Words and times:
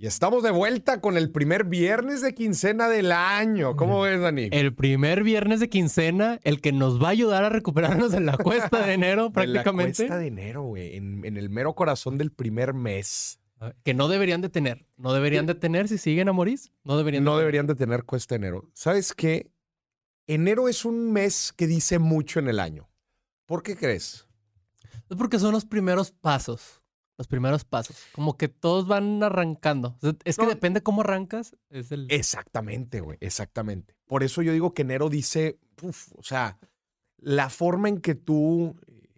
Y 0.00 0.06
estamos 0.06 0.42
de 0.42 0.50
vuelta 0.50 1.02
con 1.02 1.18
el 1.18 1.30
primer 1.30 1.64
viernes 1.64 2.22
de 2.22 2.32
quincena 2.32 2.88
del 2.88 3.12
año. 3.12 3.76
¿Cómo 3.76 4.00
ves, 4.00 4.18
Dani? 4.18 4.48
El 4.50 4.74
primer 4.74 5.22
viernes 5.22 5.60
de 5.60 5.68
quincena, 5.68 6.40
el 6.42 6.62
que 6.62 6.72
nos 6.72 7.02
va 7.02 7.08
a 7.08 7.10
ayudar 7.10 7.44
a 7.44 7.50
recuperarnos 7.50 8.14
en 8.14 8.24
la 8.24 8.38
cuesta 8.38 8.86
de 8.86 8.94
enero 8.94 9.30
prácticamente. 9.32 10.04
En 10.04 10.08
la 10.08 10.14
cuesta 10.14 10.16
de 10.16 10.26
enero, 10.28 10.62
güey. 10.62 10.96
En, 10.96 11.36
el 11.36 11.50
mero 11.50 11.74
corazón 11.74 12.16
del 12.16 12.32
primer 12.32 12.72
mes. 12.72 13.40
Ah, 13.60 13.74
que 13.84 13.92
no 13.92 14.08
deberían 14.08 14.40
de 14.40 14.48
tener. 14.48 14.86
No 14.96 15.12
deberían 15.12 15.44
de 15.44 15.54
tener 15.54 15.86
si 15.86 15.98
siguen 15.98 16.30
a 16.30 16.32
Morís. 16.32 16.72
No 16.82 16.96
deberían 16.96 17.22
No 17.22 17.34
de 17.34 17.40
deberían 17.40 17.66
de 17.66 17.74
tener 17.74 18.04
cuesta 18.04 18.36
de 18.36 18.46
enero. 18.46 18.70
¿Sabes 18.72 19.12
qué? 19.12 19.50
Enero 20.26 20.70
es 20.70 20.86
un 20.86 21.12
mes 21.12 21.52
que 21.54 21.66
dice 21.66 21.98
mucho 21.98 22.40
en 22.40 22.48
el 22.48 22.58
año. 22.58 22.88
¿Por 23.44 23.62
qué 23.62 23.76
crees? 23.76 24.26
Es 25.10 25.16
porque 25.18 25.38
son 25.38 25.52
los 25.52 25.66
primeros 25.66 26.10
pasos 26.10 26.79
los 27.20 27.28
primeros 27.28 27.66
pasos. 27.66 27.98
Como 28.12 28.38
que 28.38 28.48
todos 28.48 28.88
van 28.88 29.22
arrancando. 29.22 29.98
Es 30.24 30.38
que 30.38 30.46
depende 30.46 30.82
cómo 30.82 31.02
arrancas. 31.02 31.54
Es 31.68 31.92
el... 31.92 32.06
Exactamente, 32.10 33.02
güey. 33.02 33.18
Exactamente. 33.20 33.94
Por 34.06 34.22
eso 34.22 34.40
yo 34.40 34.54
digo 34.54 34.72
que 34.72 34.80
enero 34.80 35.10
dice, 35.10 35.58
o 35.82 36.22
sea, 36.22 36.58
la 37.18 37.50
forma 37.50 37.90
en 37.90 38.00
que 38.00 38.14
tú 38.14 38.74
eh, 38.86 39.12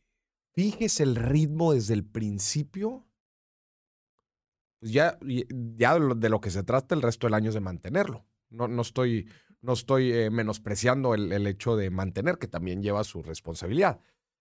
fijes 0.53 0.99
el 0.99 1.15
ritmo 1.15 1.75
desde 1.75 1.95
el 1.95 2.05
principio, 2.05 3.07
pues 4.81 4.91
ya, 4.91 5.17
ya 5.77 5.97
de 5.97 6.29
lo 6.29 6.41
que 6.41 6.51
se 6.51 6.65
trata 6.65 6.97
el 6.97 7.03
resto 7.03 7.29
del 7.29 7.35
año 7.35 7.51
es 7.51 7.55
de 7.55 7.61
mantenerlo. 7.61 8.27
No, 8.51 8.67
no 8.67 8.83
estoy, 8.83 9.29
no 9.61 9.75
estoy 9.75 10.13
eh, 10.13 10.29
menospreciando 10.29 11.15
el, 11.15 11.31
el 11.31 11.47
hecho 11.47 11.77
de 11.77 11.89
mantener, 11.91 12.39
que 12.39 12.49
también 12.49 12.83
lleva 12.83 13.05
su 13.05 13.23
responsabilidad 13.23 14.01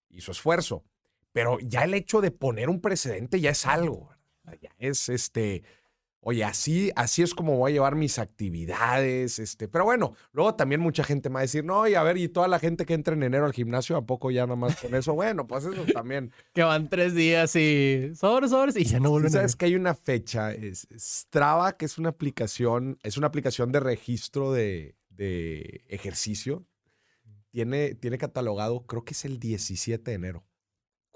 y 0.09 0.21
su 0.21 0.31
esfuerzo. 0.31 0.83
Pero 1.31 1.59
ya 1.59 1.83
el 1.83 1.93
hecho 1.93 2.21
de 2.21 2.31
poner 2.31 2.69
un 2.69 2.81
precedente 2.81 3.39
ya 3.39 3.51
es 3.51 3.65
algo. 3.65 4.09
Ya 4.61 4.71
es 4.77 5.09
este. 5.09 5.63
Oye, 6.23 6.43
así, 6.43 6.91
así 6.95 7.23
es 7.23 7.33
como 7.33 7.57
voy 7.57 7.71
a 7.71 7.73
llevar 7.73 7.95
mis 7.95 8.19
actividades. 8.19 9.39
Este, 9.39 9.67
pero 9.67 9.85
bueno, 9.85 10.13
luego 10.33 10.53
también 10.53 10.79
mucha 10.79 11.03
gente 11.03 11.29
me 11.29 11.35
va 11.35 11.39
a 11.39 11.41
decir, 11.43 11.65
no, 11.65 11.87
y 11.87 11.95
a 11.95 12.03
ver, 12.03 12.17
y 12.17 12.27
toda 12.27 12.47
la 12.47 12.59
gente 12.59 12.85
que 12.85 12.93
entra 12.93 13.15
en 13.15 13.23
enero 13.23 13.45
al 13.45 13.53
gimnasio, 13.53 13.97
¿a 13.97 14.05
poco 14.05 14.29
ya 14.29 14.45
nomás 14.45 14.75
con 14.75 14.93
eso? 14.93 15.15
Bueno, 15.15 15.47
pues 15.47 15.65
eso 15.65 15.83
también. 15.91 16.31
que 16.53 16.61
van 16.61 16.89
tres 16.89 17.15
días 17.15 17.55
y 17.55 18.11
sobres, 18.13 18.51
sobres, 18.51 18.75
y 18.77 18.83
ya 18.83 18.99
no 18.99 19.09
vuelven. 19.09 19.31
¿Sabes 19.31 19.55
que 19.55 19.65
hay 19.65 19.75
una 19.75 19.95
fecha? 19.95 20.53
Es 20.53 20.87
Strava, 20.95 21.75
que 21.75 21.85
es 21.85 21.97
una 21.97 22.09
aplicación, 22.09 22.99
es 23.01 23.17
una 23.17 23.25
aplicación 23.25 23.71
de 23.71 23.79
registro 23.79 24.51
de, 24.51 24.95
de 25.09 25.83
ejercicio. 25.87 26.67
Tiene, 27.49 27.95
tiene 27.95 28.19
catalogado, 28.19 28.85
creo 28.85 29.03
que 29.03 29.13
es 29.13 29.25
el 29.25 29.39
17 29.39 30.11
de 30.11 30.15
enero. 30.15 30.45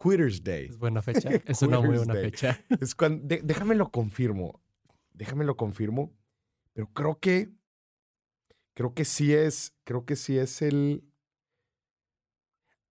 Quitters 0.01 0.43
Day. 0.43 0.65
Es 0.65 0.77
buena 0.77 1.01
fecha. 1.01 1.29
Es 1.45 1.61
una 1.61 1.79
muy 1.79 1.97
buena 1.97 2.13
fecha. 2.13 2.59
Es 2.79 2.95
cuando, 2.95 3.35
déjame 3.43 3.75
lo 3.75 3.91
confirmo. 3.91 4.61
Déjame 5.13 5.45
lo 5.45 5.55
confirmo. 5.55 6.13
Pero 6.73 6.87
creo 6.93 7.19
que. 7.19 7.49
Creo 8.73 8.93
que 8.93 9.05
sí 9.05 9.33
es. 9.33 9.73
Creo 9.83 10.05
que 10.05 10.15
sí 10.15 10.37
es 10.37 10.61
el. 10.61 11.03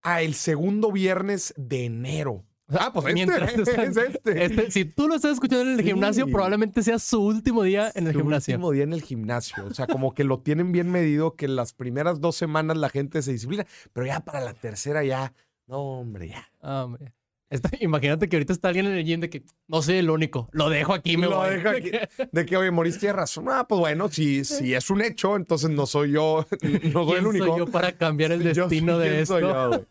Ah, 0.02 0.22
el 0.22 0.34
segundo 0.34 0.92
viernes 0.92 1.54
de 1.56 1.86
enero. 1.86 2.44
Ah, 2.68 2.90
pues 2.92 3.14
este, 3.14 3.44
es 3.44 3.96
este. 3.96 4.44
este. 4.44 4.70
Si 4.70 4.86
tú 4.86 5.06
lo 5.06 5.16
estás 5.16 5.32
escuchando 5.32 5.70
en 5.70 5.78
el 5.78 5.84
gimnasio, 5.84 6.26
probablemente 6.26 6.82
sea 6.82 6.98
su 6.98 7.22
último 7.22 7.62
día 7.62 7.92
en 7.94 8.06
el 8.06 8.14
gimnasio. 8.14 8.52
Su 8.52 8.56
último 8.56 8.72
día 8.72 8.84
en 8.84 8.92
el 8.94 9.02
gimnasio. 9.02 9.66
O 9.66 9.74
sea, 9.74 9.86
como 9.86 10.14
que 10.14 10.24
lo 10.24 10.40
tienen 10.40 10.72
bien 10.72 10.90
medido, 10.90 11.36
que 11.36 11.46
las 11.46 11.74
primeras 11.74 12.20
dos 12.20 12.36
semanas 12.36 12.78
la 12.78 12.88
gente 12.88 13.20
se 13.20 13.32
disciplina, 13.32 13.66
pero 13.92 14.06
ya 14.06 14.20
para 14.20 14.40
la 14.40 14.54
tercera 14.54 15.04
ya 15.04 15.34
no, 15.66 16.00
hombre, 16.00 16.28
ya. 16.28 16.48
Hombre. 16.60 17.12
imagínate 17.80 18.28
que 18.28 18.36
ahorita 18.36 18.52
está 18.52 18.68
alguien 18.68 18.86
en 18.86 18.92
el 18.92 19.04
gym 19.04 19.20
de 19.20 19.30
que 19.30 19.44
no 19.68 19.82
soy 19.82 19.96
el 19.96 20.10
único, 20.10 20.48
lo 20.52 20.68
dejo 20.68 20.92
aquí, 20.92 21.16
me 21.16 21.26
lo 21.26 21.36
voy. 21.36 21.50
Dejo 21.50 21.68
aquí. 21.68 21.90
De 22.32 22.46
que, 22.46 22.56
oye, 22.56 22.70
moriste 22.70 23.12
razón. 23.12 23.46
Ah, 23.48 23.66
pues 23.68 23.78
bueno, 23.78 24.08
si, 24.08 24.44
si 24.44 24.74
es 24.74 24.90
un 24.90 25.02
hecho, 25.02 25.36
entonces 25.36 25.70
no 25.70 25.86
soy 25.86 26.12
yo, 26.12 26.46
no 26.92 27.04
soy 27.04 27.18
el 27.18 27.26
único. 27.26 27.46
soy 27.46 27.58
yo 27.58 27.66
para 27.66 27.92
cambiar 27.92 28.32
el 28.32 28.42
destino 28.54 28.98
de 28.98 29.22
esto? 29.22 29.86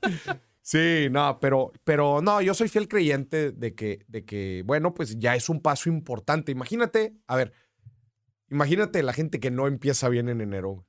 sí, 0.61 1.07
no, 1.11 1.39
pero, 1.39 1.71
pero 1.83 2.21
no, 2.21 2.41
yo 2.41 2.53
soy 2.53 2.67
fiel 2.67 2.87
creyente 2.87 3.51
de 3.51 3.75
que, 3.75 4.03
de 4.07 4.25
que, 4.25 4.63
bueno, 4.65 4.93
pues 4.93 5.17
ya 5.19 5.35
es 5.35 5.49
un 5.49 5.61
paso 5.61 5.89
importante. 5.89 6.51
Imagínate, 6.51 7.15
a 7.27 7.35
ver, 7.35 7.53
imagínate 8.49 9.03
la 9.03 9.13
gente 9.13 9.39
que 9.39 9.51
no 9.51 9.67
empieza 9.67 10.09
bien 10.09 10.29
en 10.29 10.41
enero. 10.41 10.85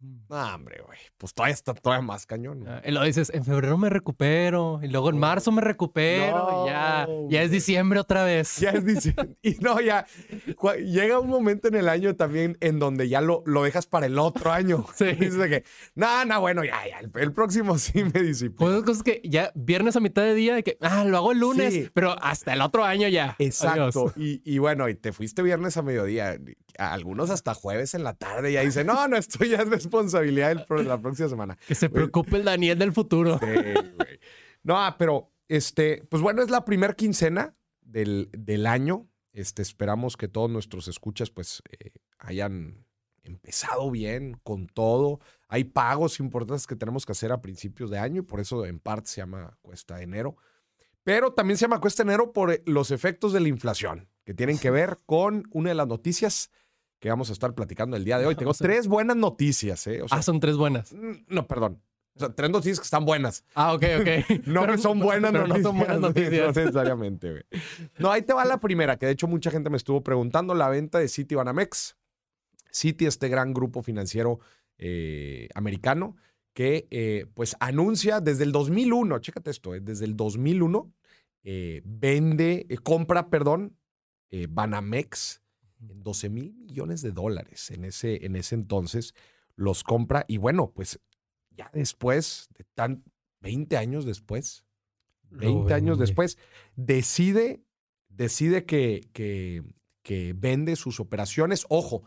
No, 0.00 0.54
hombre, 0.54 0.80
güey. 0.86 0.98
Pues 1.16 1.34
todavía 1.34 1.54
está 1.54 1.74
todavía 1.74 2.06
más 2.06 2.24
cañón. 2.24 2.64
Ah, 2.68 2.80
y 2.84 2.92
lo 2.92 3.02
dices, 3.02 3.30
en 3.34 3.44
febrero 3.44 3.76
me 3.78 3.90
recupero. 3.90 4.78
Y 4.80 4.88
luego 4.88 5.10
en 5.10 5.18
marzo 5.18 5.50
me 5.50 5.60
recupero. 5.60 6.64
y 6.64 6.70
ya, 6.70 7.08
ya 7.28 7.42
es 7.42 7.50
diciembre 7.50 7.98
otra 7.98 8.22
vez. 8.22 8.58
Ya 8.58 8.70
es 8.70 8.84
diciembre. 8.84 9.36
y 9.42 9.56
no, 9.60 9.80
ya. 9.80 10.06
Llega 10.84 11.18
un 11.18 11.28
momento 11.28 11.66
en 11.66 11.74
el 11.74 11.88
año 11.88 12.14
también 12.14 12.56
en 12.60 12.78
donde 12.78 13.08
ya 13.08 13.20
lo, 13.20 13.42
lo 13.44 13.64
dejas 13.64 13.86
para 13.86 14.06
el 14.06 14.18
otro 14.18 14.52
año. 14.52 14.86
Sí. 14.98 15.12
dices 15.12 15.46
que, 15.48 15.64
no, 15.94 16.24
no, 16.24 16.40
bueno, 16.40 16.64
ya, 16.64 16.80
ya. 16.88 16.98
El, 16.98 17.32
próximo 17.32 17.78
sí 17.78 18.02
me 18.02 18.20
disciplino. 18.20 18.56
Pues 18.56 18.82
cosas 18.82 19.02
que 19.04 19.20
ya 19.22 19.52
viernes 19.54 19.94
a 19.94 20.00
mitad 20.00 20.22
de 20.22 20.34
día, 20.34 20.56
de 20.56 20.64
que, 20.64 20.76
ah, 20.80 21.04
lo 21.04 21.16
hago 21.18 21.32
el 21.32 21.38
lunes, 21.38 21.90
pero 21.94 22.20
hasta 22.20 22.52
el 22.52 22.60
otro 22.62 22.84
año 22.84 23.06
ya. 23.06 23.36
Exacto. 23.38 24.12
Y, 24.16 24.42
y, 24.44 24.58
bueno, 24.58 24.88
y 24.88 24.96
te 24.96 25.12
fuiste 25.12 25.42
viernes 25.42 25.76
a 25.76 25.82
mediodía. 25.82 26.36
Algunos 26.78 27.28
hasta 27.30 27.54
jueves 27.54 27.94
en 27.94 28.04
la 28.04 28.14
tarde 28.14 28.52
ya 28.52 28.62
dicen, 28.62 28.86
no, 28.86 29.06
no, 29.08 29.16
estoy 29.16 29.50
ya 29.50 29.64
responsabilidad 29.64 30.66
de 30.66 30.84
la 30.84 31.00
próxima 31.00 31.28
semana. 31.28 31.58
Que 31.66 31.74
se 31.74 31.90
preocupe 31.90 32.36
el 32.36 32.44
Daniel 32.44 32.78
del 32.78 32.92
futuro. 32.92 33.38
No, 34.62 34.76
ah, 34.76 34.96
pero 34.98 35.32
este, 35.48 36.04
pues 36.10 36.22
bueno, 36.22 36.42
es 36.42 36.50
la 36.50 36.64
primera 36.64 36.94
quincena 36.94 37.56
del, 37.80 38.28
del, 38.32 38.66
año. 38.66 39.08
Este, 39.32 39.62
esperamos 39.62 40.16
que 40.16 40.28
todos 40.28 40.50
nuestros 40.50 40.88
escuchas 40.88 41.30
pues 41.30 41.62
eh, 41.70 41.92
hayan 42.18 42.84
empezado 43.22 43.90
bien 43.90 44.38
con 44.42 44.66
todo. 44.66 45.20
Hay 45.48 45.64
pagos 45.64 46.20
importantes 46.20 46.66
que 46.66 46.76
tenemos 46.76 47.06
que 47.06 47.12
hacer 47.12 47.32
a 47.32 47.40
principios 47.40 47.90
de 47.90 47.98
año 47.98 48.20
y 48.20 48.24
por 48.24 48.40
eso 48.40 48.66
en 48.66 48.78
parte 48.78 49.08
se 49.08 49.20
llama 49.20 49.56
cuesta 49.62 49.96
de 49.96 50.04
enero. 50.04 50.36
Pero 51.04 51.32
también 51.32 51.56
se 51.56 51.62
llama 51.62 51.80
cuesta 51.80 52.04
de 52.04 52.10
enero 52.10 52.32
por 52.32 52.60
los 52.66 52.90
efectos 52.90 53.32
de 53.32 53.40
la 53.40 53.48
inflación, 53.48 54.08
que 54.24 54.34
tienen 54.34 54.58
que 54.58 54.70
ver 54.70 54.98
con 55.06 55.44
una 55.50 55.70
de 55.70 55.74
las 55.74 55.88
noticias 55.88 56.50
que 56.98 57.08
vamos 57.08 57.30
a 57.30 57.32
estar 57.32 57.54
platicando 57.54 57.96
el 57.96 58.04
día 58.04 58.18
de 58.18 58.26
hoy. 58.26 58.34
Tengo 58.34 58.54
tres 58.54 58.88
buenas 58.88 59.16
noticias, 59.16 59.86
¿eh? 59.86 60.02
ah, 60.10 60.22
son 60.22 60.40
tres 60.40 60.56
buenas. 60.56 60.92
Mm, 60.92 61.12
no, 61.28 61.46
perdón. 61.46 61.80
O 62.14 62.18
sea, 62.18 62.30
tres 62.30 62.50
noticias 62.50 62.80
que 62.80 62.84
están 62.84 63.04
buenas. 63.04 63.44
Ah, 63.54 63.74
ok, 63.74 63.84
ok. 64.00 64.40
no 64.46 64.66
que 64.66 64.78
son 64.78 64.98
buenas 64.98 65.30
pero 65.30 65.46
noticias. 65.46 65.62
No 65.62 65.68
son 65.68 65.78
buenas 65.78 66.00
noticias. 66.00 66.56
No 66.56 66.62
necesariamente, 66.62 67.30
güey. 67.30 67.42
No, 67.98 68.10
ahí 68.10 68.22
te 68.22 68.32
va 68.32 68.44
la 68.44 68.58
primera, 68.58 68.98
que 68.98 69.06
de 69.06 69.12
hecho 69.12 69.28
mucha 69.28 69.50
gente 69.52 69.70
me 69.70 69.76
estuvo 69.76 70.02
preguntando, 70.02 70.54
la 70.54 70.68
venta 70.68 70.98
de 70.98 71.06
City 71.08 71.36
Banamex. 71.36 71.96
City, 72.70 73.06
este 73.06 73.28
gran 73.28 73.54
grupo 73.54 73.82
financiero 73.82 74.40
eh, 74.78 75.48
americano, 75.54 76.16
que 76.54 76.88
eh, 76.90 77.26
pues 77.34 77.56
anuncia 77.60 78.20
desde 78.20 78.44
el 78.44 78.52
2001, 78.52 79.18
chécate 79.20 79.50
esto, 79.50 79.74
eh, 79.74 79.80
desde 79.80 80.04
el 80.04 80.16
2001, 80.16 80.92
vende, 81.84 82.66
compra, 82.82 83.30
perdón, 83.30 83.74
Banamex 84.50 85.40
en 85.80 86.02
12 86.02 86.28
mil 86.28 86.54
millones 86.54 87.02
de 87.02 87.12
dólares 87.12 87.70
en 87.70 87.84
ese, 87.84 88.24
en 88.24 88.36
ese 88.36 88.54
entonces, 88.54 89.14
los 89.56 89.84
compra 89.84 90.24
y 90.28 90.38
bueno, 90.38 90.72
pues 90.74 91.00
ya 91.50 91.70
después 91.72 92.48
de 92.56 92.64
tan 92.74 93.04
20 93.40 93.76
años 93.76 94.04
después, 94.04 94.64
20 95.30 95.74
años 95.74 95.98
después, 95.98 96.38
decide, 96.76 97.62
decide 98.08 98.64
que, 98.64 99.08
que, 99.12 99.62
que 100.02 100.34
vende 100.36 100.76
sus 100.76 101.00
operaciones, 101.00 101.66
ojo, 101.68 102.02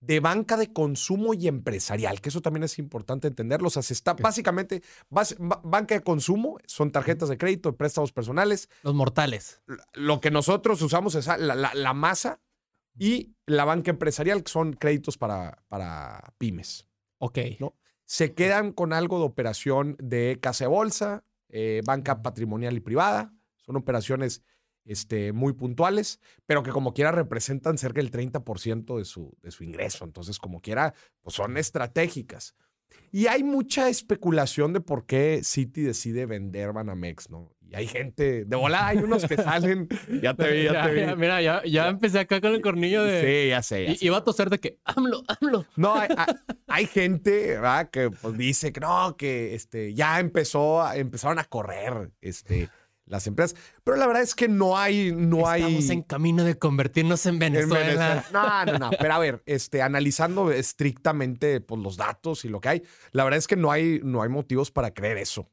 de 0.00 0.20
banca 0.20 0.56
de 0.56 0.72
consumo 0.72 1.34
y 1.34 1.46
empresarial, 1.46 2.20
que 2.20 2.30
eso 2.30 2.40
también 2.40 2.64
es 2.64 2.78
importante 2.78 3.28
entenderlo. 3.28 3.68
O 3.68 3.70
sea, 3.70 3.82
se 3.82 3.92
está 3.92 4.14
básicamente, 4.14 4.82
banca 5.10 5.94
de 5.94 6.00
consumo 6.00 6.58
son 6.66 6.90
tarjetas 6.90 7.28
de 7.28 7.36
crédito, 7.36 7.76
préstamos 7.76 8.12
personales. 8.12 8.68
Los 8.82 8.94
mortales. 8.94 9.60
Lo 9.92 10.20
que 10.20 10.30
nosotros 10.30 10.80
usamos 10.80 11.14
es 11.14 11.26
la, 11.26 11.54
la 11.74 11.94
masa 11.94 12.40
y 13.00 13.34
la 13.46 13.64
banca 13.64 13.90
empresarial, 13.90 14.44
que 14.44 14.52
son 14.52 14.74
créditos 14.74 15.16
para, 15.16 15.64
para 15.68 16.34
pymes. 16.36 16.86
Ok. 17.16 17.38
¿no? 17.58 17.74
Se 18.04 18.34
quedan 18.34 18.72
con 18.72 18.92
algo 18.92 19.18
de 19.18 19.24
operación 19.24 19.96
de 19.98 20.38
casa 20.38 20.64
de 20.64 20.68
bolsa, 20.68 21.24
eh, 21.48 21.80
banca 21.86 22.20
patrimonial 22.20 22.76
y 22.76 22.80
privada. 22.80 23.32
Son 23.56 23.76
operaciones 23.76 24.42
este, 24.84 25.32
muy 25.32 25.54
puntuales, 25.54 26.20
pero 26.44 26.62
que 26.62 26.72
como 26.72 26.92
quiera 26.92 27.10
representan 27.10 27.78
cerca 27.78 28.02
del 28.02 28.10
30% 28.10 28.98
de 28.98 29.06
su, 29.06 29.34
de 29.40 29.50
su 29.50 29.64
ingreso. 29.64 30.04
Entonces, 30.04 30.38
como 30.38 30.60
quiera, 30.60 30.92
pues 31.22 31.34
son 31.36 31.56
estratégicas. 31.56 32.54
Y 33.10 33.28
hay 33.28 33.42
mucha 33.42 33.88
especulación 33.88 34.74
de 34.74 34.82
por 34.82 35.06
qué 35.06 35.40
Citi 35.42 35.80
decide 35.80 36.26
vender 36.26 36.74
Banamex, 36.74 37.30
¿no? 37.30 37.56
Y 37.70 37.76
hay 37.76 37.86
gente, 37.86 38.44
de 38.44 38.56
volada 38.56 38.88
hay 38.88 38.98
unos 38.98 39.24
que 39.24 39.36
salen, 39.36 39.86
ya 40.22 40.34
te 40.34 40.50
vi, 40.50 40.64
ya, 40.64 40.86
te 40.86 40.92
vi. 40.92 41.16
mira, 41.16 41.40
ya, 41.40 41.62
ya, 41.64 41.86
empecé 41.86 42.18
acá 42.18 42.40
con 42.40 42.52
el 42.52 42.60
cornillo 42.60 43.04
de... 43.04 43.20
Sí, 43.20 43.48
ya 43.50 43.62
sé. 43.62 43.96
y, 44.00 44.06
Iba 44.06 44.16
a 44.16 44.24
toser 44.24 44.50
de 44.50 44.58
que, 44.58 44.80
AMLO, 44.84 45.22
AMLO. 45.28 45.66
No, 45.76 45.94
hay, 46.66 46.86
gente, 46.86 47.46
¿verdad? 47.46 47.88
Que 47.90 48.10
pues, 48.10 48.36
dice 48.36 48.72
que 48.72 48.80
no, 48.80 49.16
que 49.16 49.54
este, 49.54 49.94
ya 49.94 50.18
empezó, 50.18 50.92
empezaron 50.92 51.38
a 51.38 51.44
correr, 51.44 52.10
este, 52.20 52.68
las 53.06 53.28
empresas. 53.28 53.56
Pero 53.84 53.96
la 53.96 54.08
verdad 54.08 54.24
es 54.24 54.34
que 54.34 54.48
no 54.48 54.76
hay, 54.76 55.12
no 55.12 55.46
hay. 55.48 55.62
Estamos 55.62 55.90
en 55.90 56.02
camino 56.02 56.42
de 56.42 56.58
convertirnos 56.58 57.24
en 57.26 57.38
Venezuela. 57.38 58.24
No, 58.32 58.64
no, 58.64 58.78
no. 58.78 58.90
Pero 58.98 59.14
a 59.14 59.18
ver, 59.20 59.42
este, 59.46 59.80
analizando 59.80 60.50
estrictamente 60.50 61.60
pues, 61.60 61.80
los 61.80 61.96
datos 61.96 62.44
y 62.44 62.48
lo 62.48 62.60
que 62.60 62.68
hay, 62.68 62.82
la 63.12 63.22
verdad 63.22 63.38
es 63.38 63.46
que 63.46 63.54
no 63.54 63.70
hay, 63.70 64.00
no 64.02 64.22
hay 64.22 64.28
motivos 64.28 64.72
para 64.72 64.92
creer 64.92 65.18
eso. 65.18 65.48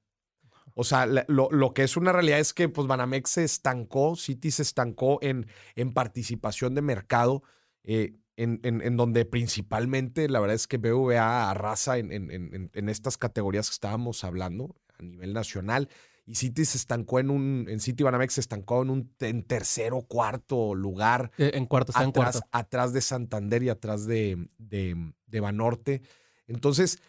O 0.80 0.84
sea, 0.84 1.08
lo, 1.08 1.74
que 1.74 1.82
es 1.82 1.98
una 1.98 2.12
realidad 2.12 2.38
es 2.38 2.54
que 2.54 2.70
pues, 2.70 2.86
Banamex 2.88 3.32
se 3.32 3.44
estancó, 3.44 4.16
Citi 4.16 4.52
se 4.52 4.62
estancó 4.62 5.18
en, 5.24 5.48
en 5.76 5.92
participación 5.92 6.76
de 6.76 6.84
mercado, 6.84 7.42
eh, 7.84 8.14
en, 8.36 8.60
en, 8.62 8.96
donde 8.96 9.26
principalmente 9.26 10.30
la 10.30 10.40
verdad 10.40 10.54
es 10.54 10.68
que 10.68 10.78
BVA 10.78 11.50
arrasa 11.50 11.98
en, 11.98 12.12
en, 12.12 12.90
estas 12.90 13.18
categorías 13.18 13.70
que 13.70 13.74
estábamos 13.74 14.24
hablando 14.24 14.76
a 15.00 15.02
nivel 15.02 15.34
nacional. 15.34 15.90
Y 16.28 16.36
Citi 16.36 16.64
se 16.64 16.78
estancó 16.78 17.20
en 17.20 17.32
un, 17.32 17.66
en 17.68 17.80
Citi 17.80 18.04
Banamex 18.04 18.36
se 18.36 18.42
estancó 18.42 18.84
en 18.84 18.92
un 18.92 19.12
en 19.22 19.42
tercero, 19.42 20.04
cuarto 20.04 20.76
lugar. 20.76 21.32
Eh, 21.40 21.54
en 21.56 21.66
cuarto, 21.66 21.92
está 21.92 22.02
atrás, 22.02 22.08
en 22.08 22.12
cuarto. 22.12 22.40
Atrás 22.52 22.94
de 22.94 23.02
Santander 23.02 23.64
y 23.64 23.70
atrás 23.70 24.06
de, 24.06 24.48
de, 24.60 25.12
de 25.26 25.40
Banorte. 25.40 26.04
Entonces, 26.46 27.00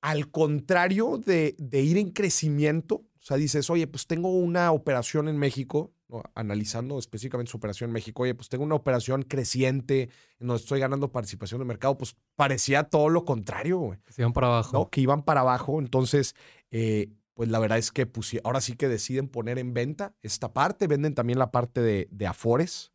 al 0.00 0.30
contrario 0.30 1.18
de, 1.18 1.54
ir 1.72 1.98
en 1.98 2.10
crecimiento, 2.10 2.96
o 2.96 3.22
sea, 3.22 3.36
dices, 3.36 3.68
oye, 3.70 3.86
pues 3.86 4.06
tengo 4.06 4.30
una 4.30 4.72
operación 4.72 5.28
en 5.28 5.36
México, 5.36 5.92
analizando 6.34 6.98
específicamente 6.98 7.50
su 7.50 7.58
operación 7.58 7.90
en 7.90 7.94
México, 7.94 8.22
oye, 8.22 8.34
pues 8.34 8.48
tengo 8.48 8.64
una 8.64 8.74
operación 8.74 9.22
creciente 9.22 10.08
en 10.38 10.46
donde 10.46 10.62
estoy 10.62 10.80
ganando 10.80 11.12
participación 11.12 11.60
de 11.60 11.66
mercado, 11.66 11.98
pues 11.98 12.16
parecía 12.34 12.84
todo 12.84 13.08
lo 13.08 13.24
contrario, 13.24 13.78
güey. 13.78 13.98
Que 14.06 14.22
iban 14.22 14.32
para 14.32 14.48
abajo. 14.48 14.78
¿no? 14.78 14.90
Que 14.90 15.00
iban 15.02 15.22
para 15.22 15.42
abajo. 15.42 15.78
Entonces, 15.78 16.34
eh, 16.70 17.12
pues 17.34 17.48
la 17.48 17.58
verdad 17.58 17.78
es 17.78 17.92
que 17.92 18.10
ahora 18.42 18.60
sí 18.60 18.74
que 18.74 18.88
deciden 18.88 19.28
poner 19.28 19.58
en 19.58 19.72
venta 19.72 20.14
esta 20.22 20.52
parte, 20.52 20.86
venden 20.86 21.14
también 21.14 21.38
la 21.38 21.50
parte 21.50 21.80
de, 21.80 22.08
de 22.10 22.26
Afores, 22.26 22.92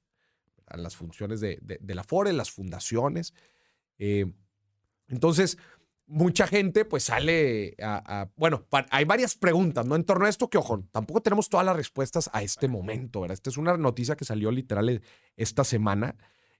las 0.72 0.96
funciones 0.96 1.40
de, 1.40 1.60
de, 1.62 1.96
la 1.96 2.02
Afores, 2.02 2.34
las 2.34 2.52
fundaciones. 2.52 3.34
Eh, 3.98 4.31
entonces, 5.07 5.57
mucha 6.07 6.48
gente 6.48 6.86
pues 6.86 7.04
sale 7.04 7.75
a, 7.81 8.30
bueno, 8.36 8.66
hay 8.92 9.06
varias 9.06 9.36
preguntas, 9.36 9.86
¿no? 9.86 9.96
En 9.96 10.04
torno 10.04 10.25
a 10.25 10.30
esto 10.30 10.50
que, 10.50 10.57
ojo, 10.57 10.84
tampoco 10.92 11.22
tenemos 11.22 11.50
todas 11.50 11.66
las 11.66 11.75
respuestas 11.75 12.30
a 12.34 12.44
este 12.44 12.68
momento, 12.68 13.22
¿verdad? 13.22 13.34
Esta 13.34 13.50
es 13.50 13.57
una 13.57 13.78
noticia 13.78 14.16
que 14.16 14.25
salió 14.25 14.52
literal 14.52 14.90
e, 14.90 15.02
esta 15.36 15.63
semana, 15.63 16.16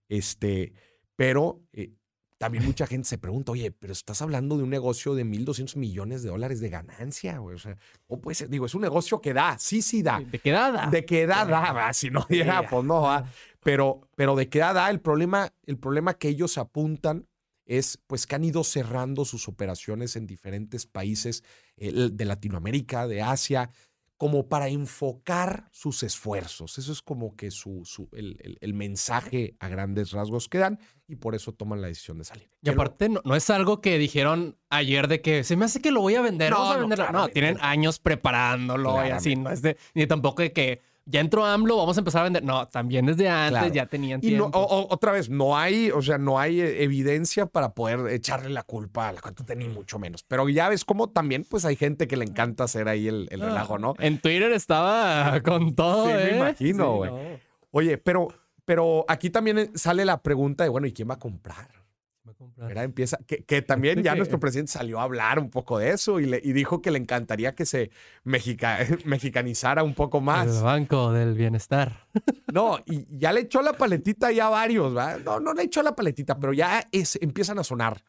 este, 0.10 0.74
pero 1.16 1.62
eh, 1.74 1.94
también 2.38 2.66
mucha 2.66 2.86
gente 2.88 3.08
se 3.08 3.18
pregunta, 3.18 3.52
oye, 3.52 3.72
pero 3.72 3.94
estás 3.94 4.22
hablando 4.22 4.58
de 4.58 4.64
un 4.64 4.70
negocio 4.70 5.16
de 5.16 5.26
1.200 5.26 5.78
millones 5.78 6.24
de 6.24 6.30
dólares 6.30 6.60
de 6.60 6.70
ganancia, 6.70 7.38
güey. 7.38 7.56
O 7.56 7.60
sea, 7.60 7.78
¿cómo 8.08 8.22
puede 8.22 8.36
ser? 8.36 8.50
Digo, 8.50 8.66
es 8.66 8.76
un 8.76 8.82
negocio 8.82 9.22
que 9.22 9.34
da, 9.34 9.58
sí, 9.58 9.82
sí 9.82 10.02
da. 10.02 10.20
¿De 10.20 10.40
qué 10.40 10.52
da? 10.52 10.90
De 10.92 11.06
qué 11.06 11.28
da, 11.28 11.46
da, 11.46 11.94
si 11.94 12.10
no 12.10 12.26
diera, 12.30 12.68
pues 12.68 12.84
no, 12.84 13.02
va. 13.02 13.26
Pero, 13.64 14.02
pero 14.16 14.36
de 14.36 14.50
qué 14.50 14.60
da, 14.60 14.74
da. 14.74 14.90
El 14.90 15.00
problema, 15.00 15.54
el 15.66 15.78
problema 15.78 16.16
que 16.16 16.28
ellos 16.28 16.58
apuntan 16.58 17.28
es 17.66 18.00
pues 18.08 18.28
que 18.28 18.36
han 18.36 18.44
ido 18.44 18.64
cerrando 18.64 19.26
sus 19.26 19.48
operaciones 19.48 20.16
en 20.16 20.28
diferentes 20.28 20.86
países 20.86 21.44
eh, 21.78 22.10
de 22.12 22.26
Latinoamérica, 22.26 23.08
de 23.08 23.22
Asia, 23.22 23.70
como 24.18 24.48
para 24.48 24.70
enfocar 24.70 25.68
sus 25.72 26.02
esfuerzos. 26.04 26.78
Eso 26.78 26.92
es 26.94 27.02
como 27.02 27.36
que 27.36 27.52
su, 27.52 27.84
el, 28.14 28.74
mensaje 28.74 29.56
a 29.60 29.68
grandes 29.68 30.12
rasgos 30.12 30.48
que 30.48 30.58
dan 30.58 30.80
y 31.08 31.18
por 31.18 31.36
eso 31.36 31.54
toman 31.54 31.82
la 31.82 31.88
decisión 31.88 32.18
de 32.20 32.24
salir. 32.24 32.50
Y 32.62 32.70
aparte, 32.70 33.10
no, 33.10 33.36
es 33.36 33.50
algo 33.50 33.82
que 33.82 33.98
dijeron 33.98 34.58
ayer 34.70 35.08
de 35.08 35.22
que 35.22 35.44
se 35.44 35.58
me 35.58 35.66
hace 35.66 35.82
que 35.82 35.92
lo 35.92 36.02
voy 36.02 36.16
a 36.16 36.22
vender. 36.22 36.52
No, 36.52 36.88
no, 36.88 37.28
tienen 37.28 37.58
años 37.60 38.00
preparándolo 38.00 39.06
y 39.06 39.10
así. 39.10 39.36
No 39.36 39.50
es 39.50 39.62
de, 39.62 39.78
ni 39.94 40.08
tampoco 40.08 40.44
de 40.44 40.54
que 40.54 40.82
ya 41.06 41.20
entró 41.20 41.46
AMLO, 41.46 41.78
vamos 41.78 41.98
a 41.98 42.02
empezar 42.02 42.22
a 42.22 42.24
vender. 42.24 42.44
No, 42.44 42.68
también 42.68 43.06
desde 43.06 43.30
antes 43.30 43.72
ya 43.72 43.86
tenían 43.86 44.22
tiempo. 44.22 44.48
Y 44.48 44.52
otra 44.54 45.12
vez, 45.12 45.30
no 45.30 45.58
hay, 45.58 45.92
o 45.92 46.02
sea, 46.02 46.18
no 46.18 46.40
hay 46.40 46.62
eh, 46.62 46.84
evidencia 46.84 47.46
para 47.46 47.74
poder 47.74 48.08
echarle 48.12 48.50
la 48.50 48.64
culpa 48.64 49.10
a 49.10 49.14
la 49.14 49.22
cuenta 49.22 49.54
ni 49.56 49.68
mucho 49.68 50.00
menos. 50.00 50.24
Pero 50.24 50.50
ya 50.50 50.68
ves 50.68 50.84
cómo 50.84 51.10
también, 51.10 51.46
pues 51.48 51.64
hay 51.66 51.76
gente 51.76 52.08
que 52.08 52.18
le 52.18 52.26
encanta 52.26 52.64
hacer 52.64 52.88
ahí 52.88 53.08
el, 53.08 53.28
el 53.30 53.40
relajo, 53.40 53.78
¿no? 53.78 53.94
En 54.00 54.20
Twitter 54.20 54.52
estaba 54.52 55.42
con 55.42 55.76
todo, 55.76 56.08
sí, 56.08 56.14
me 56.14 56.24
¿eh? 56.24 56.36
imagino, 56.38 56.96
güey. 56.96 57.12
Oye, 57.72 57.98
pero, 57.98 58.30
pero 58.66 59.06
aquí 59.08 59.30
también 59.30 59.72
sale 59.78 60.06
la 60.06 60.22
pregunta 60.24 60.64
de, 60.64 60.70
bueno, 60.70 60.88
¿y 60.88 60.94
quién 60.94 61.10
va 61.10 61.16
a 61.16 61.20
comprar? 61.20 61.85
Empieza, 62.58 63.18
que, 63.26 63.62
también 63.62 64.04
ya 64.04 64.16
nuestro 64.16 64.40
presidente 64.40 64.72
salió 64.72 65.00
a 65.00 65.04
hablar 65.04 65.40
un 65.40 65.50
poco 65.50 65.80
de 65.80 65.92
eso 65.92 66.20
y, 66.20 66.26
le, 66.26 66.42
y 66.44 66.54
dijo 66.54 66.82
que 66.82 66.92
le 66.92 67.00
encantaría 67.00 67.56
que 67.56 67.66
se 67.66 67.92
mexicanizara 68.24 69.84
un 69.84 69.94
poco 69.94 70.22
más. 70.22 70.58
El 70.58 70.64
Banco 70.64 71.12
del 71.12 71.34
Bienestar. 71.34 72.06
No, 72.54 72.80
y 72.86 73.06
ya 73.18 73.34
le 73.34 73.42
echó 73.42 73.62
la 73.62 73.74
paletita 73.74 74.32
ya 74.32 74.48
a 74.48 74.50
varios, 74.50 74.96
¿va? 74.96 75.18
No, 75.18 75.42
no 75.42 75.54
le 75.54 75.64
echó 75.64 75.84
la 75.84 75.94
paletita, 75.94 76.40
pero 76.40 76.54
ya 76.54 76.88
es, 76.94 77.18
empiezan 77.22 77.60
a 77.60 77.66
sonar 77.66 78.02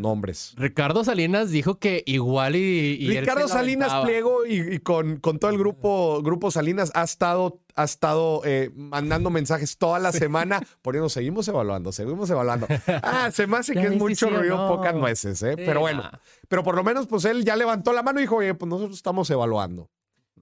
nombres. 0.00 0.54
Ricardo 0.56 1.04
Salinas 1.04 1.50
dijo 1.50 1.78
que 1.78 2.02
igual 2.06 2.56
y. 2.56 3.08
Ricardo 3.08 3.48
Salinas 3.48 4.04
Pliego 4.04 4.46
y, 4.46 4.78
con, 4.78 5.16
con, 5.16 5.38
todo 5.38 5.50
el 5.50 5.58
grupo, 5.58 6.22
grupo 6.22 6.50
Salinas 6.50 6.92
ha 6.94 7.02
estado, 7.02 7.60
ha 7.74 7.84
estado 7.84 8.42
eh, 8.44 8.70
mandando 8.74 9.30
mensajes 9.30 9.76
toda 9.78 9.98
la 9.98 10.12
semana, 10.12 10.60
poniendo, 10.82 11.08
seguimos 11.08 11.46
evaluando, 11.48 11.92
seguimos 11.92 12.28
evaluando. 12.30 12.66
Ah, 13.02 13.30
se 13.32 13.46
me 13.46 13.56
hace 13.56 13.74
que 13.74 13.86
es 13.86 13.96
mucho 13.96 14.28
ruido, 14.30 14.68
pocas 14.68 14.94
nueces, 14.94 15.42
¿eh? 15.42 15.54
pero 15.56 15.80
bueno, 15.80 16.08
pero 16.48 16.62
por 16.62 16.74
lo 16.74 16.84
menos, 16.84 17.06
pues 17.06 17.24
él 17.24 17.44
ya 17.44 17.56
levantó 17.56 17.92
la 17.92 18.02
mano 18.02 18.20
y 18.20 18.22
dijo, 18.22 18.36
oye, 18.36 18.54
pues 18.54 18.68
nosotros 18.68 18.96
estamos 18.96 19.28
evaluando, 19.30 19.90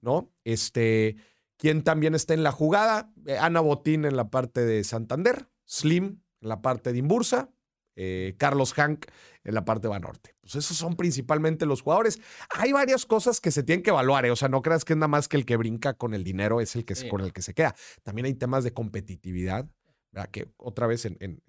¿no? 0.00 0.30
Este, 0.44 1.16
¿quién 1.56 1.82
también 1.82 2.14
está 2.14 2.34
en 2.34 2.42
la 2.42 2.52
jugada? 2.52 3.12
Eh, 3.26 3.38
Ana 3.38 3.60
Botín 3.60 4.04
en 4.04 4.16
la 4.16 4.30
parte 4.30 4.64
de 4.64 4.84
Santander, 4.84 5.48
Slim 5.66 6.20
en 6.40 6.48
la 6.48 6.62
parte 6.62 6.92
de 6.92 6.98
Imbursa, 6.98 7.50
eh, 7.96 8.34
Carlos 8.38 8.72
Hank 8.74 9.06
en 9.44 9.54
la 9.54 9.64
parte 9.64 9.82
de 9.82 9.88
Banorte. 9.88 10.34
Pues 10.40 10.54
esos 10.54 10.76
son 10.76 10.96
principalmente 10.96 11.66
los 11.66 11.82
jugadores. 11.82 12.20
Hay 12.50 12.72
varias 12.72 13.06
cosas 13.06 13.40
que 13.40 13.50
se 13.50 13.62
tienen 13.62 13.82
que 13.82 13.90
evaluar, 13.90 14.26
¿eh? 14.26 14.30
o 14.30 14.36
sea, 14.36 14.48
no 14.48 14.62
creas 14.62 14.84
que 14.84 14.92
es 14.92 14.96
nada 14.96 15.08
más 15.08 15.28
que 15.28 15.36
el 15.36 15.44
que 15.44 15.56
brinca 15.56 15.94
con 15.94 16.14
el 16.14 16.24
dinero 16.24 16.60
es 16.60 16.76
el 16.76 16.84
que 16.84 16.94
con 17.08 17.20
el 17.20 17.32
que 17.32 17.42
se 17.42 17.54
queda. 17.54 17.74
También 18.02 18.26
hay 18.26 18.34
temas 18.34 18.64
de 18.64 18.72
competitividad, 18.72 19.68
¿verdad? 20.12 20.30
que 20.30 20.52
otra 20.56 20.86
vez 20.86 21.04
en, 21.04 21.42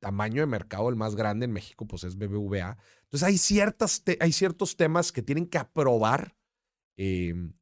tamaño 0.00 0.40
de 0.40 0.46
mercado 0.46 0.88
el 0.88 0.96
más 0.96 1.14
grande 1.14 1.44
en 1.44 1.52
México 1.52 1.86
pues 1.86 2.04
es 2.04 2.16
BBVA. 2.16 2.76
Entonces 3.02 3.22
hay, 3.22 3.38
ciertas 3.38 4.02
hay 4.18 4.32
ciertos 4.32 4.76
temas 4.76 5.12
que 5.12 5.22
tienen 5.22 5.46
que 5.46 5.58
aprobar 5.58 6.36
em, 6.96 7.52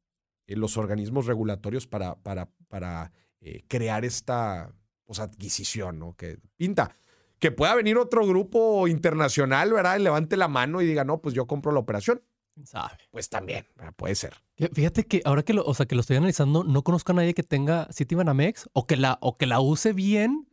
los 0.47 0.77
organismos 0.77 1.25
regulatorios 1.25 1.85
para, 1.85 2.15
para, 2.21 2.49
para 2.67 3.11
eh, 3.41 3.63
crear 3.67 4.05
esta 4.05 4.73
pues, 5.05 5.19
adquisición, 5.19 5.99
¿no? 5.99 6.15
Que 6.15 6.39
pinta 6.55 6.95
que 7.39 7.51
pueda 7.51 7.73
venir 7.75 7.97
otro 7.97 8.25
grupo 8.27 8.87
internacional, 8.87 9.73
¿verdad? 9.73 9.97
Y 9.97 10.03
levante 10.03 10.37
la 10.37 10.47
mano 10.47 10.81
y 10.81 10.85
diga, 10.85 11.03
no, 11.03 11.21
pues 11.21 11.33
yo 11.33 11.47
compro 11.47 11.71
la 11.71 11.79
operación. 11.79 12.21
¿Sabe? 12.65 12.97
Pues 13.11 13.29
también, 13.29 13.65
puede 13.95 14.15
ser. 14.15 14.35
Fíjate 14.73 15.05
que 15.05 15.21
ahora 15.23 15.43
que 15.43 15.53
lo, 15.53 15.63
o 15.63 15.73
sea, 15.73 15.85
que 15.85 15.95
lo 15.95 16.01
estoy 16.01 16.17
analizando, 16.17 16.65
no 16.65 16.83
conozco 16.83 17.13
a 17.13 17.15
nadie 17.15 17.33
que 17.33 17.43
tenga 17.43 17.87
Citibanamex 17.93 18.69
o 18.73 18.85
que 18.85 18.97
la, 18.97 19.17
o 19.21 19.37
que 19.37 19.45
la 19.45 19.61
use 19.61 19.93
bien 19.93 20.49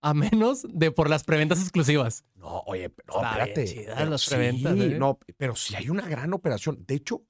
a 0.00 0.14
menos 0.14 0.64
de 0.68 0.92
por 0.92 1.10
las 1.10 1.24
preventas 1.24 1.60
exclusivas. 1.60 2.24
No, 2.34 2.62
oye, 2.66 2.92
no, 3.06 3.22
espérate. 3.22 3.86
las 4.08 4.28
preventas, 4.28 4.78
¿eh? 4.78 4.96
no, 4.98 5.18
pero 5.36 5.56
si 5.56 5.74
hay 5.74 5.90
una 5.90 6.08
gran 6.08 6.32
operación. 6.32 6.84
De 6.86 6.94
hecho, 6.94 7.26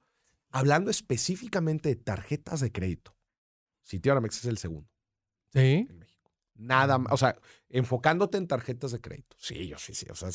hablando 0.51 0.91
específicamente 0.91 1.89
de 1.89 1.95
tarjetas 1.95 2.59
de 2.59 2.71
crédito, 2.71 3.15
Citibanamex 3.85 4.37
es 4.37 4.45
el 4.45 4.57
segundo. 4.57 4.89
Sí. 5.51 5.87
Nada 6.61 6.99
más, 6.99 7.11
o 7.11 7.17
sea, 7.17 7.35
enfocándote 7.69 8.37
en 8.37 8.47
tarjetas 8.47 8.91
de 8.91 9.01
crédito. 9.01 9.35
Sí, 9.39 9.67
yo 9.67 9.77
sí, 9.77 9.93
sí. 9.93 10.05
O 10.11 10.15
sea, 10.15 10.31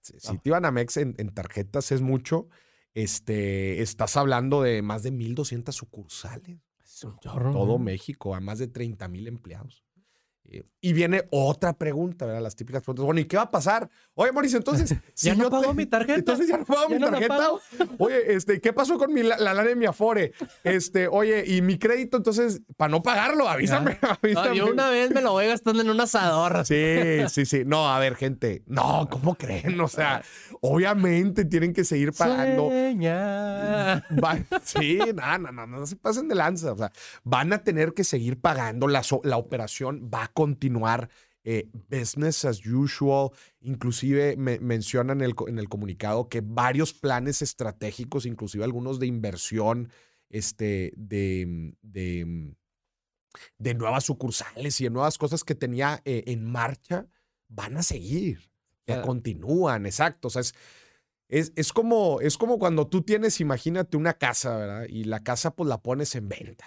si, 0.00 0.38
te 0.38 0.48
iban 0.48 0.64
a 0.64 0.70
Mex 0.70 0.96
en, 0.96 1.14
tarjetas 1.34 1.92
es 1.92 2.00
mucho, 2.00 2.48
este, 2.94 3.82
estás 3.82 4.16
hablando 4.16 4.62
de 4.62 4.82
más 4.82 5.02
de 5.02 5.12
1.200 5.12 5.72
sucursales. 5.72 6.60
Todo 7.20 7.78
México, 7.78 8.34
a 8.34 8.40
más 8.40 8.58
de 8.58 8.68
30 8.68 9.06
mil 9.08 9.28
empleados. 9.28 9.85
Eh, 10.48 10.64
y 10.86 10.92
viene 10.92 11.24
otra 11.32 11.72
pregunta, 11.72 12.26
¿verdad? 12.26 12.40
Las 12.40 12.54
típicas 12.54 12.80
preguntas. 12.80 13.04
Bueno, 13.04 13.20
¿y 13.20 13.24
qué 13.24 13.36
va 13.36 13.44
a 13.44 13.50
pasar? 13.50 13.90
Oye, 14.14 14.30
Mauricio, 14.30 14.58
entonces. 14.58 14.94
¿Ya 15.16 15.34
no 15.34 15.50
pago 15.50 15.74
mi 15.74 15.86
tarjeta? 15.86 16.14
Entonces 16.14 16.46
ya 16.46 16.58
no 16.58 16.64
pago 16.64 16.88
mi 16.88 17.00
tarjeta. 17.00 17.50
oye, 17.98 18.34
este, 18.34 18.60
¿qué 18.60 18.72
pasó 18.72 18.96
con 18.96 19.12
mi, 19.12 19.24
la, 19.24 19.36
lana 19.36 19.64
de 19.64 19.74
mi 19.74 19.86
Afore? 19.86 20.32
Este, 20.62 21.08
oye, 21.08 21.44
y 21.44 21.60
mi 21.60 21.76
crédito, 21.76 22.16
entonces, 22.16 22.62
para 22.76 22.88
no 22.88 23.02
pagarlo, 23.02 23.48
avísame. 23.48 23.98
avísame. 24.22 24.56
yo 24.56 24.70
una 24.70 24.88
vez 24.90 25.10
me 25.10 25.22
lo 25.22 25.32
voy 25.32 25.48
gastando 25.48 25.82
en 25.82 25.90
un 25.90 26.00
asador. 26.00 26.64
Sí, 26.64 27.24
sí, 27.30 27.46
sí. 27.46 27.64
No, 27.66 27.92
a 27.92 27.98
ver, 27.98 28.14
gente. 28.14 28.62
No, 28.66 29.08
¿cómo 29.10 29.34
creen? 29.34 29.80
O 29.80 29.88
sea, 29.88 30.22
obviamente 30.60 31.44
tienen 31.44 31.72
que 31.72 31.82
seguir 31.82 32.12
pagando. 32.12 32.70
sí, 34.62 35.00
no, 35.14 35.38
no, 35.38 35.52
no, 35.52 35.66
no 35.66 35.86
se 35.86 35.96
pasen 35.96 36.28
de 36.28 36.36
lanza. 36.36 36.72
O 36.72 36.78
sea, 36.78 36.92
van 37.24 37.52
a 37.52 37.64
tener 37.64 37.92
que 37.92 38.04
seguir 38.04 38.40
pagando. 38.40 38.86
La, 38.86 39.02
la 39.24 39.36
operación 39.36 40.08
va 40.14 40.24
a 40.24 40.28
continuar 40.36 41.08
eh, 41.44 41.70
business 41.88 42.44
as 42.44 42.66
usual. 42.66 43.30
Inclusive 43.60 44.36
me, 44.36 44.58
mencionan 44.58 45.22
en 45.22 45.30
el, 45.30 45.34
en 45.48 45.58
el, 45.58 45.68
comunicado 45.68 46.28
que 46.28 46.42
varios 46.44 46.92
planes 46.92 47.40
estratégicos, 47.40 48.26
inclusive 48.26 48.64
algunos 48.64 49.00
de 49.00 49.06
inversión, 49.06 49.90
este, 50.28 50.92
de, 50.96 51.74
de, 51.82 52.52
de 53.58 53.74
nuevas 53.74 54.04
sucursales 54.04 54.80
y 54.80 54.84
de 54.84 54.90
nuevas 54.90 55.18
cosas 55.18 55.44
que 55.44 55.54
tenía 55.54 56.02
eh, 56.04 56.24
en 56.26 56.44
marcha, 56.44 57.06
van 57.48 57.76
a 57.76 57.82
seguir. 57.82 58.50
Ya 58.86 59.02
continúan, 59.02 59.84
exacto. 59.86 60.28
O 60.28 60.30
sea, 60.30 60.42
es, 60.42 60.54
es, 61.28 61.52
es, 61.56 61.72
como, 61.72 62.20
es 62.20 62.36
como 62.38 62.58
cuando 62.58 62.86
tú 62.86 63.02
tienes, 63.02 63.40
imagínate, 63.40 63.96
una 63.96 64.14
casa, 64.14 64.56
¿verdad? 64.56 64.86
Y 64.88 65.04
la 65.04 65.24
casa 65.24 65.54
pues 65.56 65.68
la 65.68 65.82
pones 65.82 66.14
en 66.14 66.28
venta. 66.28 66.66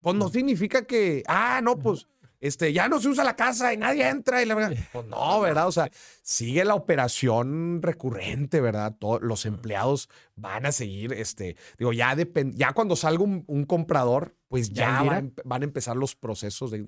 Pues 0.00 0.14
no 0.16 0.28
significa 0.28 0.86
que, 0.86 1.22
ah, 1.26 1.60
no, 1.62 1.78
pues 1.78 2.06
este, 2.40 2.72
ya 2.72 2.88
no 2.88 3.00
se 3.00 3.08
usa 3.08 3.24
la 3.24 3.36
casa 3.36 3.72
y 3.72 3.76
nadie 3.76 4.08
entra 4.08 4.42
y 4.42 4.46
la 4.46 4.54
verdad, 4.54 4.76
pues 4.92 5.06
no, 5.06 5.40
¿verdad? 5.40 5.66
O 5.66 5.72
sea, 5.72 5.90
sigue 6.22 6.64
la 6.64 6.74
operación 6.74 7.80
recurrente, 7.82 8.60
¿verdad? 8.60 8.94
Todos 8.98 9.22
los 9.22 9.46
empleados 9.46 10.08
van 10.36 10.66
a 10.66 10.72
seguir, 10.72 11.12
este, 11.12 11.56
digo, 11.78 11.92
ya, 11.92 12.16
ya 12.54 12.72
cuando 12.72 12.94
salga 12.96 13.24
un 13.24 13.64
comprador, 13.64 14.36
pues 14.48 14.70
ya, 14.70 15.02
van, 15.02 15.62
a 15.62 15.64
empezar 15.64 15.96
los 15.96 16.14
procesos 16.14 16.70
de 16.70 16.84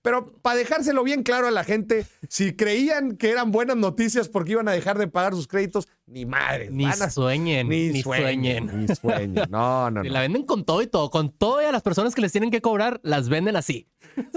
Pero 0.00 0.32
para 0.40 0.56
dejárselo 0.56 1.04
bien 1.04 1.22
claro 1.22 1.46
a 1.46 1.50
la 1.50 1.62
gente, 1.62 2.06
si 2.28 2.54
creían 2.56 3.16
que 3.16 3.30
eran 3.30 3.50
buenas 3.50 3.76
noticias 3.76 4.28
porque 4.28 4.52
iban 4.52 4.66
a 4.68 4.72
dejar 4.72 4.98
de 4.98 5.08
pagar 5.08 5.34
sus 5.34 5.46
créditos, 5.46 5.88
ni 6.06 6.24
madre. 6.24 6.70
Ni 6.70 6.90
sueñen. 7.10 7.68
Ni, 7.68 8.00
sueñen, 8.00 8.86
Ni 8.86 8.94
sueñen. 8.94 9.34
No, 9.50 9.90
no, 9.90 9.90
no. 10.02 10.04
Y 10.04 10.08
la 10.08 10.20
venden 10.20 10.44
con 10.44 10.64
todo 10.64 10.80
y 10.80 10.86
todo. 10.86 11.10
Con 11.10 11.30
todo 11.30 11.60
y 11.60 11.66
a 11.66 11.72
las 11.72 11.82
personas 11.82 12.14
que 12.14 12.22
les 12.22 12.32
tienen 12.32 12.50
que 12.50 12.62
cobrar, 12.62 12.98
las 13.02 13.28
venden 13.28 13.56
así. 13.56 13.88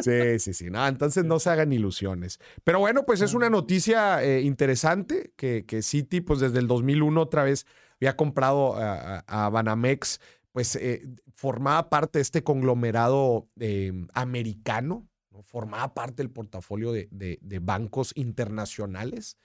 Sí, 0.02 0.40
sí, 0.40 0.54
sí. 0.54 0.70
No, 0.70 0.86
entonces 0.86 1.24
no 1.24 1.40
se 1.40 1.50
hagan 1.50 1.72
ilusiones. 1.72 2.40
Pero 2.66 2.80
bueno, 2.80 3.06
pues 3.06 3.22
es 3.22 3.34
una 3.34 3.50
noticia 3.50 4.22
eh, 4.22 4.42
interesante 4.42 5.32
que, 5.38 5.66
que 5.66 5.82
City, 5.82 6.20
pues 6.20 6.42
desde 6.42 6.60
el 6.60 6.68
2001 6.68 7.22
otra 7.22 7.44
vez 7.44 7.66
había 8.00 8.16
comprado 8.16 8.76
a, 8.78 9.50
Banamex 9.50 10.20
pues 10.52 10.76
eh, 10.78 11.06
formaba 11.34 11.90
parte 11.90 12.20
de 12.20 12.22
este 12.22 12.44
conglomerado 12.44 13.50
em, 13.60 14.08
americano, 14.14 15.08
formaba 15.44 15.94
parte 15.94 16.24
del 16.24 16.32
portafolio 16.32 16.94
de, 16.94 17.60
bancos 17.62 18.14
internacionales, 18.16 19.38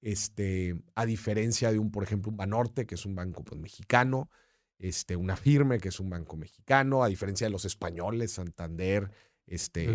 este, 0.00 0.74
a 0.94 1.04
diferencia 1.04 1.70
de 1.70 1.78
un, 1.78 1.90
por 1.90 2.02
ejemplo, 2.02 2.30
un 2.30 2.38
Banorte, 2.38 2.86
que 2.86 2.94
es 2.94 3.04
un 3.04 3.14
banco 3.14 3.44
pues, 3.44 3.60
mexicano, 3.60 4.30
este, 4.78 5.16
una 5.16 5.36
firme, 5.36 5.80
que 5.80 5.88
es 5.88 6.00
un 6.00 6.10
banco 6.10 6.36
mexicano, 6.36 7.04
a 7.04 7.08
diferencia 7.08 7.46
de 7.46 7.50
los 7.50 7.64
españoles, 7.64 8.32
Santander, 8.32 9.10
este, 9.46 9.86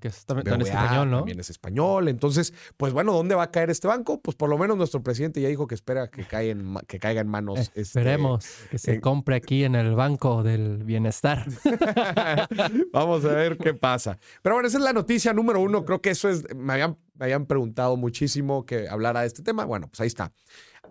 que 0.00 0.08
es 0.08 0.26
también, 0.26 0.60
español, 0.60 1.10
¿no? 1.10 1.18
También 1.18 1.40
es 1.40 1.48
español. 1.48 2.08
Entonces, 2.08 2.52
pues 2.76 2.92
bueno, 2.92 3.12
¿dónde 3.12 3.34
va 3.34 3.44
a 3.44 3.50
caer 3.50 3.70
este 3.70 3.88
banco? 3.88 4.20
Pues 4.20 4.36
por 4.36 4.50
lo 4.50 4.58
menos 4.58 4.76
nuestro 4.76 5.02
presidente 5.02 5.40
ya 5.40 5.48
dijo 5.48 5.66
que 5.66 5.74
espera 5.74 6.08
que, 6.08 6.24
caiga 6.24 6.52
en, 6.52 6.76
que 6.86 6.98
caiga 6.98 7.22
en 7.22 7.28
manos. 7.28 7.58
Este, 7.58 7.80
esperemos 7.80 8.46
que 8.70 8.78
se 8.78 9.00
compre 9.00 9.36
aquí 9.36 9.64
en 9.64 9.74
el 9.74 9.94
Banco 9.94 10.42
del 10.42 10.84
Bienestar. 10.84 11.46
Vamos 12.92 13.24
a 13.24 13.28
ver 13.28 13.56
qué 13.56 13.72
pasa. 13.72 14.18
Pero 14.42 14.56
bueno, 14.56 14.68
esa 14.68 14.76
es 14.76 14.84
la 14.84 14.92
noticia 14.92 15.32
número 15.32 15.60
uno. 15.60 15.84
Creo 15.84 16.02
que 16.02 16.10
eso 16.10 16.28
es. 16.28 16.54
Me 16.54 16.74
habían, 16.74 16.98
me 17.14 17.24
habían 17.24 17.46
preguntado 17.46 17.96
muchísimo 17.96 18.66
que 18.66 18.86
hablara 18.88 19.22
de 19.22 19.28
este 19.28 19.42
tema. 19.42 19.64
Bueno, 19.64 19.88
pues 19.88 20.00
ahí 20.00 20.08
está. 20.08 20.32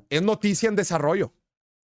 Es 0.10 0.24
noticia 0.24 0.68
en 0.68 0.76
desarrollo. 0.76 1.34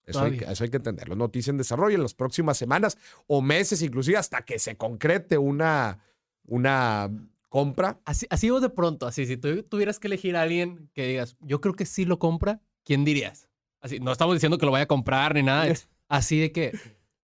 Eso 0.05 0.23
hay, 0.23 0.39
que, 0.39 0.45
eso 0.45 0.65
hay, 0.65 0.71
que, 0.71 0.79
entenderlo. 0.79 1.15
Noticia 1.15 1.51
en 1.51 1.59
desarrollo 1.59 1.95
en 1.95 2.03
las 2.03 2.15
próximas 2.15 2.59
semanas 2.59 2.99
o 3.27 3.41
meses, 3.41 3.83
inclusive 3.83 4.17
hasta 4.17 4.43
que 4.43 4.59
se 4.59 4.77
concrete 4.77 5.39
una 5.39 6.01
una 6.47 7.11
compra. 7.49 8.01
Así, 8.05 8.27
así 8.31 8.49
de 8.49 8.71
pronto, 8.71 9.07
así, 9.07 9.27
si 9.27 9.37
tú 9.37 9.63
tuvieras 9.63 9.99
que 9.99 10.09
elegir 10.09 10.37
a 10.37 10.43
alguien 10.43 10.91
que 10.95 11.07
digas, 11.07 11.37
yo 11.41 11.61
creo 11.61 11.75
que 11.75 11.87
sí 11.87 12.05
lo 12.05 12.19
compra, 12.19 12.63
¿quién 12.85 13.05
dirías? 13.05 13.49
Así, 13.81 14.01
no 14.01 14.13
estamos 14.13 14.35
diciendo 14.35 14.59
que 14.59 14.67
lo 14.67 14.73
vaya 14.73 14.85
a 14.85 14.89
comprar 14.89 15.35
ni 15.35 15.43
nada, 15.43 15.67
así 16.09 16.41
de 16.41 16.53
que, 16.53 16.73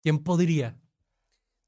¿quién 0.01 0.19
podría? 0.19 0.77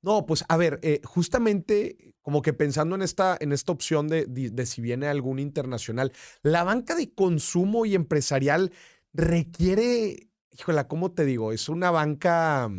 No, 0.02 0.26
pues 0.26 0.46
a 0.48 0.58
ver, 0.58 0.80
eh, 0.82 1.02
justamente 1.04 2.16
como 2.22 2.42
que 2.42 2.54
pensando 2.54 2.96
en 2.96 3.02
esta, 3.02 3.38
en 3.40 3.52
esta 3.52 3.72
opción 3.72 4.08
de, 4.08 4.26
de, 4.26 4.66
si 4.66 4.82
viene 4.82 5.08
algún 5.08 5.40
internacional, 5.40 6.12
la 6.42 6.64
banca 6.64 6.96
de 6.96 7.14
consumo 7.14 7.86
y 7.86 7.96
empresarial 7.96 8.72
requiere, 9.14 10.30
híjole, 10.58 10.88
¿cómo 10.88 11.12
te 11.12 11.26
digo? 11.26 11.52
Es 11.52 11.70
una 11.70 11.92
banca, 11.92 12.70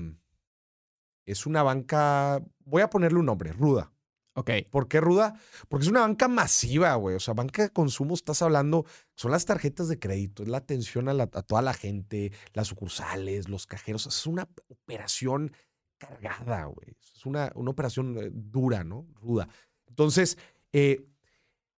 es 1.27 1.47
una 1.47 1.63
banca, 1.63 2.43
voy 2.65 2.83
a 2.83 2.91
ponerle 2.91 3.19
un 3.19 3.27
nombre, 3.27 3.53
ruda. 3.53 3.93
Ok. 4.41 4.51
¿Por 4.71 4.89
qué 4.89 5.03
ruda? 5.03 5.39
Porque 5.69 5.85
es 5.85 5.91
una 5.91 6.01
banca 6.01 6.27
masiva, 6.27 6.95
güey. 6.95 7.15
O 7.15 7.21
sea, 7.21 7.35
banca 7.35 7.63
de 7.63 7.69
consumo, 7.69 8.15
estás 8.15 8.41
hablando, 8.41 8.87
son 9.15 9.33
las 9.33 9.45
tarjetas 9.45 9.89
de 9.89 9.99
crédito, 9.99 10.43
es 10.43 10.49
la 10.49 10.57
atención 10.57 11.11
a, 11.11 11.27
toda 11.27 11.61
la 11.61 11.75
gente, 11.75 12.33
las 12.55 12.69
sucursales, 12.69 13.51
los 13.51 13.67
cajeros. 13.67 14.07
Es 14.07 14.27
una 14.27 14.49
operación 14.69 15.53
cargada, 15.99 16.65
güey. 16.65 16.89
Es 17.03 17.27
una, 17.27 17.53
una 17.55 17.71
operación 17.71 18.17
eh, 18.17 18.31
dura, 18.33 18.83
¿no? 18.83 19.07
Ruda. 19.21 19.47
Entonces, 19.87 20.39
eh, 20.73 21.05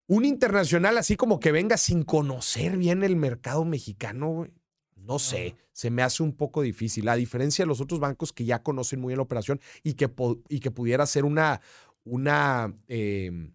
un 0.06 0.24
internacional 0.24 0.98
así 0.98 1.16
como 1.16 1.40
que 1.40 1.50
venga 1.50 1.76
sin 1.76 2.04
conocer 2.04 2.76
bien 2.76 3.02
el 3.02 3.16
mercado 3.16 3.64
mexicano, 3.64 4.28
güey. 4.28 4.52
No 4.94 5.18
sé, 5.18 5.56
se 5.72 5.90
me 5.90 6.04
hace 6.04 6.22
un 6.22 6.32
poco 6.32 6.62
difícil. 6.62 7.08
A 7.08 7.16
diferencia 7.16 7.64
de 7.64 7.66
los 7.66 7.80
otros 7.80 7.98
bancos 7.98 8.32
que 8.32 8.44
ya 8.44 8.62
conocen 8.62 9.00
muy 9.00 9.10
bien 9.10 9.18
la 9.18 9.24
operación 9.24 9.60
y 9.82 9.94
que, 9.94 10.08
y 10.48 10.60
que 10.60 10.70
pudiera 10.70 11.04
ser 11.06 11.24
una, 11.24 11.60
una, 12.04 12.74
em, 12.88 13.54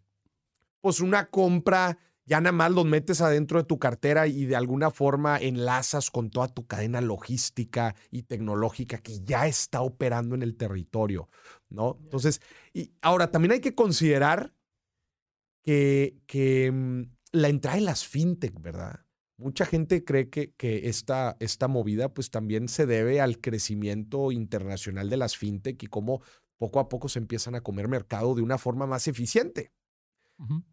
pues 0.82 1.00
una 1.00 1.30
compra, 1.30 1.98
ya 2.25 2.42
nada 2.42 2.51
más 2.51 2.72
los 2.72 2.86
metes 2.86 3.22
adentro 3.22 3.60
de 3.60 3.66
tu 3.66 3.80
cartera 3.80 4.27
y 4.27 4.46
de 4.46 4.56
alguna 4.56 4.92
forma 4.92 5.38
enlazas 5.38 6.12
con 6.12 6.30
toda 6.30 6.50
tu 6.50 6.68
cadena 6.68 7.00
logística 7.00 7.96
y 8.12 8.24
tecnológica 8.24 8.98
que 8.98 9.22
ya 9.24 9.48
está 9.48 9.82
operando 9.82 10.36
en 10.36 10.44
el 10.44 10.58
territorio, 10.58 11.30
¿no? 11.70 11.98
Entonces, 12.01 12.42
y 12.74 12.92
ahora 13.01 13.32
también 13.32 13.54
hay 13.54 13.62
que 13.62 13.75
considerar 13.75 14.54
que, 15.63 16.18
que 16.27 16.72
mm, 16.72 17.04
la 17.32 17.48
entrada 17.48 17.77
de 17.77 17.84
las 17.84 18.06
fintech, 18.06 18.62
¿verdad? 18.62 19.06
Mucha 19.38 19.66
gente 19.66 20.04
cree 20.04 20.30
que, 20.30 20.54
que 20.54 20.89
esta, 20.89 21.38
esta 21.39 21.68
movida 21.68 22.13
pues 22.13 22.32
también 22.32 22.68
se 22.68 22.86
debe 22.86 23.22
al 23.22 23.39
crecimiento 23.39 24.32
internacional 24.32 25.10
de 25.10 25.18
las 25.18 25.38
fintech 25.38 25.82
y 25.84 25.88
cómo 25.88 26.22
poco 26.58 26.80
a 26.80 26.90
poco 26.90 27.10
se 27.10 27.20
empiezan 27.20 27.56
a 27.56 27.62
comer 27.62 27.88
mercado 27.88 28.36
de 28.36 28.42
una 28.42 28.58
forma 28.58 28.86
más 28.86 29.08
eficiente. 29.08 29.72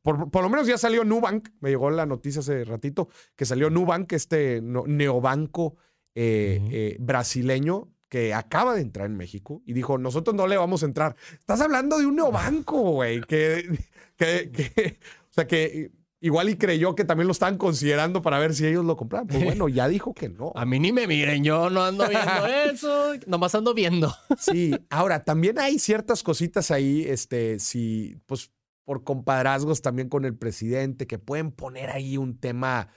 por, 0.02 0.42
lo 0.42 0.50
menos 0.50 0.66
ya 0.66 0.76
salió 0.76 1.04
Nubank, 1.04 1.48
me 1.60 1.70
llegó 1.70 1.90
la 1.90 2.06
noticia 2.06 2.40
hace 2.40 2.64
ratito, 2.64 3.08
que 3.36 3.44
salió 3.44 3.70
Nubank, 3.70 4.12
este 4.12 4.60
neobanco 4.62 5.76
eh, 6.14 6.60
eh, 6.70 6.96
brasileño 7.00 7.90
que 8.08 8.34
acaba 8.34 8.74
de 8.74 8.82
entrar 8.82 9.06
en 9.06 9.16
México 9.16 9.62
y 9.66 9.72
dijo, 9.72 9.98
nosotros 9.98 10.36
no 10.36 10.46
le 10.46 10.56
vamos 10.56 10.82
a 10.82 10.86
entrar. 10.86 11.16
Estás 11.38 11.60
hablando 11.60 11.98
de 11.98 12.06
un 12.06 12.16
neobanco, 12.16 12.80
güey, 12.92 13.20
que, 13.22 13.78
que, 14.16 14.50
que, 14.52 14.98
o 15.30 15.32
sea, 15.32 15.46
que 15.46 15.90
Igual 16.24 16.48
y 16.48 16.56
creyó 16.56 16.94
que 16.94 17.04
también 17.04 17.26
lo 17.26 17.32
estaban 17.32 17.58
considerando 17.58 18.22
para 18.22 18.38
ver 18.38 18.54
si 18.54 18.66
ellos 18.66 18.82
lo 18.82 18.96
compraban. 18.96 19.26
Pues 19.26 19.44
bueno, 19.44 19.68
ya 19.68 19.88
dijo 19.88 20.14
que 20.14 20.30
no. 20.30 20.52
A 20.56 20.64
mí 20.64 20.80
ni 20.80 20.90
me 20.90 21.06
miren, 21.06 21.44
yo 21.44 21.68
no 21.68 21.84
ando 21.84 22.08
viendo 22.08 22.46
eso, 22.72 23.12
nomás 23.26 23.54
ando 23.54 23.74
viendo. 23.74 24.10
Sí, 24.38 24.74
ahora 24.88 25.22
también 25.22 25.58
hay 25.58 25.78
ciertas 25.78 26.22
cositas 26.22 26.70
ahí, 26.70 27.04
este, 27.06 27.58
si, 27.58 28.16
pues 28.24 28.50
por 28.86 29.04
compadrazgos 29.04 29.82
también 29.82 30.08
con 30.08 30.24
el 30.24 30.34
presidente, 30.34 31.06
que 31.06 31.18
pueden 31.18 31.52
poner 31.52 31.90
ahí 31.90 32.16
un 32.16 32.38
tema 32.40 32.88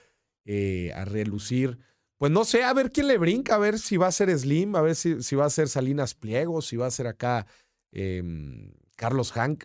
eh, 0.46 0.90
a 0.94 1.04
relucir. 1.04 1.80
Pues 2.16 2.32
no 2.32 2.46
sé, 2.46 2.64
a 2.64 2.72
ver 2.72 2.92
quién 2.92 3.08
le 3.08 3.18
brinca, 3.18 3.56
a 3.56 3.58
ver 3.58 3.78
si 3.78 3.98
va 3.98 4.06
a 4.06 4.12
ser 4.12 4.30
Slim, 4.38 4.74
a 4.74 4.80
ver 4.80 4.94
si, 4.94 5.22
si 5.22 5.36
va 5.36 5.44
a 5.44 5.50
ser 5.50 5.68
Salinas 5.68 6.14
Pliego, 6.14 6.62
si 6.62 6.78
va 6.78 6.86
a 6.86 6.90
ser 6.90 7.06
acá 7.06 7.46
em, 7.92 8.72
Carlos 8.96 9.32
Hank. 9.32 9.64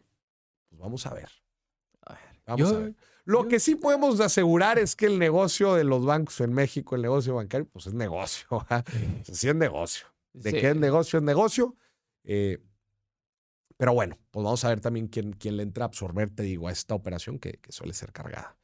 Pues 0.67 0.81
vamos 0.81 1.05
a 1.05 1.13
ver. 1.13 1.42
Vamos 2.45 2.71
a 2.71 2.79
ver. 2.79 2.95
Lo 3.25 3.47
que 3.47 3.59
sí 3.59 3.75
podemos 3.75 4.19
asegurar 4.19 4.77
es 4.77 4.95
que 4.95 5.05
el 5.05 5.17
negocio 5.17 5.75
de 5.75 5.85
los 5.85 6.05
bancos 6.05 6.41
en 6.41 6.53
México, 6.53 6.95
el 6.95 7.01
negocio 7.01 7.35
bancario, 7.35 7.67
pues 7.71 7.87
es 7.87 7.93
negocio. 7.93 8.47
Sí, 9.23 9.47
es 9.47 9.55
negocio. 9.55 10.07
¿De 10.33 10.51
qué 10.51 10.71
es 10.71 10.75
negocio? 10.75 11.19
Es 11.19 11.23
negocio. 11.23 11.75
Eh, 12.23 12.61
pero 13.77 13.93
bueno, 13.93 14.17
pues 14.31 14.43
vamos 14.43 14.63
a 14.65 14.69
ver 14.69 14.81
también 14.81 15.07
quién, 15.07 15.33
quién 15.33 15.57
le 15.57 15.63
entra 15.63 15.85
a 15.85 15.87
absorber, 15.87 16.29
te 16.29 16.43
digo, 16.43 16.67
a 16.67 16.71
esta 16.71 16.95
operación 16.95 17.39
que, 17.39 17.59
suele 17.69 17.93
ser 17.93 18.11
cargada. 18.11 18.57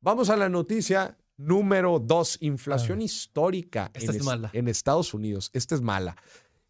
Vamos 0.00 0.30
a 0.30 0.36
la 0.36 0.48
noticia 0.48 1.16
número 1.36 1.98
dos, 1.98 2.38
inflación 2.40 3.00
histórica 3.00 3.90
en, 3.94 4.50
en 4.52 4.68
Estados 4.68 5.14
Unidos. 5.14 5.50
Esta 5.54 5.74
es 5.74 5.80
mala. 5.80 6.16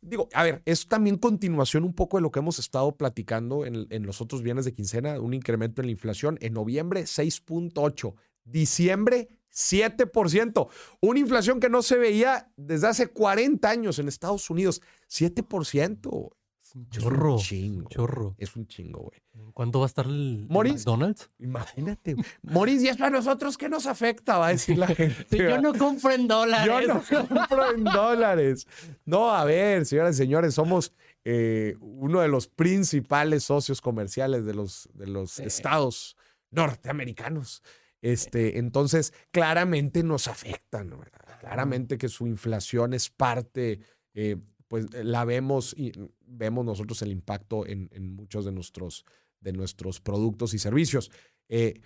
Digo, 0.05 0.29
a 0.35 0.43
ver, 0.43 0.63
es 0.65 0.89
también 0.89 1.17
continuación 1.17 1.85
un 1.85 1.95
poco 1.95 2.17
de 2.17 2.23
lo 2.23 2.33
que 2.33 2.41
hemos 2.41 2.59
estado 2.59 2.97
platicando 2.97 3.65
en, 3.65 3.87
los 4.05 4.21
otros 4.21 4.43
bienes 4.43 4.65
de 4.65 4.73
quincena, 4.73 5.21
un 5.21 5.33
incremento 5.33 5.81
en 5.81 5.87
la 5.87 5.93
inflación. 5.93 6.39
En 6.41 6.55
noviembre, 6.55 7.03
6.8. 7.03 8.15
Diciembre, 8.45 9.29
7%. 9.53 10.69
Una 11.01 11.21
inflación 11.21 11.61
que 11.61 11.69
no 11.69 11.83
se 11.83 11.99
veía 11.99 12.53
desde 12.57 12.89
hace 12.89 13.07
40 13.07 13.71
años 13.71 14.01
en 14.01 14.09
Estados 14.09 14.51
Unidos. 14.51 14.83
7% 15.09 16.33
un 16.75 16.89
chorro. 16.89 17.37
Es 17.37 17.43
un 17.43 17.49
chingo. 17.49 17.89
Chorro. 17.89 18.35
Es 18.39 18.57
un 18.57 18.67
chingo, 18.67 19.01
güey. 19.01 19.23
¿Cuánto 19.53 19.81
va 19.81 19.87
a 19.87 19.89
estar 19.89 20.07
el, 20.07 20.47
McDonald's? 20.49 21.31
Imagínate. 21.39 22.17
Moris, 22.43 22.83
y 22.83 22.89
es 22.89 22.97
para 22.97 23.11
nosotros 23.11 23.57
que 23.57 23.69
nos 23.69 23.87
afecta, 23.87 24.39
va 24.39 24.49
a 24.49 24.51
decir 24.51 24.79
la 24.79 24.87
gente. 24.95 25.37
yo 25.37 25.61
no 25.61 25.75
compro 25.75 26.11
en 26.13 26.29
dólares. 26.29 26.67
Yo 26.67 26.95
no 26.95 27.03
compro 27.29 27.75
en 27.75 27.85
dólares. 27.85 28.67
No, 29.05 29.31
a 29.31 29.45
ver, 29.45 29.87
señoras 29.87 30.15
y 30.17 30.19
señores, 30.19 30.55
somos 30.55 30.93
eh, 31.25 31.77
uno 31.81 32.21
de 32.21 32.29
los 32.29 32.49
principales 32.49 33.45
socios 33.45 33.81
comerciales 33.81 34.45
de 34.45 34.55
los, 34.55 34.89
de 34.95 35.07
los 35.07 35.39
estados 35.39 36.17
norteamericanos. 36.51 37.63
Este, 38.03 38.59
entonces, 38.59 39.15
claramente 39.31 40.03
nos 40.03 40.27
afectan, 40.27 40.93
claramente 41.41 41.99
que 41.99 42.09
su 42.09 42.27
inflación 42.27 42.95
es 42.95 43.09
parte, 43.11 43.81
eh, 44.15 44.37
pues 44.73 44.87
la 45.05 45.27
vemos 45.27 45.75
y 45.77 45.93
vemos 46.25 46.65
nosotros 46.65 47.03
el 47.03 47.11
impacto 47.11 47.67
en, 47.67 47.91
muchos 48.15 48.47
de 48.47 48.53
nuestros, 48.53 49.05
de 49.39 49.53
nuestros 49.53 50.01
productos 50.01 50.55
y 50.55 50.59
servicios. 50.59 51.11
Eh, 51.51 51.83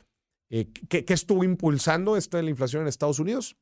¿qué, 0.49 1.05
¿qué, 1.05 1.13
estuvo 1.13 1.43
impulsando 1.43 2.17
esto 2.17 2.37
de 2.37 2.45
la 2.45 2.51
inflación 2.51 2.83
en 2.83 2.89
Estados 2.89 3.19
Unidos? 3.19 3.57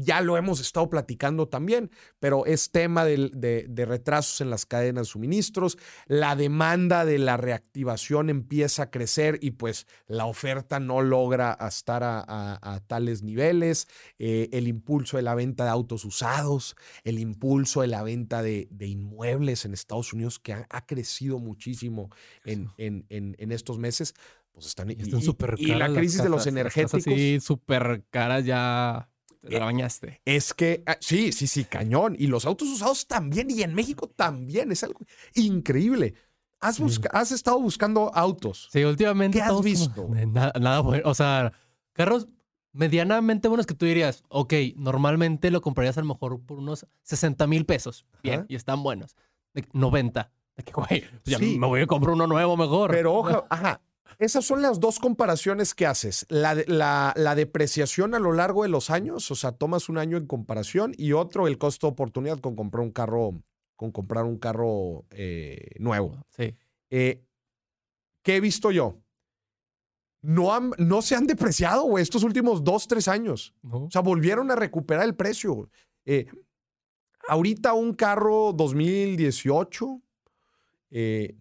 Ya 0.00 0.20
lo 0.20 0.36
hemos 0.36 0.60
estado 0.60 0.88
platicando 0.88 1.48
también, 1.48 1.90
pero 2.20 2.46
es 2.46 2.70
tema 2.70 3.04
de, 3.04 3.86
retrasos 3.88 4.40
en 4.40 4.50
las 4.50 4.64
cadenas 4.64 5.06
de 5.06 5.10
suministros. 5.10 5.76
La 6.06 6.36
demanda 6.36 7.04
de 7.04 7.18
la 7.18 7.36
reactivación 7.36 8.30
empieza 8.30 8.84
a 8.84 8.90
crecer 8.90 9.38
y 9.42 9.52
pues 9.52 9.86
la 10.06 10.26
oferta 10.26 10.78
no 10.78 11.02
logra 11.02 11.58
estar 11.66 12.02
a, 12.04 12.80
tales 12.86 13.22
niveles. 13.22 13.88
Eh, 14.18 14.48
el 14.52 14.68
impulso 14.68 15.16
de 15.16 15.24
la 15.24 15.34
venta 15.34 15.64
de 15.64 15.70
autos 15.70 16.04
usados, 16.04 16.76
el 17.02 17.18
impulso 17.18 17.80
de 17.80 17.88
la 17.88 18.02
venta 18.02 18.42
de, 18.42 18.68
inmuebles 18.80 19.64
en 19.64 19.74
Estados 19.74 20.12
Unidos 20.12 20.38
que 20.38 20.52
ha, 20.52 20.86
crecido 20.86 21.38
muchísimo 21.38 22.08
en, 22.44 22.70
en, 22.78 23.52
estos 23.52 23.78
meses. 23.78 24.14
Pues 24.52 24.66
están, 24.66 24.90
están 24.90 25.22
súper 25.22 25.54
y, 25.58 25.72
y, 25.72 25.74
la 25.74 25.92
crisis 25.92 26.22
de 26.22 26.28
los 26.28 26.46
energéticos. 26.46 27.02
Sí, 27.04 27.38
súper 27.40 28.04
caras 28.10 28.44
ya 28.44 29.08
te 29.40 29.56
eh, 29.56 29.60
bañaste. 29.60 30.20
Es 30.24 30.54
que, 30.54 30.82
ah, 30.86 30.96
sí, 31.00 31.32
sí, 31.32 31.46
sí, 31.46 31.64
cañón. 31.64 32.16
Y 32.18 32.26
los 32.26 32.44
autos 32.46 32.68
usados 32.68 33.06
también, 33.06 33.50
y 33.50 33.62
en 33.62 33.74
México 33.74 34.08
también. 34.08 34.72
Es 34.72 34.84
algo 34.84 35.00
increíble. 35.34 36.14
Has, 36.60 36.80
has 37.12 37.32
estado 37.32 37.60
buscando 37.60 38.12
autos. 38.14 38.68
Sí, 38.72 38.82
últimamente. 38.84 39.38
¿Qué 39.38 39.44
has 39.44 39.62
visto? 39.62 40.08
nada, 40.08 40.80
bueno. 40.80 41.08
O 41.08 41.14
sea, 41.14 41.52
carros 41.92 42.28
medianamente 42.72 43.48
buenos 43.48 43.66
que 43.66 43.74
tú 43.74 43.86
dirías, 43.86 44.24
ok, 44.28 44.54
normalmente 44.76 45.50
lo 45.50 45.60
comprarías 45.60 45.98
a 45.98 46.00
lo 46.00 46.06
mejor 46.06 46.40
por 46.40 46.58
unos 46.58 46.86
60 47.02 47.46
mil 47.46 47.64
pesos. 47.64 48.06
Bien, 48.22 48.46
y 48.48 48.56
están 48.56 48.82
buenos. 48.82 49.16
90. 49.72 50.30
güey, 50.74 51.04
ya 51.24 51.38
me 51.38 51.66
voy 51.66 51.80
a 51.80 51.86
comprar 51.86 52.14
uno 52.14 52.26
nuevo 52.26 52.56
mejor. 52.56 52.90
Pero 52.90 53.14
ojo, 53.14 53.46
ajá, 53.50 53.80
esas 54.18 54.44
son 54.44 54.62
las 54.62 54.80
dos 54.80 54.98
comparaciones 54.98 55.74
que 55.74 55.86
haces. 55.86 56.26
La, 56.28 56.54
la, 56.66 57.34
depreciación 57.34 58.14
a 58.14 58.18
lo 58.18 58.32
largo 58.32 58.62
de 58.62 58.68
los 58.68 58.90
años, 58.90 59.30
o 59.30 59.34
sea, 59.34 59.52
tomas 59.52 59.88
un 59.88 59.98
año 59.98 60.16
en 60.16 60.26
comparación 60.26 60.92
y 60.96 61.12
otro 61.12 61.46
el 61.46 61.58
costo 61.58 61.86
de 61.86 61.92
oportunidad 61.92 62.38
con 62.40 62.56
comprar 62.56 62.82
un 62.82 62.90
carro, 62.90 63.42
con 63.76 63.92
comprar 63.92 64.24
un 64.24 64.38
carro 64.38 65.04
eh, 65.10 65.70
nuevo. 65.78 66.16
Sí. 66.30 66.56
Eh, 66.90 67.22
¿Qué 68.22 68.36
he 68.36 68.40
visto 68.40 68.70
yo? 68.70 68.98
No, 70.20 70.52
han, 70.52 70.72
no 70.78 71.00
se 71.00 71.14
han 71.14 71.26
depreciado, 71.26 71.84
güey, 71.84 72.02
estos 72.02 72.24
últimos 72.24 72.64
dos, 72.64 72.88
tres 72.88 73.06
años. 73.06 73.54
O 73.70 73.88
sea, 73.90 74.00
volvieron 74.00 74.50
a 74.50 74.56
recuperar 74.56 75.04
el 75.04 75.14
precio. 75.14 75.70
Eh, 76.04 76.26
ahorita 77.28 77.74
un 77.74 77.94
carro 77.94 78.52
2018, 78.52 79.86
un 79.86 80.02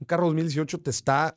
carro 0.05 0.27
2018 0.27 0.81
te 0.81 0.91
está 0.91 1.35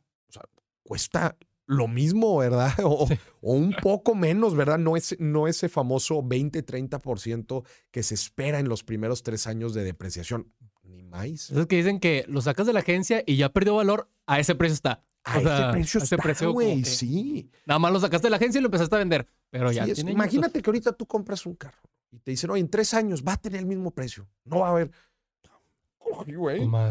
cuesta 0.90 1.36
lo 1.66 1.86
mismo, 1.86 2.38
¿verdad? 2.38 2.72
O, 2.84 3.08
un 3.42 3.72
poco 3.80 4.16
menos, 4.16 4.56
¿verdad? 4.56 4.76
No, 4.76 4.96
es, 4.96 5.14
no 5.20 5.46
ese 5.46 5.68
famoso 5.68 6.20
20-30% 6.20 7.64
que 7.92 8.02
se 8.02 8.14
espera 8.14 8.58
en 8.58 8.68
los 8.68 8.82
primeros 8.82 9.22
tres 9.22 9.46
años 9.46 9.72
de 9.72 9.84
depreciación. 9.84 10.52
Ni 10.82 11.04
más. 11.04 11.50
Es 11.50 11.66
que 11.68 11.76
dicen 11.76 12.00
que 12.00 12.24
lo 12.26 12.40
sacas 12.40 12.66
de 12.66 12.72
la 12.72 12.80
agencia 12.80 13.22
y 13.24 13.36
ya 13.36 13.52
perdió 13.52 13.76
valor, 13.76 14.10
a 14.26 14.40
ese 14.40 14.56
precio 14.56 14.74
está. 14.74 15.04
A 15.22 15.38
ese 15.38 15.70
precio 15.70 16.00
está, 16.02 16.16
precio, 16.16 16.52
güey, 16.52 16.84
sí. 16.84 17.48
Nada 17.66 17.78
más 17.78 17.92
lo 17.92 18.00
sacaste 18.00 18.26
de 18.26 18.30
la 18.30 18.36
agencia 18.38 18.58
y 18.58 18.62
lo 18.62 18.66
empezaste 18.66 18.96
a 18.96 18.98
vender. 18.98 19.28
Pero 19.48 19.70
ya 19.70 19.86
Imagínate 19.86 20.60
que 20.60 20.70
ahorita 20.70 20.92
tú 20.92 21.06
compras 21.06 21.46
un 21.46 21.54
carro 21.54 21.88
y 22.10 22.18
te 22.18 22.32
dicen, 22.32 22.50
oye, 22.50 22.62
en 22.62 22.68
tres 22.68 22.94
años 22.94 23.22
va 23.22 23.34
a 23.34 23.36
tener 23.36 23.60
el 23.60 23.66
mismo 23.66 23.92
precio. 23.92 24.28
No 24.44 24.60
va 24.60 24.68
a 24.68 24.70
haber 24.72 24.90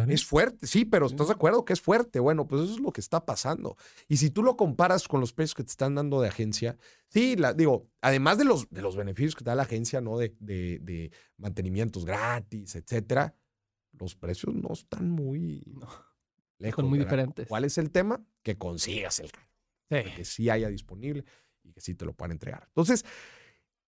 es 0.08 0.26
fuerte, 0.26 0.68
sí, 0.68 0.86
pero 0.86 1.08
¿estás 1.08 1.28
de 1.28 1.34
acuerdo 1.34 1.66
que 1.66 1.74
es 1.74 1.82
fuerte? 1.82 2.20
Bueno, 2.20 2.48
pues 2.48 2.64
eso 2.64 2.74
es 2.74 2.80
lo 2.80 2.92
que 2.92 3.02
está 3.02 3.26
pasando. 3.26 3.76
Y 4.08 4.18
si 4.18 4.30
tú 4.30 4.44
lo 4.44 4.56
comparas 4.56 5.08
con 5.08 5.20
los 5.20 5.34
precios 5.34 5.56
que 5.56 5.64
te 5.64 5.72
están 5.72 5.96
dando 5.96 6.22
de 6.22 6.30
agencia, 6.30 6.78
sí, 7.10 7.36
la, 7.36 7.54
digo, 7.54 7.88
además 8.02 8.38
de 8.38 8.46
los, 8.46 8.70
de 8.70 8.82
los 8.82 8.96
beneficios 8.96 9.36
que 9.36 9.44
te 9.44 9.50
da 9.50 9.56
la 9.56 9.64
agencia, 9.64 10.02
¿no? 10.02 10.18
De, 10.18 10.36
de, 10.40 11.12
mantenimientos 11.38 12.06
gratis, 12.06 12.76
etcétera, 12.76 13.34
los 13.94 14.16
precios 14.16 14.54
no 14.54 14.74
están 14.74 15.10
muy 15.10 15.64
lejos. 16.58 16.82
Son 16.82 16.90
muy 16.90 17.00
diferentes. 17.00 17.48
¿Cuál 17.48 17.66
es 17.66 17.78
el 17.78 17.92
tema? 17.92 18.22
Que 18.44 18.58
consigas 18.58 19.20
el 19.20 19.32
carro. 19.32 19.48
Que 19.90 20.26
sí 20.26 20.50
haya 20.50 20.70
disponible 20.70 21.24
y 21.64 21.72
que 21.72 21.82
sí 21.82 21.96
te 21.96 22.06
lo 22.06 22.14
puedan 22.14 22.32
entregar. 22.32 22.66
Entonces, 22.68 23.06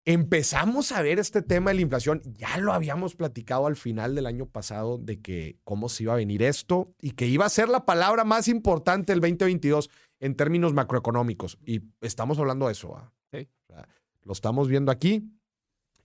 Empezamos 0.03 0.91
a 0.91 1.01
ver 1.03 1.19
este 1.19 1.43
tema 1.43 1.69
de 1.69 1.75
la 1.75 1.81
inflación. 1.81 2.21
Ya 2.37 2.57
lo 2.57 2.73
habíamos 2.73 3.15
platicado 3.15 3.67
al 3.67 3.75
final 3.75 4.15
del 4.15 4.25
año 4.25 4.47
pasado 4.47 4.97
de 4.97 5.21
que 5.21 5.59
cómo 5.63 5.89
se 5.89 6.03
iba 6.03 6.13
a 6.13 6.17
venir 6.17 6.41
esto 6.41 6.95
y 6.99 7.11
que 7.11 7.27
iba 7.27 7.45
a 7.45 7.49
ser 7.49 7.69
la 7.69 7.85
palabra 7.85 8.23
más 8.23 8.47
importante 8.47 9.11
del 9.11 9.21
2022 9.21 9.89
en 10.19 10.35
términos 10.35 10.73
macroeconómicos. 10.73 11.59
Y 11.65 11.83
estamos 12.01 12.39
hablando 12.39 12.65
de 12.65 12.71
eso. 12.71 12.95
¿ah? 12.95 13.11
lo 14.23 14.33
estamos 14.33 14.67
viendo 14.67 14.91
aquí. 14.91 15.31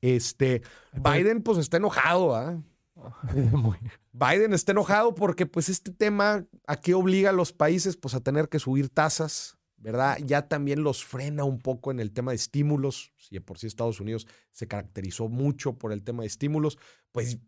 Este, 0.01 0.63
Biden 0.93 1.43
pues 1.43 1.59
está 1.59 1.79
enojado. 1.79 2.35
¿ah? 2.35 2.63
Biden 4.13 4.53
está 4.53 4.73
enojado 4.73 5.15
porque 5.15 5.47
pues 5.47 5.69
este 5.69 5.91
tema 5.91 6.45
a 6.67 6.77
qué 6.77 6.95
obliga 6.95 7.31
a 7.31 7.35
los 7.35 7.53
países 7.53 7.97
pues 7.97 8.15
a 8.15 8.21
tener 8.21 8.49
que 8.49 8.59
subir 8.59 8.89
tasas 8.89 9.56
¿verdad? 9.87 10.19
Ya 10.25 10.49
también 10.49 10.83
los 10.83 11.05
frena 11.05 11.45
un 11.45 11.61
poco 11.61 11.93
en 11.93 12.01
el 12.01 12.11
tema 12.11 12.33
de 12.33 12.37
estímulos. 12.37 13.13
Si 13.19 13.39
por 13.39 13.57
sí 13.57 13.69
Estados 13.69 14.01
Unidos 14.01 14.27
se 14.51 14.67
caracterizó 14.67 15.29
mucho 15.29 15.75
por 15.79 15.93
el 15.93 16.03
tema 16.03 16.25
de 16.25 16.27
estímulos, 16.27 16.77
pues, 17.13 17.39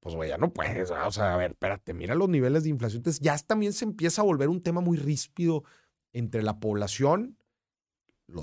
pues 0.00 0.14
güey, 0.14 0.28
ya 0.28 0.36
no 0.36 0.52
puedes. 0.52 0.90
O 0.90 1.10
sea, 1.10 1.32
a 1.32 1.36
ver, 1.38 1.52
espérate, 1.52 1.94
mira 1.94 2.14
los 2.14 2.28
niveles 2.28 2.64
de 2.64 2.68
inflación. 2.68 2.98
Entonces 2.98 3.20
ya 3.22 3.38
también 3.38 3.72
se 3.72 3.86
empieza 3.86 4.20
a 4.20 4.26
volver 4.26 4.50
un 4.50 4.62
tema 4.62 4.82
muy 4.82 4.98
ríspido 4.98 5.64
entre 6.12 6.42
la 6.42 6.60
población, 6.60 7.38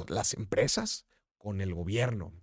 las 0.07 0.33
empresas, 0.33 1.05
con 1.37 1.61
el 1.61 1.75
gobierno. 1.75 2.33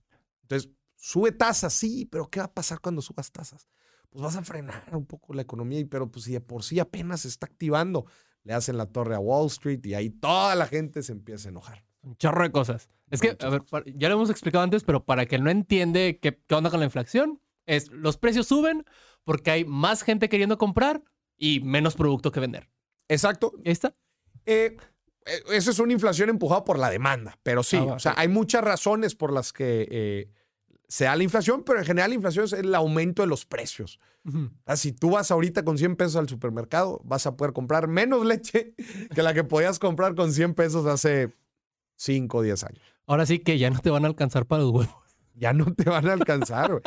Entonces, 0.42 0.70
sube 0.94 1.33
tasas, 1.33 1.73
sí, 1.73 2.05
pero 2.05 2.31
¿qué 2.31 2.38
va 2.38 2.46
a 2.46 2.55
pasar 2.55 2.79
cuando 2.79 3.03
subas 3.03 3.33
tasas? 3.33 3.68
Pues 4.11 4.23
vas 4.23 4.37
a 4.37 4.44
frenar 4.44 4.94
un 4.94 5.07
poco 5.07 5.35
la 5.35 5.42
economía, 5.42 5.85
pero 5.90 6.09
pues 6.09 6.27
si 6.27 6.35
de 6.35 6.40
por 6.40 6.62
sí 6.62 6.79
apenas 6.79 7.23
se 7.23 7.29
está 7.29 7.46
activando 7.46 8.07
le 8.44 8.55
hacen 8.55 8.76
la 8.76 8.87
torre 8.87 9.14
a 9.14 9.18
Wall 9.18 9.46
Street 9.46 9.81
y 9.85 9.94
ahí 9.94 10.11
toda 10.11 10.55
la 10.55 10.66
gente 10.66 11.03
se 11.03 11.12
empieza 11.12 11.48
a 11.48 11.50
enojar. 11.50 11.85
Un 12.03 12.16
chorro 12.16 12.42
de 12.42 12.50
cosas. 12.50 12.88
Es 13.11 13.20
que, 13.20 13.37
a 13.38 13.48
ver, 13.48 13.62
ya 13.96 14.09
lo 14.09 14.14
hemos 14.14 14.31
explicado 14.31 14.64
antes, 14.64 14.85
pero 14.85 15.05
para 15.05 15.26
que 15.26 15.38
no 15.38 15.50
entiende 15.50 16.18
qué, 16.20 16.38
onda 16.55 16.70
con 16.70 16.81
la 16.81 16.87
inflación, 16.87 17.40
es 17.66 17.90
los 17.90 18.16
precios 18.16 18.46
suben 18.46 18.85
porque 19.24 19.50
hay 19.50 19.64
más 19.64 20.03
gente 20.03 20.29
queriendo 20.29 20.59
comprar 20.59 21.03
y 21.37 21.61
menos 21.61 21.94
producto 21.94 22.33
que 22.33 22.40
vender. 22.40 22.70
Exacto. 23.09 23.53
¿Ahí 23.64 23.72
está? 23.72 23.94
Eh, 24.46 24.76
eh, 25.26 25.42
eso 25.50 25.70
es 25.70 25.79
una 25.79 25.92
inflación 25.92 26.31
empujada 26.31 26.64
por 26.64 26.79
la 26.79 26.88
demanda, 26.88 27.38
pero 27.42 27.62
sí, 27.62 27.76
ah, 27.76 27.94
o 27.94 27.98
sea, 27.98 28.14
hay 28.16 28.29
muchas 28.29 28.62
razones 28.62 29.14
por 29.14 29.33
las 29.33 29.53
que 29.53 29.87
eh, 29.90 30.31
se 30.90 31.05
da 31.05 31.14
la 31.14 31.22
inflación, 31.22 31.62
pero 31.62 31.79
en 31.79 31.85
general 31.85 32.11
la 32.11 32.16
inflación 32.16 32.46
es 32.46 32.53
el 32.53 32.74
aumento 32.74 33.22
de 33.22 33.29
los 33.29 33.46
precios. 33.46 34.00
Si 34.74 34.90
tú 34.90 35.11
vas 35.11 35.31
ahorita 35.31 35.64
con 35.64 35.79
100 35.79 35.94
pesos 35.94 36.16
al 36.16 36.29
supermercado, 36.29 37.00
vas 37.05 37.26
a 37.26 37.37
poder 37.37 37.53
comprar 37.53 37.87
menos 37.87 38.26
leche 38.26 38.74
que 39.14 39.22
la 39.22 39.33
que 39.33 39.44
podías 39.44 39.79
comprar 39.79 40.16
con 40.16 40.33
100 40.33 40.55
pesos 40.55 40.87
hace 40.87 41.33
5 41.94 42.38
o 42.38 42.42
10 42.42 42.64
años. 42.64 42.83
Ahora 43.07 43.24
sí 43.24 43.38
que 43.38 43.57
ya 43.57 43.70
no 43.70 43.79
te 43.79 43.88
van 43.88 44.05
a 44.05 44.09
alcanzar 44.09 44.46
para 44.46 44.62
los 44.62 44.72
huevos. 44.72 44.94
Ya 45.33 45.55
no 45.55 45.72
te 45.72 45.88
van 45.88 46.07
a 46.07 46.12
alcanzar. 46.12 46.83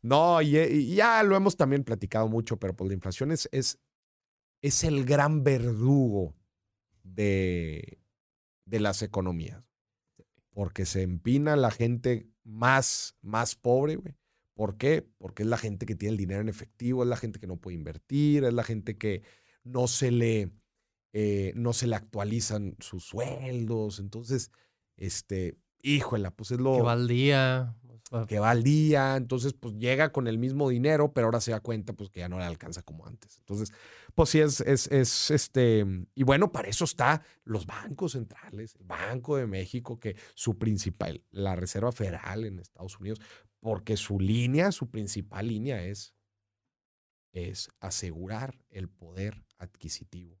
no, 0.00 0.40
y, 0.40 0.94
ya 0.94 1.22
lo 1.22 1.36
hemos 1.36 1.56
también 1.58 1.84
platicado 1.84 2.28
mucho, 2.28 2.56
pero 2.56 2.74
pues 2.74 2.88
la 2.88 2.94
inflación 2.94 3.30
es, 3.30 3.46
es, 3.52 3.78
es 4.62 4.84
el 4.84 5.04
gran 5.04 5.44
verdugo 5.44 6.34
de, 7.02 7.98
de 8.64 8.80
las 8.80 9.02
economías. 9.02 9.62
Porque 10.54 10.86
se 10.86 11.02
empina 11.02 11.56
la 11.56 11.70
gente 11.70 12.29
más, 12.44 13.16
más 13.22 13.54
pobre, 13.54 13.96
güey. 13.96 14.14
¿Por 14.54 14.76
qué? 14.76 15.08
Porque 15.18 15.42
es 15.42 15.48
la 15.48 15.56
gente 15.56 15.86
que 15.86 15.94
tiene 15.94 16.12
el 16.12 16.18
dinero 16.18 16.40
en 16.40 16.48
efectivo, 16.48 17.02
es 17.02 17.08
la 17.08 17.16
gente 17.16 17.40
que 17.40 17.46
no 17.46 17.56
puede 17.56 17.76
invertir, 17.76 18.44
es 18.44 18.52
la 18.52 18.62
gente 18.62 18.98
que 18.98 19.22
no 19.64 19.88
se 19.88 20.10
le, 20.10 20.50
eh, 21.12 21.52
no 21.56 21.72
se 21.72 21.86
le 21.86 21.96
actualizan 21.96 22.76
sus 22.78 23.04
sueldos. 23.04 24.00
Entonces, 24.00 24.50
este, 24.96 25.56
híjole, 25.82 26.30
pues 26.30 26.50
es 26.50 26.58
lo... 26.58 26.76
Que 26.76 26.82
va 26.82 26.92
al 26.92 27.08
día. 27.08 27.74
Que 28.26 28.40
va 28.40 28.50
al 28.50 28.64
día, 28.64 29.16
entonces 29.16 29.54
pues 29.54 29.76
llega 29.76 30.10
con 30.10 30.26
el 30.26 30.36
mismo 30.36 30.68
dinero, 30.68 31.12
pero 31.12 31.28
ahora 31.28 31.40
se 31.40 31.52
da 31.52 31.60
cuenta 31.60 31.92
pues 31.92 32.10
que 32.10 32.18
ya 32.18 32.28
no 32.28 32.38
le 32.38 32.44
alcanza 32.44 32.82
como 32.82 33.06
antes. 33.06 33.38
Entonces, 33.38 33.72
pues 34.14 34.30
sí 34.30 34.40
es, 34.40 34.60
es, 34.60 34.86
es 34.88 35.30
este, 35.30 35.84
y 36.14 36.22
bueno, 36.22 36.52
para 36.52 36.68
eso 36.68 36.84
está 36.84 37.22
los 37.44 37.66
bancos 37.66 38.12
centrales, 38.12 38.74
el 38.76 38.84
Banco 38.84 39.36
de 39.36 39.46
México, 39.46 39.98
que 39.98 40.16
su 40.34 40.58
principal, 40.58 41.24
la 41.30 41.56
Reserva 41.56 41.92
Federal 41.92 42.44
en 42.44 42.58
Estados 42.58 42.98
Unidos, 42.98 43.20
porque 43.60 43.96
su 43.96 44.20
línea, 44.20 44.72
su 44.72 44.90
principal 44.90 45.48
línea 45.48 45.84
es 45.84 46.14
es 47.32 47.70
asegurar 47.78 48.58
el 48.70 48.88
poder 48.88 49.44
adquisitivo 49.56 50.40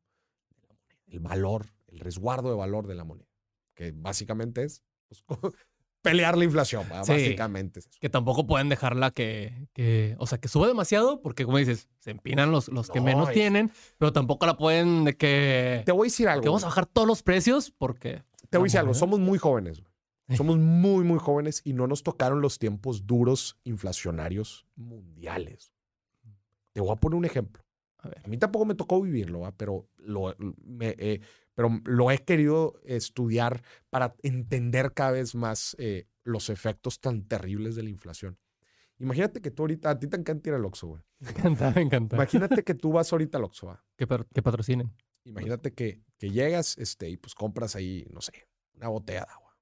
el 1.10 1.20
valor, 1.20 1.66
el 1.88 1.98
resguardo 1.98 2.50
de 2.50 2.56
valor 2.56 2.86
de 2.86 2.94
la 2.94 3.04
moneda, 3.04 3.28
que 3.74 3.92
básicamente 3.92 4.64
es 4.64 4.82
pues, 5.06 5.24
pelear 6.02 6.36
la 6.36 6.44
inflación, 6.44 6.88
básicamente. 6.88 7.80
Que 8.00 8.08
tampoco 8.08 8.46
pueden 8.46 8.68
dejarla 8.68 9.10
que, 9.10 9.68
que, 9.72 10.16
o 10.18 10.26
sea, 10.26 10.38
que 10.38 10.48
suba 10.48 10.66
demasiado, 10.66 11.20
porque 11.20 11.44
como 11.44 11.58
dices, 11.58 11.88
se 11.98 12.10
empinan 12.10 12.50
los, 12.50 12.68
los 12.68 12.90
que 12.90 13.00
menos 13.00 13.30
tienen, 13.32 13.70
pero 13.98 14.12
tampoco 14.12 14.46
la 14.46 14.56
pueden 14.56 15.04
de 15.04 15.16
que... 15.16 15.82
Te 15.84 15.92
voy 15.92 16.06
a 16.06 16.10
decir 16.10 16.28
algo. 16.28 16.42
Que 16.42 16.48
vamos 16.48 16.64
a 16.64 16.68
bajar 16.68 16.86
todos 16.86 17.06
los 17.06 17.22
precios 17.22 17.70
porque... 17.70 18.22
Te 18.48 18.58
voy 18.58 18.64
a 18.64 18.68
decir 18.68 18.80
algo, 18.80 18.94
somos 18.94 19.20
muy 19.20 19.38
jóvenes. 19.38 19.82
Somos 20.36 20.58
muy, 20.58 21.04
muy 21.04 21.18
jóvenes 21.18 21.60
y 21.64 21.72
no 21.72 21.88
nos 21.88 22.04
tocaron 22.04 22.40
los 22.40 22.58
tiempos 22.58 23.06
duros 23.06 23.58
inflacionarios 23.64 24.64
mundiales. 24.76 25.72
Te 26.72 26.80
voy 26.80 26.92
a 26.92 26.96
poner 26.96 27.16
un 27.16 27.24
ejemplo. 27.24 27.64
A, 27.98 28.28
mí 28.28 28.38
tampoco 28.38 28.64
me 28.64 28.76
tocó 28.76 29.00
vivirlo, 29.02 29.42
pero 29.56 29.88
lo, 29.98 30.34
eh, 30.80 31.20
pero 31.54 31.80
lo 31.84 32.10
he 32.10 32.18
querido 32.18 32.80
estudiar 32.84 33.62
para 33.90 34.14
entender 34.22 34.92
cada 34.92 35.12
vez 35.12 35.34
más 35.34 35.76
eh, 35.78 36.08
los 36.24 36.50
efectos 36.50 37.00
tan 37.00 37.26
terribles 37.26 37.76
de 37.76 37.82
la 37.82 37.90
inflación. 37.90 38.38
Imagínate 38.98 39.40
que 39.40 39.50
tú 39.50 39.62
ahorita, 39.62 39.90
a 39.90 39.98
ti 39.98 40.06
te 40.06 40.16
encanta 40.16 40.50
ir 40.50 40.54
al 40.54 40.64
Oxxo, 40.64 40.88
güey. 40.88 41.02
Me 41.20 41.30
encanta, 41.30 41.70
me 41.70 41.82
encanta. 41.82 42.16
Imagínate 42.16 42.62
que 42.64 42.74
tú 42.74 42.92
vas 42.92 43.12
ahorita 43.12 43.38
al 43.38 43.44
Oxxo, 43.44 43.78
Que, 43.96 44.06
patrocinen. 44.06 44.94
Imagínate 45.24 45.72
que, 45.72 46.02
que 46.18 46.30
llegas 46.30 46.76
este, 46.78 47.08
y 47.08 47.16
pues 47.16 47.34
compras 47.34 47.76
ahí, 47.76 48.06
no 48.10 48.20
sé, 48.20 48.46
una 48.74 48.88
botella 48.88 49.20
de 49.20 49.32
agua. 49.32 49.58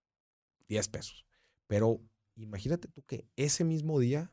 10 0.68 0.88
pesos. 0.88 1.24
Pero 1.66 2.01
imagínate 2.37 2.88
tú 2.88 3.03
que 3.03 3.27
ese 3.37 3.64
mismo 3.64 3.98
día, 3.98 4.33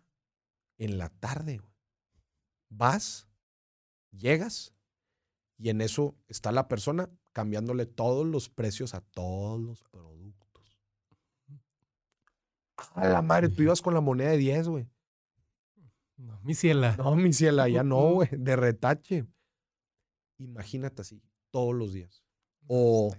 en 0.78 0.98
la 0.98 1.10
tarde, 1.10 1.62
vas, 2.70 3.28
llegas 4.12 4.74
y 5.58 5.70
en 5.70 5.82
eso 5.82 6.16
está 6.28 6.52
la 6.52 6.68
persona 6.68 7.10
cambiándole 7.36 7.86
todos 7.86 8.26
los 8.26 8.48
precios 8.48 8.94
a 8.94 9.02
todos 9.02 9.60
los 9.60 9.84
productos. 9.84 10.80
A 12.94 13.10
la 13.10 13.22
madre, 13.22 13.50
tú 13.50 13.62
ibas 13.62 13.82
con 13.82 13.94
la 13.94 14.00
moneda 14.00 14.32
de 14.32 14.38
10, 14.38 14.70
güey. 14.70 14.88
No, 16.16 16.40
mi 16.44 16.56
ciela. 16.56 16.96
No, 16.96 17.14
mi 17.18 17.34
ciela, 17.34 17.68
ya 17.68 17.84
no, 17.84 18.10
güey, 18.14 18.30
de 18.32 18.56
retache. 18.56 19.26
Imagínate 20.38 21.02
así, 21.02 21.22
todos 21.52 21.76
los 21.76 21.92
días. 21.92 22.24
O 22.68 23.12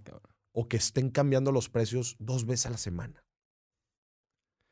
o 0.52 0.66
que 0.66 0.78
estén 0.78 1.10
cambiando 1.10 1.52
los 1.52 1.68
precios 1.68 2.16
dos 2.18 2.46
veces 2.46 2.64
a 2.64 2.70
la 2.70 2.78
semana. 2.78 3.22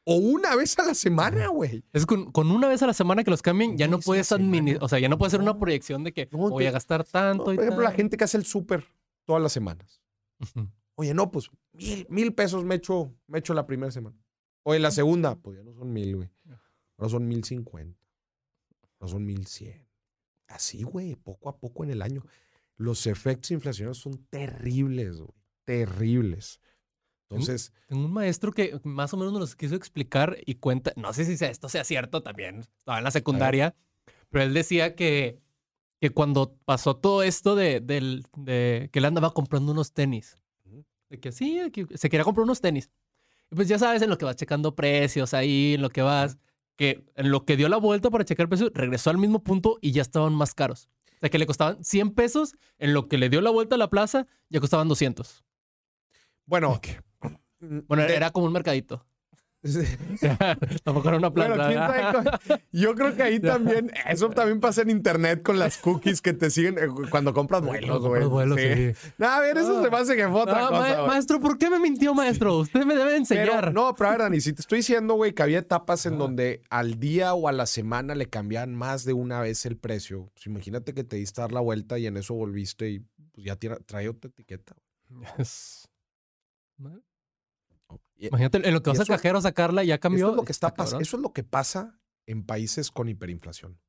O 0.05 0.17
una 0.17 0.57
vez 0.57 0.79
a 0.79 0.85
la 0.85 0.95
semana, 0.95 1.49
güey. 1.49 1.85
Es 1.93 2.07
con, 2.07 2.31
una 2.35 2.69
vez 2.69 2.83
a 2.83 2.87
la 2.87 2.95
semana 2.95 3.23
que 3.23 3.31
los 3.31 3.43
cambien, 3.43 3.77
ya 3.77 3.89
no 3.89 3.99
puedes 3.99 4.33
administrar, 4.33 4.83
o 4.83 4.89
sea, 4.89 4.99
ya 4.99 5.11
no 5.11 5.19
puedes 5.19 5.35
hacer 5.35 5.43
una 5.43 5.59
proyección 5.59 6.03
de 6.03 6.15
que 6.15 6.25
voy 6.33 6.65
a 6.65 6.71
gastar 6.71 7.05
tanto. 7.05 7.45
por 7.45 7.61
ejemplo, 7.61 7.83
la 7.83 7.93
gente 7.93 8.17
que 8.17 8.25
hace 8.25 8.39
el 8.39 8.47
súper 8.47 8.87
todas 9.25 9.43
las 9.43 9.53
semanas. 9.53 10.03
Oye, 10.97 11.15
no, 11.15 11.31
pues 11.31 11.51
mil, 12.09 12.35
pesos 12.35 12.65
me 12.65 12.77
echo, 12.77 13.15
me 13.27 13.39
echo 13.39 13.55
la 13.55 13.67
primera 13.67 13.91
semana. 13.91 14.17
Oye, 14.63 14.79
la 14.79 14.91
segunda, 14.91 15.37
pues 15.37 15.59
ya 15.59 15.65
no 15.65 15.73
son 15.73 15.93
mil, 15.93 16.17
güey. 16.17 16.31
Ahora 16.97 17.11
son 17.11 17.27
mil 17.27 17.45
cincuenta. 17.45 18.01
Ahora 18.99 19.13
son 19.13 19.27
mil 19.27 19.47
cien. 19.47 19.87
Así, 20.47 20.83
güey, 20.83 21.17
poco 21.17 21.49
a 21.49 21.59
poco 21.59 21.85
en 21.85 21.91
el 21.91 22.03
año. 22.03 22.23
Los 22.77 23.07
efectos 23.07 23.51
inflacionarios 23.51 23.99
son 23.99 24.25
terribles, 24.31 25.19
güey 25.19 25.45
terribles. 25.65 26.61
Entonces. 27.29 27.73
Tengo 27.89 28.05
un 28.05 28.13
maestro 28.13 28.53
que 28.53 28.79
más 28.85 29.13
o 29.13 29.17
menos 29.17 29.33
nos 29.33 29.41
los 29.41 29.57
quiso 29.57 29.75
explicar 29.75 30.37
y 30.45 30.57
cuenta, 30.57 30.93
no 30.97 31.13
sé 31.13 31.25
si 31.25 31.43
esto 31.45 31.69
sea 31.69 31.85
cierto 31.85 32.23
también, 32.23 32.61
estaba 32.61 32.99
en 32.99 33.05
la 33.05 33.11
secundaria, 33.11 33.75
pero 34.29 34.45
él 34.45 34.55
decía 34.55 34.95
que, 34.95 35.41
que 36.05 36.11
cuando 36.11 36.55
pasó 36.67 36.97
todo 36.97 37.23
esto 37.23 37.55
de, 37.55 37.81
de, 37.81 38.91
que 38.93 38.99
él 38.99 39.05
andaba 39.07 39.33
comprando 39.33 39.73
unos 39.73 39.95
tenis, 39.95 40.37
de 41.09 41.19
que 41.19 41.33
sí, 41.33 41.59
se 41.95 42.11
quería 42.11 42.25
comprar 42.25 42.45
unos 42.45 42.61
tenis. 42.61 42.91
Y 43.51 43.55
pues 43.55 43.69
ya 43.69 43.79
sabes, 43.79 44.03
en 44.03 44.11
lo 44.11 44.19
que 44.19 44.27
vas 44.27 44.37
checando 44.37 44.77
precios 44.77 45.33
ahí, 45.33 45.77
en 45.77 45.81
lo 45.81 45.89
que 45.89 46.03
vas, 46.03 46.37
que 46.77 47.07
en 47.15 47.31
lo 47.31 47.47
que 47.47 47.57
dio 47.57 47.71
la 47.71 47.79
vuelta 47.79 48.11
para 48.11 48.23
checar 48.23 48.51
precios, 48.51 48.71
regresó 48.75 49.09
al 49.09 49.17
mismo 49.17 49.43
punto 49.43 49.79
y 49.81 49.93
ya 49.93 50.03
estaban 50.03 50.35
más 50.35 50.53
caros. 50.53 50.91
O 51.07 51.21
sea, 51.21 51.31
que 51.31 51.39
le 51.39 51.47
costaban 51.47 51.83
100 51.83 52.11
pesos, 52.11 52.53
en 52.77 52.93
lo 52.93 53.09
que 53.09 53.17
le 53.17 53.31
dio 53.31 53.41
la 53.41 53.49
vuelta 53.49 53.77
a 53.77 53.79
la 53.79 53.89
plaza, 53.89 54.27
ya 54.51 54.61
costaban 54.61 54.89
200. 54.89 55.43
Bueno, 56.45 56.83
bueno, 57.89 58.03
era 58.03 58.31
como 58.31 58.45
un 58.45 58.53
mercadito. 58.53 59.07
Tampoco 60.85 61.09
era 61.09 61.17
una 61.19 61.33
planta. 61.33 62.41
yo 62.73 62.95
creo 62.95 63.15
que 63.17 63.23
ahí 63.23 63.41
también, 63.41 63.91
eso 64.09 64.29
también 64.31 64.61
pasa 64.61 64.83
en 64.83 64.91
internet 64.91 65.43
con 65.43 65.59
las 65.59 65.79
cookies 65.79 66.21
que 66.21 66.35
te 66.35 66.51
siguen 66.51 66.79
eh, 66.79 66.89
cuando 67.11 67.33
compras 67.33 67.63
vuelos, 67.63 68.01
güey. 68.01 68.25
Vuelos, 68.25 68.59
No, 69.19 69.27
a 69.27 69.41
ver, 69.41 69.57
eso 69.57 69.83
se 69.83 69.91
me 69.91 69.97
hace 69.97 70.17
que 70.17 70.29
fue 70.29 70.43
otra 70.43 70.69
cosa. 70.69 71.07
maestro, 71.07 71.41
¿por 71.41 71.57
qué 71.59 71.71
me 71.71 71.79
mintió, 71.79 72.15
maestro? 72.15 72.59
Usted 72.59 72.85
me 72.85 72.95
debe 72.95 73.17
enseñar. 73.17 73.73
no, 73.73 73.95
pero 73.95 74.09
a 74.09 74.13
ver, 74.13 74.21
Dani, 74.21 74.41
si 74.41 74.53
te 74.53 74.61
estoy 74.61 74.79
diciendo, 74.79 75.15
güey, 75.15 75.33
que 75.33 75.43
había 75.43 75.59
etapas 75.59 76.05
en 76.07 76.19
donde 76.19 76.63
al 76.71 77.01
día 77.01 77.35
o 77.35 77.49
a 77.49 77.53
la 77.53 77.67
semana 77.67 78.15
le 78.15 78.29
cambiaban 78.29 78.75
más 78.75 79.05
de 79.05 79.13
una 79.15 79.41
vez 79.41 79.65
el 79.67 79.77
precio. 79.77 80.31
Pues 80.35 80.47
imagínate 80.47 80.93
que 80.95 81.05
te 81.05 81.17
diste 81.17 81.41
dar 81.41 81.53
la 81.53 81.61
vuelta 81.61 81.99
y 81.99 82.07
en 82.07 82.17
eso 82.17 82.35
volviste 82.35 82.91
y 82.91 83.01
pues 83.33 83.47
ya 83.47 83.57
trae 83.57 84.09
otra 84.09 84.29
etiqueta. 84.31 84.77
Yes. 85.39 85.89
Imagínate, 88.17 88.67
en 88.67 88.75
lo 88.75 88.83
que 88.83 88.91
vas 88.91 89.01
a 89.01 89.05
cajero 89.05 89.39
a 89.39 89.43
sacarla 89.43 89.85
ya 89.85 89.99
cambió. 89.99 90.27
Eso 90.27 90.31
es 90.31 90.37
lo 90.37 90.45
que 90.45 90.53
está, 90.53 90.75
pasando. 90.75 91.03
Eso 91.03 91.17
es 91.17 91.23
lo 91.23 91.33
que 91.33 91.43
pasa 91.43 92.01
en 92.27 92.45
países 92.45 92.91
con 92.91 93.09
hiperinflación. 93.09 93.81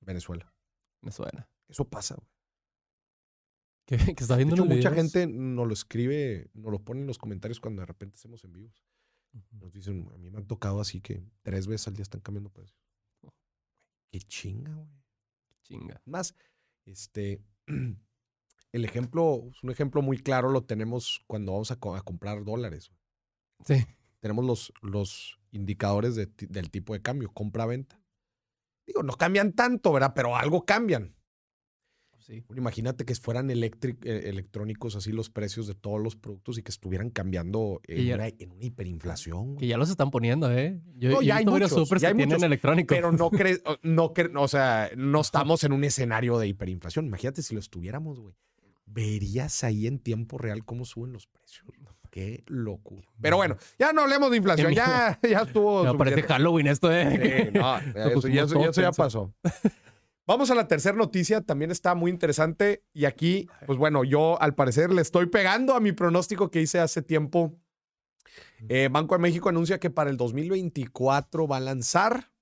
Venezuela. 0.00 0.52
Venezuela. 1.02 1.48
Eso 1.68 1.88
pasa, 1.88 2.16
¿Qué, 3.86 3.96
está 4.18 4.36
viendo 4.36 4.64
mucha 4.64 4.90
gente 4.90 5.26
nos 5.26 5.66
lo 5.66 5.72
escribe, 5.72 6.50
nos 6.54 6.72
lo 6.72 6.80
pone 6.80 7.00
en 7.00 7.06
los 7.06 7.18
comentarios 7.18 7.60
cuando 7.60 7.80
de 7.80 7.86
repente 7.86 8.16
hacemos 8.16 8.44
en 8.44 8.52
vivos. 8.52 8.84
Nos 9.50 9.72
dicen, 9.72 10.08
a 10.14 10.18
mí 10.18 10.30
me 10.30 10.38
han 10.38 10.46
tocado 10.46 10.80
así 10.80 11.00
que 11.00 11.22
tres 11.42 11.66
veces 11.66 11.88
al 11.88 11.94
día 11.94 12.02
están 12.02 12.20
cambiando 12.20 12.50
precios. 12.50 12.80
Oh. 13.22 13.32
Qué 14.10 14.20
chinga, 14.20 14.74
güey. 14.74 14.88
Qué 15.46 15.54
chinga. 15.62 16.02
Más, 16.04 16.34
este, 16.84 17.40
el 18.72 18.84
ejemplo, 18.84 19.34
un 19.62 19.70
ejemplo 19.70 20.02
muy 20.02 20.18
claro 20.18 20.50
lo 20.50 20.64
tenemos 20.64 21.22
cuando 21.26 21.52
vamos 21.52 21.70
a, 21.70 21.76
comprar 21.76 22.44
dólares. 22.44 22.90
Sí. 23.64 23.86
Tenemos 24.20 24.44
los, 24.44 24.72
los 24.82 25.38
indicadores 25.52 26.16
del 26.16 26.70
tipo 26.70 26.94
de 26.94 27.02
cambio, 27.02 27.30
compra-venta. 27.32 28.00
Digo, 28.86 29.02
no 29.02 29.14
cambian 29.14 29.52
tanto, 29.52 29.92
¿verdad? 29.92 30.12
Pero 30.14 30.36
algo 30.36 30.64
cambian. 30.64 31.14
Sí. 32.18 32.44
imagínate 32.56 33.04
que 33.04 33.14
fueran 33.14 33.50
eh, 33.50 33.70
electrónicos 34.02 34.96
así 34.96 35.12
los 35.12 35.30
precios 35.30 35.68
de 35.68 35.76
todos 35.76 36.02
los 36.02 36.16
productos 36.16 36.58
y 36.58 36.64
que 36.64 36.72
estuvieran 36.72 37.10
cambiando 37.10 37.80
en, 37.84 38.14
una, 38.14 38.26
hiperinflación. 38.28 39.56
Que 39.56 39.68
ya 39.68 39.76
los 39.76 39.90
están 39.90 40.10
poniendo, 40.10 40.50
¿eh? 40.50 40.82
Yo, 40.96 41.10
no, 41.10 41.22
ya 41.22 41.36
hay 41.36 41.46
muchos, 41.46 41.88
ya 42.00 42.08
hay 42.08 42.14
muchos, 42.14 42.42
electrónicos. 42.42 42.96
Pero 42.96 43.12
no 43.12 43.30
crees, 43.30 43.62
no, 43.82 44.12
o 44.38 44.48
sea, 44.48 44.90
no 44.96 45.20
estamos 45.20 45.62
en 45.62 45.72
un 45.72 45.84
escenario 45.84 46.36
de 46.38 46.48
hiperinflación. 46.48 47.06
Imagínate 47.06 47.42
si 47.42 47.54
lo 47.54 47.60
estuviéramos, 47.60 48.18
güey 48.18 48.34
verías 48.86 49.64
ahí 49.64 49.86
en 49.86 49.98
tiempo 49.98 50.38
real 50.38 50.64
cómo 50.64 50.84
suben 50.84 51.12
los 51.12 51.26
precios. 51.26 51.66
Qué 52.16 52.44
locura. 52.46 53.06
Pero 53.20 53.36
bueno, 53.36 53.58
ya 53.78 53.92
no 53.92 54.00
hablemos 54.00 54.30
de 54.30 54.38
inflación, 54.38 54.72
ya, 54.72 55.20
ya 55.30 55.42
estuvo. 55.42 55.84
Me 55.84 55.98
parece 55.98 56.22
Halloween 56.22 56.66
esto, 56.66 56.90
¿eh? 56.90 57.52
no, 57.52 57.76
eso, 57.94 58.26
ya, 58.72 58.90
pasó. 58.90 59.34
Vamos 60.26 60.50
a 60.50 60.54
la 60.54 60.66
tercera 60.66 60.96
noticia, 60.96 61.42
también 61.42 61.70
está 61.70 61.94
muy 61.94 62.10
interesante. 62.10 62.82
Y 62.94 63.04
aquí, 63.04 63.50
pues 63.66 63.78
bueno, 63.78 64.02
yo 64.02 64.40
al 64.40 64.54
parecer 64.54 64.94
le 64.94 65.02
estoy 65.02 65.26
pegando 65.26 65.74
a 65.74 65.80
mi 65.80 65.92
pronóstico 65.92 66.50
que 66.50 66.62
hice 66.62 66.80
hace 66.80 67.02
tiempo. 67.02 67.52
Eh, 68.70 68.88
Banco 68.90 69.14
de 69.14 69.20
México 69.20 69.50
anuncia 69.50 69.78
que 69.78 69.90
para 69.90 70.08
el 70.08 70.16
2024 70.16 71.46
va 71.46 71.58
a 71.58 71.60
lanzar 71.60 72.32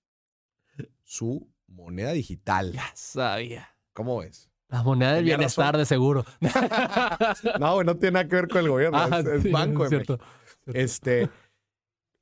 su 1.03 1.51
moneda 1.67 2.13
digital. 2.13 2.75
Ya 2.75 2.93
sabía. 2.95 3.71
¿Cómo 3.93 4.19
ves? 4.19 4.54
La 4.69 4.83
moneda 4.83 5.15
del 5.15 5.25
bienestar, 5.25 5.77
de 5.77 5.85
seguro. 5.87 6.25
no, 7.61 7.85
no 7.85 7.97
tiene 7.97 8.13
nada 8.13 8.29
que 8.29 8.37
ver 8.37 8.49
con 8.49 8.61
el 8.63 8.69
gobierno. 8.71 8.99
Ah, 8.99 9.21
es, 9.21 9.51
Banco 9.51 9.89
de 9.89 9.99
México. 9.99 10.19
Este, 10.67 11.29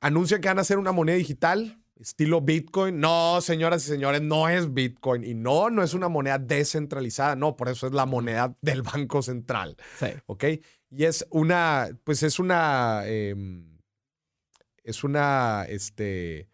anuncia 0.01 0.41
que 0.41 0.49
van 0.49 0.59
a 0.59 0.63
hacer 0.63 0.79
una 0.79 0.93
moneda 0.93 1.17
digital 1.17 1.83
estilo 2.03 2.41
Bitcoin. 2.41 3.01
No, 3.01 3.41
señoras 3.41 3.85
y 3.85 3.89
señores, 3.89 4.21
no 4.21 4.49
es 4.49 4.75
Bitcoin. 4.75 5.25
Y 5.25 5.35
no, 5.35 5.71
no 5.71 5.83
es 5.83 5.95
una 5.95 6.09
moneda 6.09 6.39
descentralizada. 6.39 7.37
No, 7.37 7.57
por 7.57 7.69
eso 7.69 7.87
es 7.87 7.93
la 7.93 8.07
moneda 8.07 8.57
del 8.61 8.83
Banco 8.83 9.23
Central. 9.23 9.77
Sí. 9.99 10.07
¿Ok? 10.27 10.45
Y 10.91 11.05
es 11.05 11.27
una, 11.31 11.89
pues 12.05 12.23
es 12.23 12.39
una, 12.39 13.07
em, 13.07 13.79
es 14.83 15.05
una, 15.05 15.65
este, 15.69 16.49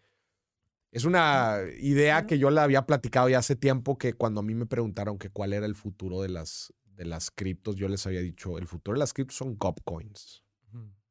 es 0.91 1.05
una 1.05 1.59
idea 1.79 2.25
que 2.25 2.39
yo 2.39 2.49
la 2.49 2.63
había 2.63 2.85
platicado 2.85 3.29
ya 3.29 3.39
hace 3.39 3.55
tiempo 3.55 3.97
que 3.97 4.13
cuando 4.13 4.39
a 4.39 4.43
mí 4.43 4.55
me 4.55 4.65
preguntaron 4.65 5.17
que 5.17 5.29
cuál 5.29 5.53
era 5.53 5.65
el 5.65 5.75
futuro 5.75 6.21
de 6.21 6.29
las, 6.29 6.73
de 6.85 7.05
las 7.05 7.31
criptos, 7.31 7.75
yo 7.75 7.87
les 7.87 8.05
había 8.07 8.21
dicho, 8.21 8.57
el 8.57 8.67
futuro 8.67 8.95
de 8.95 8.99
las 8.99 9.13
criptos 9.13 9.37
son 9.37 9.57
Gopcoins. 9.57 10.43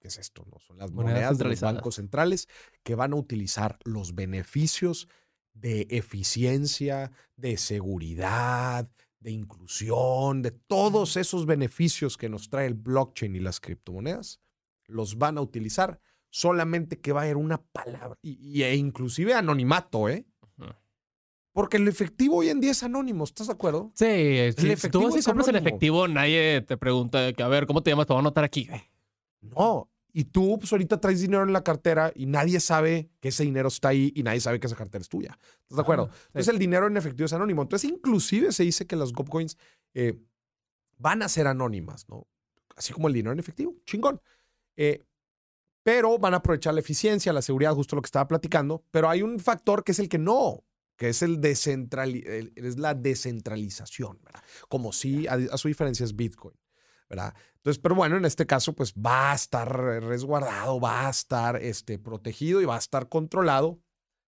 ¿Qué 0.01 0.09
es 0.09 0.19
esto? 0.19 0.45
No? 0.47 0.61
Son 0.61 0.79
las 0.79 0.93
monedas, 0.93 1.38
de 1.38 1.45
los 1.45 1.61
bancos 1.61 1.97
centrales 1.97 2.49
que 2.85 2.95
van 2.95 3.12
a 3.12 3.17
utilizar 3.17 3.79
los 3.85 4.14
beneficios 4.14 5.09
de 5.55 5.88
eficiencia, 5.91 7.11
de 7.37 7.57
seguridad, 7.57 8.88
de 9.19 9.33
inclusión, 9.33 10.43
de 10.43 10.53
todos 10.53 11.17
esos 11.17 11.47
beneficios 11.47 12.17
que 12.17 12.29
nos 12.29 12.49
trae 12.49 12.67
el 12.67 12.75
blockchain 12.75 13.35
y 13.35 13.41
las 13.41 13.59
criptomonedas, 13.59 14.41
los 14.87 15.19
van 15.19 15.38
a 15.38 15.41
utilizar 15.41 16.01
solamente 16.31 16.99
que 16.99 17.12
va 17.12 17.21
a 17.21 17.25
haber 17.25 17.37
una 17.37 17.59
palabra, 17.59 18.19
y, 18.23 18.62
e 18.62 18.77
inclusive 18.77 19.35
anonimato, 19.35 20.09
¿eh? 20.09 20.27
Porque 21.53 21.77
el 21.79 21.88
efectivo 21.88 22.37
hoy 22.37 22.51
en 22.51 22.61
día 22.61 22.71
es 22.71 22.85
anónimo, 22.85 23.25
¿estás 23.25 23.49
de 23.49 23.53
acuerdo? 23.53 23.91
Sí, 23.95 24.05
el 24.05 24.71
efectivo 24.71 25.11
si 25.11 25.23
compras 25.23 25.49
el 25.49 25.57
efectivo, 25.57 26.07
nadie 26.07 26.61
te 26.61 26.77
pregunta 26.77 27.33
que, 27.33 27.43
a 27.43 27.49
ver, 27.49 27.67
¿cómo 27.67 27.83
te 27.83 27.91
llamas? 27.91 28.07
Te 28.07 28.12
voy 28.12 28.19
a 28.19 28.21
anotar 28.21 28.45
aquí. 28.45 28.69
No, 29.41 29.91
y 30.12 30.25
tú 30.25 30.59
pues 30.59 30.73
ahorita 30.73 31.01
traes 31.01 31.21
dinero 31.21 31.43
en 31.43 31.53
la 31.53 31.62
cartera 31.62 32.12
y 32.14 32.27
nadie 32.27 32.61
sabe 32.61 33.11
que 33.21 33.29
ese 33.29 33.45
dinero 33.45 33.69
está 33.69 33.88
ahí 33.88 34.12
y 34.14 34.23
nadie 34.23 34.41
sabe 34.41 34.59
que 34.59 34.67
esa 34.67 34.77
cartera 34.77 35.03
es 35.03 35.09
tuya. 35.09 35.38
¿Estás 35.62 35.77
de 35.77 35.83
acuerdo? 35.83 36.11
Entonces 36.29 36.49
el 36.49 36.59
dinero 36.59 36.87
en 36.87 36.97
efectivo 36.97 37.27
es 37.27 37.33
anónimo. 37.33 37.62
Entonces 37.62 37.91
inclusive 37.91 38.53
se 38.53 38.64
dice 38.64 38.87
que 38.87 38.97
las 38.97 39.12
GovCoins 39.12 39.57
eh, 39.95 40.19
van 40.97 41.23
a 41.23 41.29
ser 41.29 41.47
anónimas, 41.47 42.09
¿no? 42.09 42.27
Así 42.75 42.93
como 42.93 43.09
el 43.09 43.14
dinero 43.14 43.33
en 43.33 43.38
efectivo, 43.38 43.77
chingón. 43.85 44.21
Eh, 44.77 45.05
pero 45.88 46.18
van 46.18 46.35
a 46.35 46.37
aprovechar 46.37 46.74
la 46.74 46.81
eficiencia, 46.81 47.33
la 47.33 47.40
seguridad, 47.40 47.72
justo 47.72 47.96
lo 47.96 48.03
que 48.03 48.09
estaba 48.09 48.29
platicando. 48.29 48.85
Pero 48.90 49.09
hay 49.09 49.22
un 49.22 49.40
factor 49.40 49.83
que 49.83 49.92
es 49.92 49.98
el 49.98 50.11
que 50.11 50.18
no, 50.18 50.62
que 50.98 51.09
es 51.09 51.22
el 51.22 51.40
descentral, 51.40 52.14
es 52.14 52.79
la 52.79 52.92
descentralización, 52.92 54.20
¿verdad? 54.22 54.42
Como 54.68 54.92
si 54.92 55.27
a 55.27 55.57
su 55.57 55.66
diferencia 55.68 56.05
es 56.05 56.14
Bitcoin. 56.14 56.55
¿verdad? 57.09 57.33
Entonces, 57.57 57.81
pero 57.83 57.94
bueno, 57.94 58.18
en 58.18 58.27
este 58.27 58.44
caso, 58.44 58.74
pues 58.74 58.92
va 58.92 59.33
a 59.33 59.35
estar 59.35 59.66
resguardado, 59.74 60.79
va 60.79 61.07
a 61.07 61.11
estar 61.11 61.57
este, 61.57 61.98
protegido 61.98 62.61
y 62.61 62.66
va 62.66 62.74
a 62.74 62.81
estar 62.81 63.09
controlado 63.09 63.81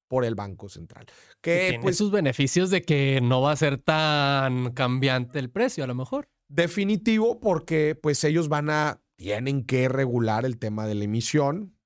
por 0.09 0.25
el 0.25 0.35
Banco 0.35 0.71
Central. 0.71 1.05
Que 1.43 1.69
tiene 1.69 1.83
pues, 1.83 1.99
sus 1.99 2.11
beneficios 2.11 2.71
de 2.71 2.81
que 2.81 3.21
no 3.23 3.43
va 3.43 3.53
a 3.53 3.57
ser 3.57 3.77
tan 3.77 4.73
cambiante 4.73 5.39
el 5.39 5.51
precio, 5.51 5.85
a 5.85 5.87
lo 5.87 5.95
mejor. 5.95 6.31
Definitivo, 6.49 7.39
porque 7.39 7.99
pues 8.01 8.25
ellos 8.25 8.49
van 8.49 8.71
a, 8.71 9.03
tienen 9.21 9.67
que 9.67 9.87
regular 9.91 10.47
el 10.47 10.59
tema 10.59 10.87
de 10.87 10.95
la 10.95 11.05
emisión. 11.05 11.77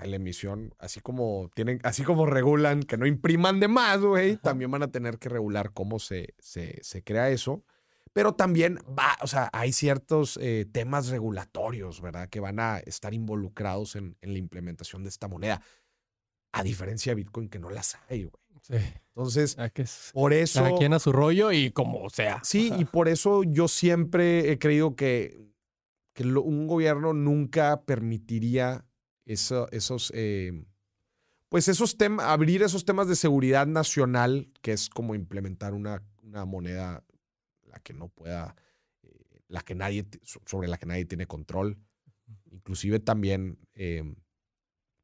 La 0.00 0.14
emisión, 0.14 0.76
así 0.78 1.00
como 1.00 1.50
tienen, 1.56 1.80
así 1.82 2.04
como 2.04 2.24
regulan 2.24 2.84
que 2.84 2.96
no 2.96 3.04
impriman 3.04 3.58
de 3.58 3.66
más, 3.66 3.98
güey, 3.98 4.36
también 4.36 4.70
van 4.70 4.84
a 4.84 4.92
tener 4.92 5.18
que 5.18 5.28
regular 5.28 5.72
cómo 5.72 5.98
se, 5.98 6.36
se, 6.38 6.78
se 6.82 7.02
crea 7.02 7.30
eso 7.30 7.64
pero 8.12 8.34
también 8.34 8.78
va, 8.98 9.16
o 9.22 9.26
sea, 9.26 9.50
hay 9.52 9.72
ciertos 9.72 10.38
eh, 10.40 10.66
temas 10.72 11.08
regulatorios, 11.08 12.00
¿verdad? 12.00 12.28
Que 12.28 12.40
van 12.40 12.58
a 12.58 12.78
estar 12.78 13.12
involucrados 13.14 13.96
en, 13.96 14.16
la 14.20 14.38
implementación 14.38 15.02
de 15.02 15.08
esta 15.08 15.28
moneda. 15.28 15.60
A 16.52 16.62
diferencia 16.62 17.12
de 17.12 17.16
Bitcoin, 17.16 17.48
que 17.48 17.58
no 17.58 17.70
las 17.70 17.96
hay, 18.08 18.24
güey. 18.24 18.42
Sí. 18.62 18.74
Entonces, 19.14 19.56
por 20.12 20.32
eso. 20.32 20.62
Cada 20.62 20.76
quien 20.76 20.94
a 20.94 20.98
su 20.98 21.12
rollo 21.12 21.52
y 21.52 21.70
como 21.70 22.08
sea. 22.10 22.40
Sí, 22.42 22.72
y 22.76 22.86
por 22.86 23.08
eso 23.08 23.42
yo 23.44 23.68
siempre 23.68 24.50
he 24.50 24.58
creído 24.58 24.96
que, 24.96 25.38
que 26.18 26.24
un 26.24 26.66
gobierno 26.66 27.12
nunca 27.12 27.84
permitiría 27.84 28.84
eso, 29.24 29.68
esos. 29.70 30.10
Eh, 30.16 30.64
pues 31.48 31.68
esos 31.68 31.96
temas, 31.96 32.26
abrir 32.26 32.64
esos 32.64 32.84
temas 32.84 33.06
de 33.06 33.14
seguridad 33.14 33.68
nacional, 33.68 34.50
que 34.60 34.72
es 34.72 34.88
como 34.90 35.14
implementar 35.14 35.74
una, 35.74 36.02
una 36.24 36.44
moneda 36.44 37.04
la 37.62 37.78
que 37.78 37.92
no 37.92 38.08
pueda, 38.08 38.56
eh, 39.04 39.42
la 39.46 39.60
que 39.60 39.76
nadie, 39.76 40.08
sobre 40.24 40.66
la 40.66 40.76
que 40.76 40.86
nadie 40.86 41.04
tiene 41.04 41.26
control. 41.26 41.78
Inclusive 42.50 42.98
también, 42.98 43.60
em, 43.74 44.16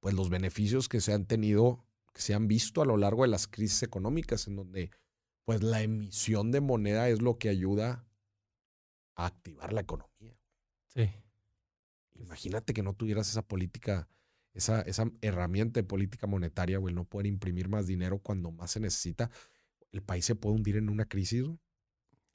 pues 0.01 0.17
los 0.17 0.31
beneficios 0.31 0.89
que 0.89 1.01
se 1.01 1.13
han 1.13 1.27
tenido, 1.27 1.87
que 2.13 2.23
se 2.23 2.35
han 2.35 2.49
visto 2.49 2.83
a 2.83 2.87
lo 2.87 2.97
largo 2.97 3.23
de 3.23 3.29
las 3.29 3.47
crisis 3.47 3.85
económicas, 3.85 4.49
en 4.49 4.57
donde 4.57 4.91
pues 5.45 5.63
la 5.63 5.81
emisión 5.81 6.51
de 6.51 6.61
moneda 6.61 7.09
es 7.09 7.23
lo 7.23 7.39
que 7.39 7.51
ayuda 7.51 8.05
a 9.15 9.27
activar 9.27 9.73
la 9.73 9.83
economía. 9.83 10.14
Sí. 10.95 11.11
Imagínate 12.15 12.75
que 12.75 12.83
no 12.83 12.95
tuvieras 12.95 13.29
esa 13.29 13.43
política, 13.43 14.09
esa, 14.53 14.81
esa 14.83 15.11
herramienta 15.21 15.81
de 15.81 15.85
política 15.85 16.27
monetaria, 16.27 16.79
güey, 16.79 16.95
no 16.95 17.05
poder 17.05 17.27
imprimir 17.27 17.69
más 17.69 17.87
dinero 17.87 18.19
cuando 18.19 18.51
más 18.51 18.71
se 18.71 18.81
necesita. 18.81 19.31
El 19.91 20.03
país 20.03 20.25
se 20.25 20.35
puede 20.35 20.57
hundir 20.57 20.77
en 20.77 20.89
una 20.89 21.07
crisis 21.07 21.47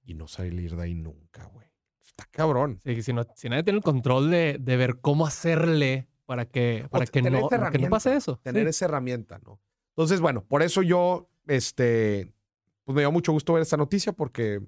y 0.04 0.14
no 0.14 0.28
salir 0.28 0.76
de 0.76 0.84
ahí 0.84 0.96
nunca, 0.96 1.46
güey. 1.46 1.68
Está 2.06 2.26
cabrón. 2.32 2.80
Sí, 2.84 3.02
si, 3.04 3.14
no, 3.14 3.24
si 3.36 3.50
nadie 3.50 3.64
tiene 3.64 3.78
el 3.78 3.84
control 3.84 4.30
de, 4.30 4.58
de 4.60 4.78
ver 4.78 5.00
cómo 5.00 5.26
hacerle 5.26 6.08
para 6.26 6.46
que, 6.46 6.88
para 6.92 7.06
que, 7.06 7.22
no, 7.24 7.50
que 7.50 7.80
no 7.80 7.90
pase 7.90 8.16
eso. 8.16 8.40
Tener 8.44 8.68
esa 8.68 8.86
herramienta, 8.86 9.40
¿no? 9.40 9.60
Entonces, 9.90 10.22
bueno, 10.22 10.46
por 10.46 10.62
eso 10.62 10.82
yo, 10.84 11.30
este, 11.48 12.32
pues 12.84 12.96
me 12.96 13.02
dio 13.02 13.12
mucho 13.12 13.32
gusto 13.32 13.54
ver 13.54 13.64
esta 13.64 13.78
noticia 13.78 14.14
porque 14.14 14.62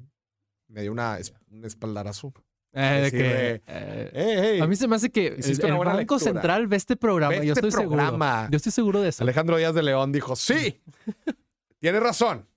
me 0.68 0.82
dio 0.82 0.92
una, 0.92 1.20
un 1.52 1.64
espaldarazo. 1.66 2.34
Eh, 2.74 3.10
que, 3.12 3.62
eh, 3.68 4.60
a 4.62 4.68
mí 4.68 4.78
se 4.78 4.88
me 4.88 4.96
hace 4.96 5.10
que 5.10 5.28
el, 5.28 5.78
Banco 5.78 6.20
Central 6.20 6.68
ve 6.68 6.78
este 6.78 6.96
programa. 6.96 7.36
yo 7.36 7.54
este 7.54 7.68
estoy 7.68 7.86
programa. 7.86 8.34
seguro. 8.34 8.52
Yo 8.52 8.58
estoy 8.58 8.72
seguro 8.72 9.02
de 9.02 9.10
eso. 9.10 9.24
Alejandro 9.24 9.58
Díaz 9.58 9.76
de 9.76 9.84
León 9.84 10.12
dijo: 10.14 10.36
Sí, 10.38 10.82
tiene 11.80 12.00
razón. 12.00 12.48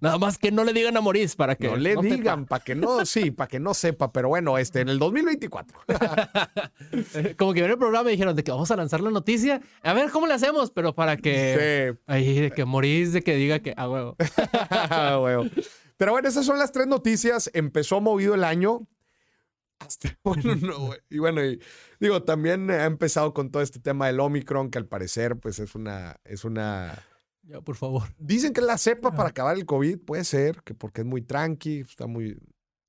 Nada 0.00 0.18
más 0.18 0.36
que 0.36 0.52
no 0.52 0.62
le 0.62 0.74
digan 0.74 0.96
a 0.96 1.00
Moris 1.00 1.36
para 1.36 1.56
que. 1.56 1.68
No 1.68 1.76
le 1.76 1.96
digan, 1.96 2.44
para 2.44 2.62
que 2.62 2.74
no, 2.74 3.06
sí, 3.06 3.30
para 3.30 3.48
que 3.48 3.58
no 3.58 3.72
sepa, 3.72 4.12
pero 4.12 4.28
bueno, 4.28 4.58
este, 4.58 4.80
en 4.80 4.90
el 4.90 4.98
2024. 4.98 5.78
Como 7.38 7.54
que 7.54 7.60
viene 7.60 7.72
el 7.72 7.78
programa 7.78 8.10
y 8.10 8.12
dijeron 8.12 8.36
de 8.36 8.44
que 8.44 8.50
vamos 8.50 8.70
a 8.70 8.76
lanzar 8.76 9.00
la 9.00 9.10
noticia. 9.10 9.62
A 9.82 9.94
ver 9.94 10.10
cómo 10.10 10.26
le 10.26 10.34
hacemos, 10.34 10.70
pero 10.70 10.94
para 10.94 11.16
que. 11.16 11.94
Sí. 11.94 12.00
Ahí, 12.06 12.40
de 12.40 12.50
que 12.50 12.64
Moris, 12.66 13.12
de 13.14 13.22
que 13.22 13.34
diga 13.36 13.60
que. 13.60 13.72
Ah, 13.76 13.88
huevo. 13.88 14.16
ah, 14.70 15.18
huevo. 15.20 15.46
Pero 15.96 16.12
bueno, 16.12 16.28
esas 16.28 16.44
son 16.44 16.58
las 16.58 16.70
tres 16.70 16.86
noticias. 16.86 17.50
Empezó 17.54 18.00
movido 18.00 18.34
el 18.34 18.44
año. 18.44 18.86
Bueno, 20.24 20.54
no, 20.56 20.90
Y 21.10 21.18
bueno, 21.18 21.40
digo, 22.00 22.22
también 22.22 22.70
ha 22.70 22.84
empezado 22.84 23.34
con 23.34 23.50
todo 23.50 23.62
este 23.62 23.80
tema 23.80 24.06
del 24.06 24.20
Omicron, 24.20 24.70
que 24.70 24.78
al 24.78 24.86
parecer, 24.86 25.36
pues 25.36 25.58
es 25.58 25.74
una. 25.74 26.16
Es 26.24 26.44
una 26.44 27.04
ya, 27.46 27.60
por 27.60 27.76
favor. 27.76 28.02
Dicen 28.18 28.52
que 28.52 28.60
es 28.60 28.66
la 28.66 28.78
cepa 28.78 29.14
para 29.14 29.28
acabar 29.28 29.56
el 29.56 29.66
COVID. 29.66 29.98
Puede 29.98 30.24
ser, 30.24 30.62
que 30.62 30.74
porque 30.74 31.02
es 31.02 31.06
muy 31.06 31.22
tranqui, 31.22 31.80
está 31.80 32.06
muy. 32.06 32.38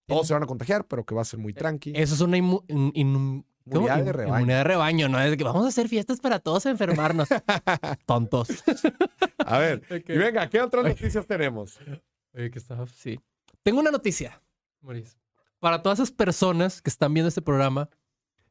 Todos 0.08 0.28
se 0.28 0.34
van 0.34 0.44
a 0.44 0.46
contagiar, 0.46 0.86
pero 0.88 1.04
que 1.04 1.16
va 1.16 1.22
a 1.22 1.26
ser 1.26 1.40
muy 1.40 1.52
eh, 1.52 1.56
tranqui. 1.56 1.94
Eso 1.96 2.14
es 2.14 2.22
una 2.22 2.38
inmunidad 2.38 4.04
de 4.04 4.14
rebaño. 4.14 4.36
Inmunidad 4.38 4.58
de 4.60 4.64
rebaño, 4.64 5.10
¿no? 5.10 5.20
Es 5.20 5.36
que 5.36 5.44
vamos 5.44 5.66
a 5.66 5.70
hacer 5.70 5.90
fiestas 5.90 6.22
para 6.22 6.40
todos 6.40 6.66
enfermarnos. 6.68 7.28
Tontos. 8.06 8.50
a 9.40 9.58
ver, 9.58 9.82
y 10.08 10.18
venga, 10.18 10.48
¿qué 10.50 10.62
otras 10.62 10.86
noticias 10.86 11.26
tenemos? 11.26 11.80
Oye, 12.34 12.52
que 12.52 12.60
está, 12.60 12.86
sí. 12.88 13.20
Tengo 13.64 13.80
una 13.80 13.92
noticia, 13.92 14.42
Maurice. 14.82 15.18
Para 15.66 15.82
todas 15.82 15.98
esas 15.98 16.12
personas 16.12 16.80
que 16.80 16.92
están 16.92 17.12
viendo 17.12 17.28
este 17.28 17.42
programa, 17.42 17.90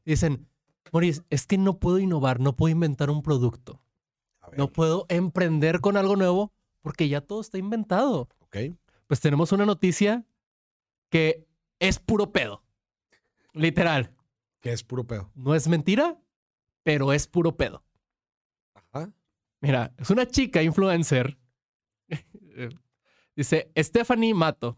dicen, 0.03 0.49
Maurice, 0.91 1.21
es 1.29 1.47
que 1.47 1.57
no 1.57 1.79
puedo 1.79 1.97
innovar, 1.97 2.41
no 2.41 2.57
puedo 2.57 2.73
inventar 2.73 3.09
un 3.09 3.21
producto. 3.21 3.81
No 4.57 4.73
puedo 4.73 5.05
emprender 5.07 5.79
con 5.79 5.95
algo 5.95 6.17
nuevo 6.17 6.51
porque 6.81 7.07
ya 7.07 7.21
todo 7.21 7.39
está 7.39 7.57
inventado. 7.57 8.27
Ok. 8.39 8.57
Pues 9.07 9.21
tenemos 9.21 9.53
una 9.53 9.65
noticia 9.65 10.25
que 11.07 11.47
es 11.79 11.99
puro 11.99 12.33
pedo. 12.33 12.65
Literal. 13.53 14.13
¿Qué 14.59 14.73
es 14.73 14.83
puro 14.83 15.07
pedo? 15.07 15.31
No 15.35 15.55
es 15.55 15.69
mentira, 15.69 16.19
pero 16.83 17.13
es 17.13 17.27
puro 17.27 17.55
pedo. 17.55 17.81
Ajá. 18.73 19.09
Mira, 19.61 19.93
es 19.97 20.09
una 20.09 20.25
chica 20.27 20.61
influencer. 20.63 21.37
Dice 23.37 23.71
Stephanie 23.77 24.33
Mato, 24.33 24.77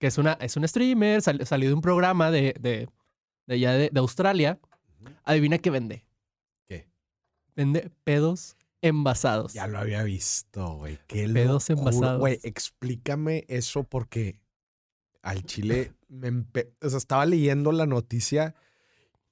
que 0.00 0.06
es 0.06 0.16
una, 0.16 0.32
es 0.40 0.56
una 0.56 0.66
streamer, 0.66 1.20
salió 1.20 1.68
de 1.68 1.74
un 1.74 1.82
programa 1.82 2.30
de, 2.30 2.54
de, 2.58 2.88
de 3.46 3.54
allá 3.54 3.72
de, 3.74 3.90
de 3.92 4.00
Australia. 4.00 4.58
Adivina 5.24 5.58
qué 5.58 5.68
vende. 5.68 6.06
¿Qué? 6.66 6.88
Vende 7.54 7.90
pedos 8.02 8.56
envasados. 8.80 9.52
Ya 9.52 9.66
lo 9.66 9.78
había 9.78 10.02
visto, 10.02 10.76
güey. 10.76 10.98
Qué 11.06 11.28
Pedos 11.28 11.68
envasados. 11.68 12.18
Güey, 12.18 12.40
explícame 12.42 13.44
eso 13.48 13.84
porque 13.84 14.40
al 15.20 15.44
chile 15.44 15.92
me 16.08 16.30
o 16.80 16.88
sea, 16.88 16.96
estaba 16.96 17.26
leyendo 17.26 17.70
la 17.70 17.84
noticia 17.84 18.54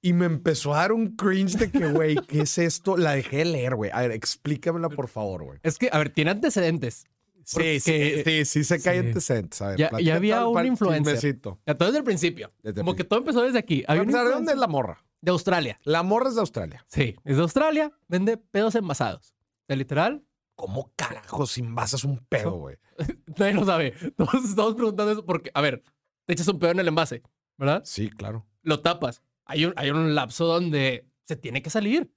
y 0.03 0.13
me 0.13 0.27
empezó 0.27 0.75
a 0.75 0.81
dar 0.81 0.91
un 0.91 1.15
cringe 1.15 1.57
de 1.57 1.71
que, 1.71 1.87
güey, 1.91 2.15
¿qué 2.27 2.41
es 2.41 2.59
esto? 2.59 2.95
La 2.95 3.13
dejé 3.13 3.37
de 3.37 3.45
leer, 3.45 3.75
güey. 3.75 3.89
A 3.91 4.01
ver, 4.01 4.11
explícamela, 4.11 4.89
por 4.89 5.07
favor, 5.07 5.43
güey. 5.43 5.59
Es 5.63 5.79
que, 5.79 5.89
a 5.91 5.97
ver, 5.97 6.11
tiene 6.11 6.29
antecedentes. 6.29 7.07
Sí, 7.49 7.79
sí, 7.79 8.23
sí, 8.23 8.45
sí, 8.45 8.63
sé 8.63 8.79
que 8.79 8.89
hay 8.89 8.99
antecedentes. 8.99 9.59
A 9.63 9.69
ver, 9.69 9.77
ya, 9.77 10.15
había 10.15 10.45
un 10.45 10.65
influencer. 10.67 11.41
Ya 11.65 11.75
todo 11.75 11.87
desde 11.87 11.97
el 11.97 12.03
principio. 12.03 12.53
Como 12.75 12.95
que 12.95 13.03
todo 13.03 13.19
empezó 13.19 13.41
desde 13.41 13.57
aquí. 13.57 13.83
¿De 13.87 14.05
dónde 14.05 14.51
es 14.51 14.57
la 14.57 14.67
morra? 14.67 15.03
De 15.19 15.31
Australia. 15.31 15.79
La 15.83 16.03
morra 16.03 16.29
es 16.29 16.35
de 16.35 16.41
Australia. 16.41 16.85
Sí, 16.87 17.15
es 17.25 17.37
de 17.37 17.41
Australia. 17.41 17.91
Vende 18.07 18.37
pedos 18.37 18.75
envasados. 18.75 19.33
¿De 19.67 19.75
literal? 19.75 20.23
¿Cómo 20.53 20.93
carajos 20.95 21.57
envasas 21.57 22.03
un 22.03 22.19
pedo, 22.19 22.51
güey? 22.51 22.77
Nadie 23.37 23.53
lo 23.53 23.65
sabe. 23.65 23.93
Todos 24.15 24.45
estamos 24.45 24.75
preguntando 24.75 25.11
eso 25.11 25.25
porque, 25.25 25.49
a 25.53 25.61
ver, 25.61 25.83
te 26.25 26.33
echas 26.33 26.47
un 26.49 26.59
pedo 26.59 26.71
en 26.71 26.79
el 26.79 26.87
envase, 26.87 27.23
¿verdad? 27.57 27.81
Sí, 27.83 28.11
claro. 28.11 28.45
Lo 28.61 28.81
tapas. 28.81 29.23
Hay 29.45 29.65
un, 29.65 29.73
hay 29.75 29.89
un 29.89 30.13
lapso 30.13 30.45
donde 30.45 31.09
se 31.25 31.35
tiene 31.35 31.63
que 31.63 31.71
salir. 31.71 32.13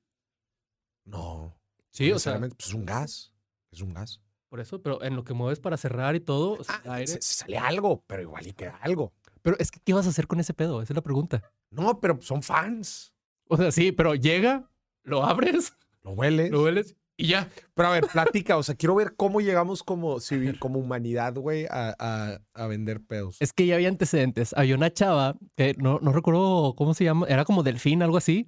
No. 1.05 1.57
Sí, 1.91 2.13
o 2.13 2.19
sea. 2.19 2.39
Pues 2.39 2.53
es 2.59 2.75
un 2.75 2.85
gas. 2.85 3.33
Es 3.71 3.81
un 3.81 3.95
gas. 3.95 4.21
Por 4.53 4.61
eso, 4.61 4.83
pero 4.83 5.03
en 5.03 5.17
lo 5.17 5.25
que 5.25 5.33
mueves 5.33 5.61
para 5.61 5.79
cerrar 5.79 6.15
y 6.15 6.21
todo, 6.21 6.59
Ah, 6.69 6.83
aire. 6.97 7.07
se, 7.07 7.23
se 7.23 7.35
sale 7.37 7.57
algo, 7.57 8.05
pero 8.07 8.21
igual 8.21 8.47
y 8.47 8.53
queda 8.53 8.79
algo. 8.83 9.15
Pero 9.41 9.57
es 9.59 9.71
que, 9.71 9.81
¿qué 9.83 9.95
vas 9.95 10.05
a 10.05 10.11
hacer 10.11 10.27
con 10.27 10.41
ese 10.41 10.53
pedo? 10.53 10.83
Esa 10.83 10.93
es 10.93 10.95
la 10.95 11.01
pregunta. 11.01 11.43
No, 11.71 11.99
pero 12.01 12.19
son 12.21 12.43
fans. 12.43 13.15
O 13.49 13.57
sea, 13.57 13.73
sí, 13.73 13.93
pero 13.93 14.15
llega, 14.15 14.69
lo 15.05 15.25
abres, 15.25 15.75
Lo 16.03 16.11
hueles. 16.11 16.51
lo 16.51 16.65
hueles 16.65 16.95
y 17.17 17.29
ya. 17.29 17.49
Pero 17.73 17.89
a 17.89 17.93
ver, 17.93 18.07
platica, 18.09 18.59
o 18.59 18.63
sea, 18.63 18.75
quiero 18.75 18.95
ver 18.95 19.15
cómo 19.17 19.41
llegamos 19.41 19.83
como 19.83 20.21
civil, 20.53 20.59
como 20.59 20.81
humanidad, 20.81 21.33
güey, 21.35 21.65
a, 21.71 21.97
a- 21.99 22.39
a 22.53 22.67
vender 22.67 23.01
pedos. 23.01 23.39
Es 23.41 23.55
que 23.55 23.65
ya 23.67 23.77
había 23.77 23.89
antecedentes. 23.89 24.53
Había 24.55 24.75
una 24.75 24.93
chava 24.93 25.35
que 25.57 25.75
no, 25.79 25.99
no 26.03 26.13
recuerdo 26.13 26.75
cómo 26.77 26.93
se 26.93 27.05
llama, 27.05 27.25
era 27.27 27.47
como 27.47 27.63
Delfín, 27.63 28.03
algo 28.03 28.19
así, 28.19 28.45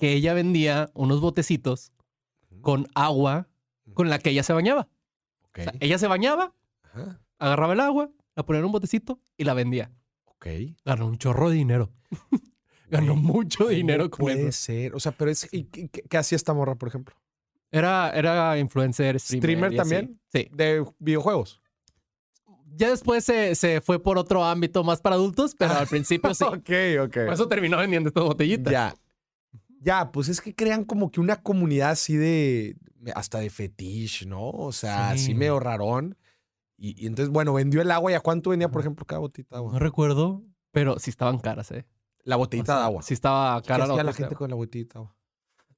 que 0.00 0.14
ella 0.14 0.34
vendía 0.34 0.90
unos 0.94 1.20
botecitos 1.20 1.92
con 2.60 2.88
agua 2.96 3.46
con 3.94 4.10
la 4.10 4.18
que 4.18 4.30
ella 4.30 4.42
se 4.42 4.52
bañaba. 4.52 4.88
Ok. 5.54 5.60
O 5.60 5.62
sea, 5.62 5.72
ella 5.80 5.98
se 5.98 6.08
bañaba, 6.08 6.52
Ajá. 6.82 7.20
agarraba 7.38 7.72
el 7.74 7.80
agua, 7.80 8.10
la 8.34 8.44
ponía 8.44 8.58
en 8.60 8.66
un 8.66 8.72
botecito 8.72 9.20
y 9.36 9.44
la 9.44 9.54
vendía. 9.54 9.92
Ok. 10.26 10.46
Ganó 10.84 11.06
un 11.06 11.16
chorro 11.16 11.48
de 11.50 11.56
dinero. 11.56 11.92
Ganó 12.90 13.14
mucho 13.16 13.68
dinero 13.68 14.10
con 14.10 14.18
Puede 14.24 14.48
eso. 14.48 14.62
ser. 14.64 14.94
O 14.94 15.00
sea, 15.00 15.12
pero 15.12 15.30
es. 15.30 15.48
¿y 15.52 15.64
qué, 15.64 16.18
hacía 16.18 16.36
esta 16.36 16.52
morra, 16.52 16.74
por 16.74 16.88
ejemplo? 16.88 17.16
Era, 17.70 18.10
era 18.10 18.58
influencer, 18.58 19.18
streamer. 19.18 19.70
¿Streamer 19.70 19.76
también? 19.76 20.20
Sí. 20.32 20.48
De 20.52 20.84
videojuegos. 20.98 21.60
Ya 22.76 22.90
después 22.90 23.24
se, 23.24 23.54
se 23.54 23.80
fue 23.80 24.02
por 24.02 24.18
otro 24.18 24.44
ámbito 24.44 24.82
más 24.82 25.00
para 25.00 25.14
adultos, 25.14 25.54
pero 25.56 25.74
al 25.74 25.86
principio 25.88 26.34
sí. 26.34 26.44
ok, 26.44 27.04
ok. 27.06 27.14
Por 27.24 27.32
eso 27.32 27.48
terminó 27.48 27.78
vendiendo 27.78 28.08
esta 28.08 28.20
botellita. 28.20 28.70
Ya. 28.70 28.94
Ya, 29.84 30.10
pues 30.12 30.28
es 30.28 30.40
que 30.40 30.54
crean 30.54 30.84
como 30.84 31.10
que 31.10 31.20
una 31.20 31.36
comunidad 31.42 31.90
así 31.90 32.16
de. 32.16 32.76
Hasta 33.14 33.38
de 33.40 33.50
fetiche, 33.50 34.24
¿no? 34.26 34.48
O 34.50 34.72
sea, 34.72 35.10
así 35.10 35.26
Sí. 35.26 35.34
medio 35.34 35.60
rarón. 35.60 36.16
Y, 36.78 37.00
y 37.02 37.06
entonces, 37.06 37.30
bueno, 37.30 37.52
vendió 37.52 37.82
el 37.82 37.90
agua. 37.90 38.10
¿Y 38.10 38.14
a 38.14 38.20
cuánto 38.20 38.50
vendía, 38.50 38.70
por 38.70 38.80
ejemplo, 38.80 39.04
cada 39.04 39.18
botita 39.20 39.56
de 39.56 39.62
No 39.62 39.68
agua? 39.68 39.78
recuerdo, 39.78 40.42
pero 40.72 40.98
sí 40.98 41.10
estaban 41.10 41.38
caras, 41.38 41.70
¿eh? 41.70 41.84
La 42.24 42.36
O 42.36 42.38
botellita 42.38 42.72
sea, 42.72 42.78
de 42.78 42.84
agua. 42.84 43.02
Sí 43.02 43.12
estaba 43.14 43.60
¿Qué 43.60 43.68
cara 43.68 43.86
la 43.86 43.92
hacía 43.92 44.04
la 44.04 44.10
de 44.12 44.16
gente 44.16 44.26
agua. 44.34 44.38
con 44.38 44.50
la 44.50 44.56
botellita 44.56 44.98
de 44.98 45.04
agua? 45.04 45.14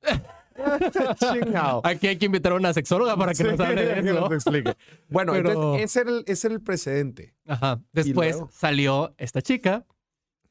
Chingado. 1.19 1.81
Aquí 1.85 2.07
hay 2.07 2.16
que 2.16 2.27
invitar 2.27 2.53
a 2.53 2.55
una 2.57 2.73
sexóloga 2.73 3.16
para 3.16 3.35
que 3.35 3.45
nos 3.45 3.59
hable 3.61 3.85
de 3.85 3.99
eso. 4.11 4.33
explique. 4.33 4.75
Bueno, 5.09 5.33
Pero- 5.33 5.51
entonces 5.51 5.85
ese 5.85 6.01
era, 6.01 6.11
el, 6.11 6.25
ese 6.27 6.47
era 6.47 6.55
el 6.55 6.62
precedente. 6.62 7.35
Ajá. 7.47 7.83
Después 7.92 8.37
luego? 8.37 8.51
salió 8.53 9.14
esta 9.19 9.42
chica 9.42 9.85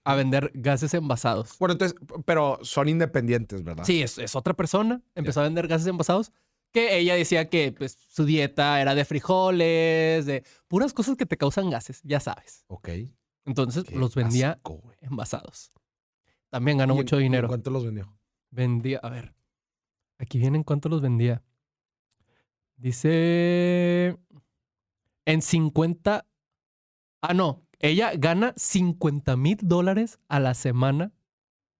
a 0.06 0.16
vender 0.16 0.52
gases 0.54 0.94
envasados. 0.94 1.58
Bueno, 1.60 1.74
entonces, 1.74 1.98
pero 2.26 2.60
son 2.62 2.88
independientes, 2.88 3.64
¿verdad? 3.64 3.84
Sí, 3.84 4.02
es, 4.02 4.18
es 4.18 4.36
otra 4.36 4.54
persona. 4.54 5.02
Empezó 5.16 5.42
a 5.42 5.44
vender 5.44 5.68
gases 5.68 5.88
envasados 5.88 6.32
que 6.72 6.98
ella 6.98 7.16
decía 7.16 7.50
que 7.50 7.72
pues, 7.72 7.98
su 8.10 8.26
dieta 8.26 8.82
era 8.82 8.96
de 8.96 9.04
frijoles, 9.06 10.26
de 10.26 10.44
puras 10.68 10.94
cosas 10.94 11.16
que 11.18 11.26
te 11.26 11.38
causan 11.38 11.70
gases, 11.70 12.02
ya 12.04 12.20
sabes. 12.20 12.66
Ok. 12.68 12.90
Entonces 13.46 13.84
Qué 13.86 13.96
los 13.96 14.14
vendía 14.16 14.52
asco, 14.52 14.82
envasados. 15.02 15.72
También 16.50 16.78
ganó 16.78 16.94
¿Y 16.94 16.98
en- 16.98 17.04
mucho 17.04 17.16
en 17.18 17.24
dinero. 17.24 17.48
¿Cuánto 17.48 17.70
los 17.72 17.84
vendió? 17.86 18.18
Vendía, 18.52 19.00
a 19.04 19.10
ver. 19.10 19.34
Aquí 20.18 20.38
vienen 20.38 20.64
cuánto 20.64 20.88
los 20.90 21.02
vendía. 21.02 21.44
Dice 22.78 24.18
en 25.26 25.42
50. 25.42 26.26
Ah, 27.22 27.34
no. 27.34 27.65
Ella 27.80 28.14
gana 28.16 28.54
50 28.56 29.36
mil 29.38 29.58
dólares 29.62 30.20
a 30.28 30.40
la 30.40 30.54
semana 30.54 31.14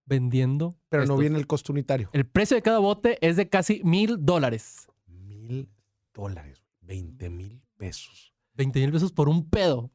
vendiendo. 0.04 0.78
Pero 0.88 1.04
no 1.06 1.16
viene 1.16 1.38
el 1.38 1.46
costo 1.46 1.72
unitario. 1.72 2.08
El 2.12 2.26
precio 2.26 2.56
de 2.56 2.62
cada 2.62 2.78
bote 2.78 3.18
es 3.26 3.36
de 3.36 3.48
casi 3.48 3.82
mil 3.84 4.24
dólares. 4.24 4.88
Mil 5.06 5.68
dólares. 6.14 6.64
Veinte 6.80 7.28
mil 7.28 7.60
pesos. 7.76 8.32
20 8.54 8.80
mil 8.80 8.92
pesos 8.92 9.12
por 9.12 9.28
un 9.28 9.48
pedo. 9.48 9.90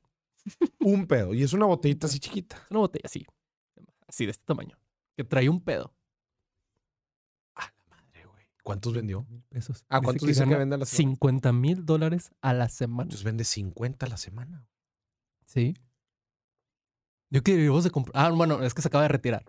Un 0.80 1.08
pedo. 1.08 1.34
Y 1.34 1.44
es 1.44 1.54
una 1.54 1.66
botellita 1.66 2.08
así 2.08 2.20
chiquita. 2.20 2.58
Es 2.58 2.72
una 2.72 2.82
botella 2.82 3.04
así. 3.06 3.26
Así 4.08 4.26
de 4.26 4.32
este 4.32 4.44
tamaño. 4.46 4.78
Que 5.16 5.24
trae 5.24 5.50
un 5.50 5.62
pedo. 5.62 5.94
Ah, 7.56 7.72
la 7.78 7.96
madre, 7.96 8.26
güey. 8.26 8.46
¿Cuántos 8.64 8.94
vendió? 8.94 9.24
Mil 9.30 9.44
pesos. 9.44 9.86
Ah, 9.90 10.02
¿cuántos 10.02 10.28
dice 10.28 10.46
que 10.46 10.56
vende 10.56 10.76
a 10.76 10.80
la 10.80 10.86
semana? 10.86 11.16
50 11.16 11.54
mil 11.54 11.86
dólares 11.86 12.32
a 12.42 12.54
la 12.54 12.70
semana. 12.70 13.04
Entonces 13.04 13.24
vende 13.24 13.44
50 13.44 14.06
a 14.06 14.10
la 14.10 14.18
semana. 14.18 14.68
Sí. 15.46 15.76
Yo 17.32 17.42
que 17.42 17.56
debemos 17.56 17.84
de 17.84 17.90
comprar. 17.90 18.24
Ah, 18.26 18.30
bueno, 18.30 18.62
es 18.62 18.74
que 18.76 18.82
se 18.84 18.90
acaba 18.90 19.02
de 19.04 19.08
retirar. 19.08 19.44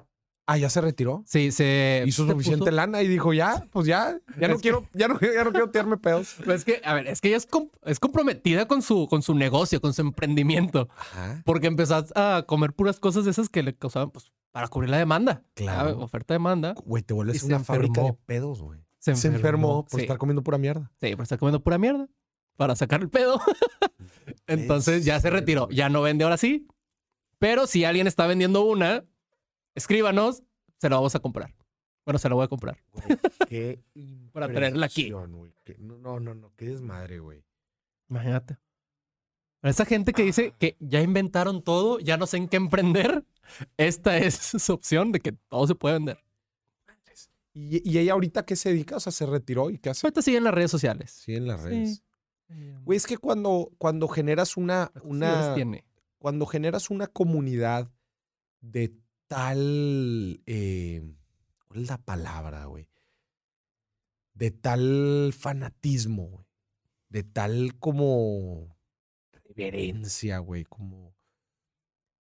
Ah, 0.47 0.57
ya 0.59 0.69
se 0.71 0.81
retiró. 0.81 1.23
Sí, 1.27 1.53
se. 1.53 2.03
Hizo 2.07 2.27
suficiente 2.27 2.65
puso- 2.67 2.71
lana 2.75 3.01
y 3.03 3.09
dijo, 3.09 3.33
ya, 3.33 3.65
pues 3.71 3.87
ya, 3.87 4.19
ya 4.41 4.49
no 4.49 4.55
que- 4.57 4.61
quiero, 4.63 4.89
ya 4.93 5.07
no, 5.09 5.19
ya 5.21 5.45
no 5.45 5.51
quiero 5.53 5.71
tirarme 5.71 5.97
pedos. 5.99 6.35
Pero 6.39 6.53
es 6.55 6.65
que, 6.65 6.81
a 6.85 6.95
ver, 6.95 7.07
es 7.07 7.21
que 7.21 7.29
ella 7.29 7.37
es, 7.37 7.49
es 7.85 8.01
comprometida 8.01 8.67
con 8.67 8.83
su, 8.83 9.07
con 9.09 9.23
su 9.23 9.35
negocio, 9.35 9.81
con 9.81 9.93
su 9.95 10.01
emprendimiento. 10.03 10.89
Ajá. 10.97 11.43
Porque 11.45 11.67
empezó 11.69 12.05
a 12.17 12.45
comer 12.47 12.73
puras 12.73 12.99
cosas 12.99 13.25
de 13.25 13.31
esas 13.31 13.49
que 13.49 13.63
le 13.63 13.77
causaban, 13.77 14.11
pues, 14.11 14.33
para 14.51 14.67
cubrir 14.69 14.91
la 14.91 14.99
demanda. 14.99 15.43
Claro. 15.55 15.91
Ah, 16.01 16.05
Oferta-demanda. 16.05 16.75
Güey, 16.85 17.03
te 17.05 17.15
vuelves 17.15 17.43
una 17.45 17.61
fábrica 17.61 18.03
de 18.03 18.13
pedos, 18.27 18.63
güey. 18.63 18.81
Se 18.99 19.15
Se 19.17 19.29
enfermó 19.29 19.85
por 19.85 19.99
sí. 20.01 20.05
estar 20.05 20.19
comiendo 20.19 20.43
pura 20.43 20.59
mierda. 20.59 20.91
Sí, 21.01 21.15
por 21.17 21.23
estar 21.25 21.39
comiendo 21.39 21.63
pura 21.63 21.79
mierda. 21.79 22.09
Para 22.57 22.77
sacar 22.77 23.01
el 23.01 23.09
pedo. 23.09 23.41
Entonces 24.47 25.05
ya 25.05 25.21
se 25.21 25.31
retiró. 25.31 25.69
Ya 25.71 25.89
no 25.89 26.03
vende 26.03 26.25
ahora 26.25 26.37
sí. 26.37 26.67
Pero 27.43 27.67
si 27.67 27.85
alguien 27.85 28.07
está 28.07 28.29
vendiendo 28.29 28.63
una, 28.65 29.05
escríbanos, 29.75 30.45
se 30.79 30.89
la 30.89 30.95
vamos 30.95 31.13
a 31.17 31.19
comprar. 31.19 31.53
Bueno, 32.07 32.21
se 32.21 32.29
la 32.29 32.37
voy 32.37 32.45
a 32.45 32.49
comprar. 32.49 32.79
Güey, 32.93 33.05
qué 33.49 33.83
Para 34.33 34.47
traerla 34.47 34.87
aquí. 34.87 35.09
impresión, 35.09 35.33
güey. 35.37 35.53
No, 35.79 36.21
no, 36.21 36.35
no, 36.37 36.53
qué 36.55 36.67
desmadre, 36.67 37.19
güey. 37.19 37.45
Imagínate. 38.09 38.59
Para 39.61 39.73
esa 39.73 39.85
gente 39.85 40.13
que 40.13 40.23
dice 40.23 40.55
que 40.57 40.77
ya 40.79 41.01
inventaron 41.01 41.65
todo, 41.65 41.99
ya 41.99 42.17
no 42.17 42.29
sé 42.29 42.37
en 42.37 42.47
qué 42.47 42.59
emprender, 42.59 43.25
esta 43.77 44.17
es 44.19 44.37
su 44.37 44.73
opción 44.73 45.11
de 45.11 45.19
que 45.19 45.33
todo 45.33 45.67
se 45.67 45.75
puede 45.75 45.95
vender. 45.95 46.19
¿Y, 47.55 47.91
y 47.91 47.99
ella 47.99 48.13
ahorita 48.13 48.45
qué 48.45 48.55
se 48.55 48.69
dedica? 48.69 48.95
O 48.97 49.01
sea, 49.01 49.11
se 49.11 49.27
retiró 49.27 49.69
y 49.71 49.79
qué 49.79 49.91
hace? 49.91 50.07
Ahorita 50.07 50.23
sigue 50.23 50.37
en 50.37 50.45
las 50.45 50.55
redes 50.55 50.71
sociales. 50.71 51.11
Sí, 51.11 51.35
en 51.35 51.49
las 51.49 51.61
Sí. 51.61 51.67
redes. 51.69 52.03
Güey, 52.85 52.97
es 52.99 53.07
que 53.07 53.19
cuando, 53.19 53.73
cuando 53.79 54.07
generas 54.07 54.57
una, 54.57 54.91
¿Cuántos 54.93 55.11
una, 55.11 55.55
tiene? 55.57 55.85
Cuando 56.23 56.47
generas 56.47 56.89
una 56.89 57.09
comunidad 57.09 57.91
de 58.61 58.97
tal, 59.27 60.41
eh, 60.47 61.03
¿cuál 61.67 61.83
es 61.83 61.89
la 61.89 61.99
palabra, 61.99 62.67
güey? 62.67 62.89
De 64.33 64.53
tal 64.53 65.35
fanatismo, 65.37 66.29
güey. 66.29 66.47
De 67.09 67.25
tal 67.25 67.77
como 67.81 68.79
reverencia, 69.33 70.39
güey, 70.39 70.63
como... 70.63 71.13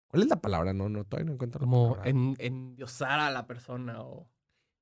¿Cuál 0.09 0.25
es 0.25 0.29
la 0.29 0.41
palabra? 0.41 0.73
No, 0.73 0.89
no, 0.89 1.05
todavía 1.05 1.27
no 1.27 1.35
encuentro 1.35 1.61
la 1.61 1.67
Como 1.67 1.91
palabra. 1.91 2.11
en, 2.11 2.35
endiosar 2.41 3.21
a 3.21 3.31
la 3.31 3.47
persona 3.47 4.03
o... 4.03 4.29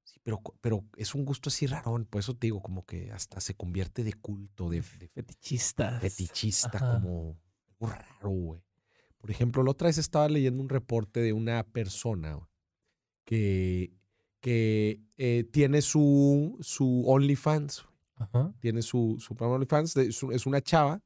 Sí, 0.03 0.19
pero, 0.23 0.41
pero 0.63 0.87
es 0.97 1.15
un 1.15 1.27
gusto 1.27 1.51
así 1.51 1.67
rarón, 1.67 2.07
por 2.07 2.21
eso 2.21 2.33
te 2.35 2.47
digo, 2.47 2.63
como 2.63 2.87
que 2.87 3.13
hasta 3.13 3.39
se 3.43 3.55
convierte 3.55 4.03
de 4.03 4.15
culto, 4.15 4.71
de, 4.71 4.83
fetichista, 4.83 6.01
Ajá. 6.73 6.95
como 6.95 7.39
algo 7.69 7.87
raro, 7.87 8.31
güey. 8.31 8.70
Por 9.21 9.31
ejemplo, 9.31 9.63
la 9.63 9.71
otra 9.73 9.87
vez 9.89 9.99
estaba 9.99 10.29
leyendo 10.29 10.63
un 10.63 10.69
reporte 10.69 11.21
de 11.21 11.33
una 11.33 11.63
persona 11.65 12.39
que, 13.25 13.93
que 14.41 15.01
eh, 15.19 15.45
tiene 15.53 15.83
su, 15.83 16.57
su 16.61 17.05
OnlyFans. 17.07 17.87
Ajá. 18.17 18.53
tiene 18.61 18.83
su, 18.83 19.17
su 19.19 19.35
OnlyFans, 19.39 19.97
es, 19.97 20.23
un- 20.23 20.33
es 20.35 20.45
una 20.45 20.61
chava. 20.61 21.01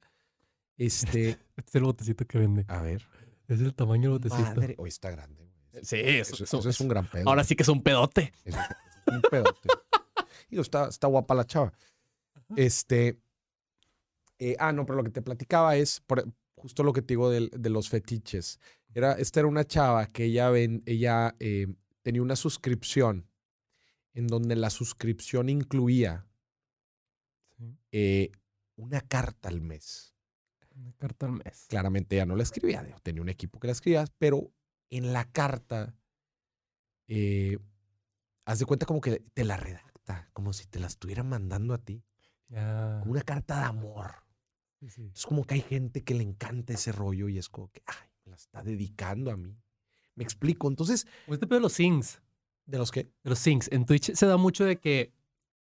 Este, 0.76 1.30
Este 1.30 1.38
es 1.68 1.74
el 1.76 1.82
botecito 1.84 2.24
que 2.26 2.38
vende. 2.38 2.64
a 2.68 2.82
ver, 2.82 3.06
Es 3.46 3.60
el 3.60 3.72
tamaño 3.74 4.10
del 4.10 4.18
botecito. 4.30 4.42
madre, 4.60 4.74
hoy 4.78 4.88
está 4.88 5.10
grande. 5.10 5.44
güey. 5.44 5.84
Sí, 5.84 5.96
Eso, 6.00 6.34
eso, 6.42 6.58
eso 6.60 6.68
es 6.68 6.80
un 6.80 6.88
gran 6.88 7.06
pedo. 7.08 7.28
Ahora 7.28 7.42
sí 7.44 7.54
que 7.56 7.62
es 7.64 7.68
un 7.68 7.82
pedote. 7.82 8.32
Eso 8.44 8.58
es 8.58 9.14
un 9.14 9.22
pedote. 9.22 9.68
Digo, 10.48 10.62
está, 10.62 10.88
está 10.88 11.06
guapa 11.08 11.34
la 11.34 11.44
chava. 11.44 11.72
Este. 12.56 13.18
eh, 14.38 14.56
ah, 14.58 14.72
no, 14.72 14.84
pero 14.86 14.96
lo 14.98 15.04
que 15.04 15.10
te 15.10 15.22
platicaba 15.22 15.76
es 15.76 16.00
por- 16.00 16.24
justo 16.64 16.82
lo 16.82 16.94
que 16.94 17.02
te 17.02 17.12
digo 17.12 17.28
de, 17.28 17.68
los 17.68 17.90
fetiches. 17.90 18.58
Era, 18.94 19.12
esta 19.12 19.40
era 19.40 19.48
una 19.50 19.66
chava 19.66 20.06
que 20.06 20.24
ella, 20.24 20.48
ven, 20.48 20.82
ella 20.86 21.36
eh, 21.38 21.66
tenía 22.00 22.22
una 22.22 22.36
suscripción 22.36 23.28
en 24.14 24.28
donde 24.28 24.56
la 24.56 24.70
suscripción 24.70 25.50
incluía 25.50 26.26
eh, 27.92 28.32
una 28.76 29.02
carta 29.02 29.50
al 29.50 29.60
mes. 29.60 30.14
Una 30.74 30.94
carta 30.94 31.26
al 31.26 31.32
mes. 31.32 31.66
Claramente 31.68 32.16
ella 32.16 32.24
no 32.24 32.34
la 32.34 32.44
escribía, 32.44 32.82
tenía 33.02 33.20
un 33.20 33.28
equipo 33.28 33.60
que 33.60 33.66
la 33.66 33.72
escribía, 33.74 34.06
pero 34.16 34.50
en 34.88 35.12
la 35.12 35.30
carta, 35.30 35.94
eh, 37.08 37.58
haz 38.46 38.58
de 38.58 38.64
cuenta 38.64 38.86
como 38.86 39.02
que 39.02 39.22
te 39.34 39.44
la 39.44 39.58
redacta, 39.58 40.30
como 40.32 40.54
si 40.54 40.64
te 40.64 40.80
la 40.80 40.86
estuviera 40.86 41.24
mandando 41.24 41.74
a 41.74 41.78
ti, 41.78 42.02
Ya. 42.48 43.00
como 43.00 43.12
una 43.12 43.22
carta 43.22 43.58
de 43.58 43.64
amor. 43.64 44.23
Sí, 44.80 44.88
sí. 44.88 45.10
Es 45.14 45.26
como 45.26 45.44
que 45.44 45.54
hay 45.54 45.60
gente 45.62 46.02
que 46.02 46.14
le 46.14 46.22
encanta 46.22 46.74
ese 46.74 46.92
rollo 46.92 47.28
y 47.28 47.38
es 47.38 47.48
como 47.48 47.70
que, 47.70 47.82
ay, 47.86 48.08
me 48.24 48.30
la 48.30 48.36
está 48.36 48.62
dedicando 48.62 49.30
a 49.30 49.36
mí. 49.36 49.56
Me 50.14 50.24
explico. 50.24 50.68
Entonces, 50.68 51.06
Este 51.26 51.46
pedo 51.46 51.58
de 51.58 51.62
los 51.62 51.72
sings. 51.72 52.20
¿de 52.66 52.78
los 52.78 52.90
que 52.90 53.04
De 53.22 53.30
los 53.30 53.38
sings. 53.38 53.68
En 53.72 53.84
Twitch 53.84 54.14
se 54.14 54.26
da 54.26 54.36
mucho 54.36 54.64
de 54.64 54.78
que 54.78 55.12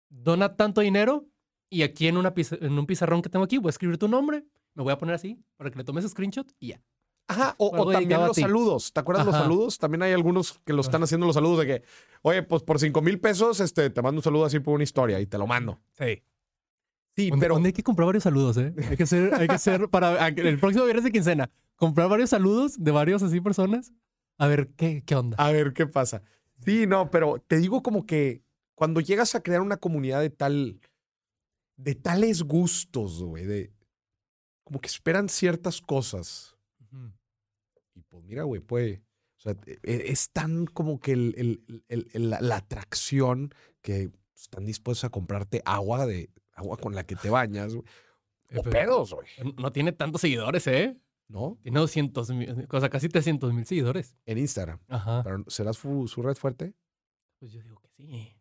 dona 0.10 0.56
tanto 0.56 0.82
dinero 0.82 1.26
y 1.70 1.84
aquí 1.84 2.08
en, 2.08 2.18
una 2.18 2.34
en 2.36 2.80
un 2.80 2.86
pizarrón 2.86 3.22
que 3.22 3.30
tengo 3.30 3.44
aquí 3.44 3.58
voy 3.58 3.70
a 3.70 3.72
escribir 3.72 3.98
tu 3.98 4.08
nombre, 4.08 4.46
me 4.74 4.84
voy 4.84 4.94
a 4.94 4.98
poner 4.98 5.16
así 5.16 5.38
para 5.58 5.70
que 5.70 5.78
le 5.78 5.84
tomes 5.84 6.10
screenshot 6.10 6.50
y 6.60 6.70
ya. 6.70 6.82
Ajá, 7.30 7.56
o, 7.58 7.92
también 7.92 8.22
los 8.22 8.38
saludos. 8.38 8.94
¿Te 8.94 9.02
acuerdas 9.02 9.26
los 9.26 9.36
saludos? 9.36 9.78
También 9.78 10.02
hay 10.02 10.14
algunos 10.14 10.60
que 10.64 10.72
lo 10.72 10.80
están 10.80 11.04
haciendo 11.04 11.26
los 11.26 11.36
saludos 11.36 11.60
de 11.60 11.66
que, 11.66 11.84
oye, 12.22 12.42
pues 12.44 12.64
por 12.64 12.80
5 12.80 13.02
mil 13.02 13.20
pesos 13.20 13.60
este, 13.60 13.90
te 13.90 14.02
mando 14.02 14.20
un 14.20 14.24
saludo 14.24 14.46
así 14.46 14.62
por 14.62 14.76
una 14.76 14.86
historia 14.86 15.20
y 15.20 15.26
te 15.26 15.38
lo 15.38 15.46
mando. 15.46 15.78
Sí. 15.92 16.24
Sí, 17.18 17.32
pero. 17.40 17.58
hay 17.58 17.74
que 17.74 17.82
comprar 17.82 18.06
varios 18.06 18.24
saludos, 18.24 18.58
¿eh? 18.58 18.76
Hay 18.90 18.96
que 18.96 19.08
ser, 19.08 19.34
hay 19.34 19.48
que 19.48 19.58
ser 19.58 19.90
para 19.90 20.28
el 20.28 20.60
próximo 20.60 20.86
viernes 20.86 21.04
de 21.04 21.12
quincena, 21.12 21.50
comprar 21.76 22.08
varios 22.10 22.30
saludos 22.30 22.76
de 22.78 22.92
varios 22.92 23.24
así 23.24 23.42
personas. 23.42 23.92
A 24.38 24.46
ver 24.46 24.70
qué, 24.78 25.02
qué 25.04 25.16
onda. 25.16 25.36
A 25.40 25.52
ver 25.52 25.74
qué 25.74 25.88
pasa. 25.88 26.22
Sí, 26.64 26.86
no, 26.86 27.10
pero 27.10 27.40
te 27.48 27.58
digo 27.58 27.82
como 27.82 28.06
que 28.06 28.44
cuando 28.76 29.02
llegas 29.02 29.34
a 29.34 29.42
crear 29.42 29.62
una 29.62 29.78
comunidad 29.78 30.22
de 30.22 30.30
tal, 30.30 30.80
de 31.76 31.96
tales 31.96 32.44
gustos, 32.44 33.24
güey, 33.24 33.46
de 33.46 33.74
como 34.64 34.80
que 34.80 34.88
esperan 34.88 35.28
ciertas 35.28 35.82
cosas. 35.82 36.56
Y 37.96 38.04
pues 38.04 38.24
mira, 38.26 38.44
güey, 38.44 38.62
puede, 38.62 39.02
o 39.38 39.40
sea, 39.40 39.56
e, 39.66 40.12
es 40.12 40.30
tan 40.30 40.68
como 40.68 41.00
que 41.00 41.14
el, 41.14 41.64
la, 42.14 42.58
atracción 42.58 43.56
que 43.82 44.12
están 44.36 44.66
dispuestos 44.66 45.06
a 45.06 45.10
comprarte 45.10 45.64
agua 45.66 46.06
de 46.06 46.30
agua 46.58 46.78
con 46.78 46.94
la 46.96 47.06
que 47.06 47.16
te 47.16 47.30
bañas, 47.30 47.74
güey. 47.74 47.88
O 48.56 48.64
pedos, 48.64 49.14
güey. 49.14 49.28
No 49.58 49.72
tiene 49.72 49.92
tantos 49.92 50.22
seguidores, 50.22 50.66
¿eh? 50.68 50.98
¿No? 51.28 51.58
Tiene 51.62 51.80
200 51.80 52.30
mil, 52.32 52.68
o 52.70 52.80
sea, 52.80 52.90
casi 52.90 53.10
300 53.10 53.54
mil 53.54 53.66
seguidores. 53.66 54.16
En 54.26 54.38
Instagram. 54.38 54.80
Ajá. 54.88 55.22
Pero, 55.24 55.44
¿Será 55.48 55.74
su, 55.74 56.08
red 56.18 56.36
fuerte? 56.36 56.74
Pues 57.40 57.52
yo 57.52 57.62
digo 57.62 57.80
que 57.80 57.90
sí. 57.90 58.38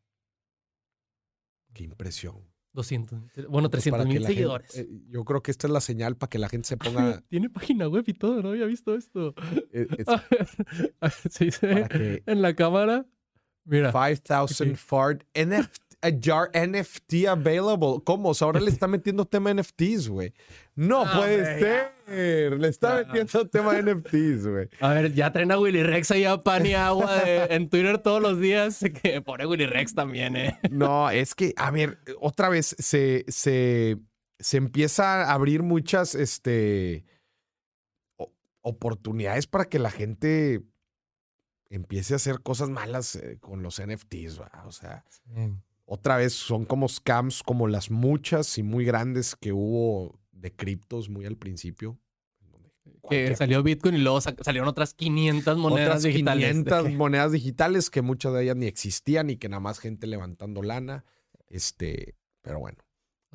Qué 1.75 1.85
impresión. 1.85 2.45
200, 2.73 3.49
bueno, 3.49 3.71
300 3.71 4.07
mil 4.07 4.25
seguidores. 4.25 4.77
Eh, 4.77 4.87
yo 5.09 5.25
creo 5.25 5.43
que 5.43 5.51
esta 5.51 5.67
es 5.67 5.73
la 5.73 5.81
señal 5.81 6.17
para 6.17 6.29
que 6.29 6.39
la 6.39 6.49
gente 6.49 6.69
se 6.69 6.77
ponga. 6.77 7.23
Tiene 7.29 7.49
página 7.49 7.89
web 7.89 8.05
y 8.07 8.12
todo, 8.12 8.43
no 8.43 8.51
había 8.51 8.67
visto 8.67 8.95
esto. 8.95 9.35
Eh, 9.73 9.89
sí, 11.31 11.51
sí. 11.51 11.67
En 12.27 12.43
la 12.43 12.55
cámara. 12.55 13.07
Mira. 13.64 13.93
5000 13.93 14.77
fart 14.77 15.25
NFT 15.35 15.86
a 16.07 16.11
jar 16.21 16.51
NFT 16.55 17.27
available. 17.29 18.03
¿Cómo? 18.05 18.33
ahora 18.41 18.61
le 18.61 18.71
está 18.71 18.87
metiendo 18.87 19.25
tema 19.25 19.53
NFTs, 19.53 20.09
güey. 20.09 20.33
No 20.75 21.03
ah, 21.07 21.13
puede 21.17 21.61
ser. 21.61 22.59
Le 22.59 22.69
está 22.69 23.05
metiendo 23.05 23.49
tema 23.49 23.81
NFTs, 23.81 24.47
güey. 24.47 24.69
A 24.81 24.95
ver, 24.95 25.13
ya 25.13 25.33
traen 25.33 25.51
a 25.53 25.59
Willy 25.59 25.83
Rex 25.83 26.11
ahí 26.11 26.25
a 26.25 26.43
pan 26.43 26.67
y 26.67 26.75
agua 26.75 27.23
en 27.49 27.69
Twitter 27.69 27.99
todos 27.99 28.23
los 28.23 28.41
días. 28.41 28.85
Que 29.03 29.21
pone 29.21 29.47
Willy 29.47 29.67
Rex 29.67 29.95
también, 29.95 30.37
¿eh? 30.37 30.59
No, 30.71 31.11
es 31.11 31.35
que, 31.35 31.53
a 31.57 31.71
ver, 31.71 31.99
otra 32.21 32.49
vez 32.49 32.75
se, 32.79 33.25
se, 33.29 33.99
se 34.39 34.57
empieza 34.57 35.25
a 35.25 35.35
abrir 35.35 35.63
muchas 35.63 36.15
este, 36.15 37.05
oportunidades 38.63 39.47
para 39.47 39.67
que 39.67 39.79
la 39.79 39.91
gente 39.91 40.63
empiece 41.69 42.15
a 42.15 42.17
hacer 42.17 42.41
cosas 42.41 42.71
malas 42.71 43.17
eh, 43.17 43.39
con 43.41 43.63
los 43.63 43.83
NFTs, 43.83 44.41
o 44.65 44.73
sea 44.73 45.05
otra 45.87 46.16
vez 46.16 46.34
son 46.34 46.64
como 46.64 46.89
scams 46.89 47.43
como 47.43 47.68
las 47.68 47.91
muchas 47.91 48.59
y 48.59 48.62
muy 48.62 48.84
grandes 48.84 49.37
que 49.37 49.53
hubo 49.53 50.18
de 50.32 50.53
criptos 50.53 51.09
muy 51.09 51.24
al 51.24 51.37
principio. 51.37 51.99
Que 53.09 53.37
salió 53.37 53.62
Bitcoin 53.62 53.95
y 53.95 53.99
luego 53.99 54.20
salieron 54.20 54.68
otras 54.68 54.93
500 54.95 55.59
monedas 55.59 55.89
otras 55.89 56.03
digitales. 56.03 56.49
500 56.51 56.93
monedas 56.93 57.32
digitales 57.32 57.89
que 57.89 58.03
muchas 58.03 58.32
de 58.34 58.43
ellas 58.43 58.57
ni 58.57 58.66
existían 58.66 59.30
y 59.30 59.37
que 59.37 59.49
nada 59.49 59.61
más 59.61 59.78
gente 59.78 60.09
levantando 60.09 60.61
lana. 60.62 61.05
Este, 61.49 62.16
pero 62.43 62.59
bueno. 62.59 62.78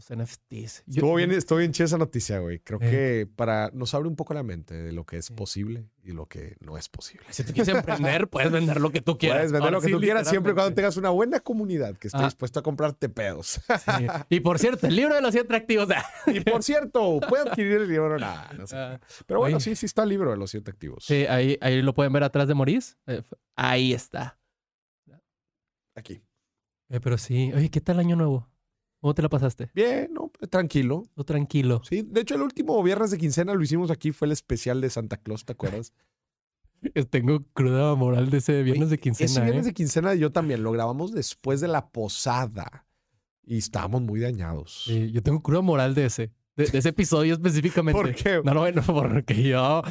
NFTs. 0.10 0.84
Estuvo 0.88 1.16
bien, 1.16 1.32
estuvo 1.32 1.60
bien 1.60 1.72
chida 1.72 1.86
esa 1.86 1.98
noticia, 1.98 2.40
güey. 2.40 2.60
Creo 2.60 2.80
eh. 2.82 2.90
que 2.90 3.30
para 3.36 3.70
nos 3.74 3.94
abre 3.94 4.08
un 4.08 4.16
poco 4.16 4.34
la 4.34 4.44
mente 4.44 4.74
de 4.76 4.92
lo 4.92 5.06
que 5.06 5.18
es 5.18 5.30
posible 5.30 5.90
y 6.04 6.12
lo 6.12 6.26
que 6.26 6.56
no 6.60 6.78
es 6.78 6.90
posible. 6.90 7.26
Si 7.30 7.44
te 7.44 7.54
quieres 7.54 7.74
emprender, 7.76 8.28
puedes 8.28 8.52
vender 8.52 8.82
lo 8.82 8.92
que 8.92 9.02
tú 9.02 9.18
quieras. 9.18 9.38
Puedes 9.38 9.52
vender 9.52 9.72
lo 9.72 9.82
que 9.82 9.90
tú 9.90 10.00
quieras 10.00 10.30
siempre 10.30 10.54
y 10.54 10.56
cuando 10.56 10.74
tengas 10.74 10.98
una 10.98 11.10
buena 11.10 11.40
comunidad 11.40 11.98
que 11.98 12.08
esté 12.08 12.20
ah. 12.20 12.26
dispuesta 12.26 12.62
a 12.62 12.64
comprarte 12.64 13.10
pedos. 13.10 13.62
Y 14.30 14.40
por 14.40 14.60
cierto, 14.60 14.88
el 14.88 14.96
libro 14.96 15.16
de 15.16 15.22
los 15.22 15.32
siete 15.32 15.56
activos. 15.56 15.90
y 16.28 16.40
por 16.40 16.64
cierto, 16.64 17.20
puede 17.28 17.50
adquirir 17.50 17.74
el 17.74 17.88
libro. 17.88 18.18
Nah, 18.18 18.54
no 18.54 18.68
sé. 18.68 18.76
Ah. 18.76 19.00
Pero 19.26 19.40
bueno, 19.40 19.60
sí, 19.60 19.76
sí 19.76 19.86
está 19.86 20.04
el 20.04 20.10
libro 20.10 20.32
de 20.32 20.38
los 20.38 20.52
siete 20.52 20.72
activos. 20.72 21.06
Sí, 21.06 21.26
ahí, 21.28 21.58
ahí 21.62 21.82
lo 21.82 21.94
pueden 21.94 22.14
ver 22.14 22.24
atrás 22.24 22.48
de 22.48 22.56
Maurice. 22.56 22.96
Eh, 23.08 23.22
ahí 23.56 23.94
está. 23.94 24.40
Aquí. 25.96 26.22
Eh, 26.90 27.00
pero 27.00 27.18
sí. 27.18 27.52
Oye, 27.54 27.70
¿qué 27.70 27.82
tal 27.82 28.00
año 28.00 28.16
nuevo? 28.16 28.51
¿Cómo 29.02 29.16
te 29.16 29.24
la 29.24 29.30
pasaste? 29.30 29.72
Bien, 29.74 30.14
no, 30.14 30.32
tranquilo. 30.48 31.04
No, 31.16 31.24
tranquilo. 31.24 31.82
Sí, 31.84 32.04
de 32.04 32.22
hecho, 32.22 32.36
el 32.36 32.44
último 32.44 32.82
viernes 32.84 33.10
de 33.10 33.18
quincena 33.18 33.56
lo 33.56 33.64
hicimos 33.64 33.90
aquí, 33.90 34.12
fue 34.12 34.28
el 34.28 34.32
especial 34.32 34.80
de 34.80 34.92
Santa 34.92 35.18
Claus, 35.18 35.44
¿te 35.44 35.54
acuerdas? 35.54 35.92
Tengo 37.10 37.44
cruda 37.54 37.96
moral 37.96 38.30
de 38.30 38.38
ese 38.38 38.62
viernes 38.62 38.92
de 38.92 39.00
quincena. 39.00 39.26
Ese 39.26 39.42
viernes 39.42 39.66
¿eh? 39.66 39.70
de 39.70 39.74
quincena 39.74 40.14
yo 40.14 40.32
también 40.32 40.62
lo 40.62 40.72
grabamos 40.72 41.12
después 41.12 41.62
de 41.62 41.68
la 41.68 41.90
posada 41.90 42.86
y 43.44 43.58
estábamos 43.58 44.04
muy 44.04 44.20
dañados. 44.20 44.84
Sí, 44.86 45.12
yo 45.12 45.24
tengo 45.24 45.42
cruda 45.42 45.62
moral 45.62 45.96
de 45.96 46.06
ese 46.06 46.32
de, 46.56 46.66
ese 46.66 46.90
episodio 46.90 47.34
específicamente. 47.34 48.00
¿Por 48.00 48.14
qué? 48.14 48.42
No, 48.44 48.54
no, 48.54 48.62
bueno, 48.62 48.82
porque 48.86 49.42
yo, 49.42 49.82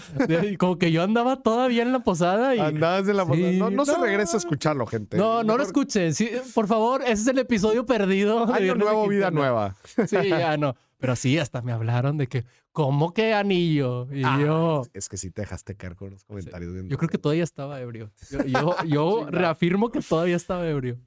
como 0.58 0.78
que 0.78 0.92
yo 0.92 1.02
andaba 1.02 1.36
todavía 1.42 1.82
en 1.82 1.92
la 1.92 2.00
posada 2.00 2.54
y... 2.54 2.60
Andabas 2.60 3.08
en 3.08 3.16
la 3.16 3.26
posada. 3.26 3.52
no, 3.52 3.70
no, 3.70 3.84
se 3.84 3.96
regresa 3.96 4.36
a 4.36 4.38
escucharlo, 4.38 4.86
gente. 4.86 5.16
No, 5.16 5.42
no 5.42 5.56
lo 5.56 5.62
escuchen. 5.62 6.14
Sí, 6.14 6.30
por 6.54 6.66
favor, 6.66 7.02
ese 7.02 7.12
es 7.12 7.26
el 7.28 7.38
episodio 7.38 7.86
perdido. 7.86 8.52
Año 8.52 8.74
nuevo, 8.74 9.08
vida 9.08 9.30
nueva. 9.30 9.74
Sí, 10.06 10.16
ya 10.28 10.56
no. 10.56 10.74
Pero 11.00 11.16
sí, 11.16 11.38
hasta 11.38 11.62
me 11.62 11.72
hablaron 11.72 12.18
de 12.18 12.26
que, 12.26 12.44
¿cómo 12.72 13.14
que 13.14 13.32
anillo? 13.32 14.06
Y 14.12 14.22
ah, 14.22 14.38
yo. 14.38 14.82
Es 14.92 15.08
que 15.08 15.16
sí 15.16 15.30
te 15.30 15.40
dejaste 15.42 15.74
caer 15.74 15.96
con 15.96 16.10
los 16.10 16.24
comentarios. 16.24 16.74
Yo 16.86 16.98
creo 16.98 17.08
que 17.08 17.16
todavía 17.16 17.42
estaba 17.42 17.80
ebrio. 17.80 18.12
Yo, 18.46 18.76
yo, 18.86 19.26
reafirmo 19.30 19.90
que 19.90 20.00
todavía 20.00 20.36
estaba 20.36 20.68
ebrio. 20.68 20.98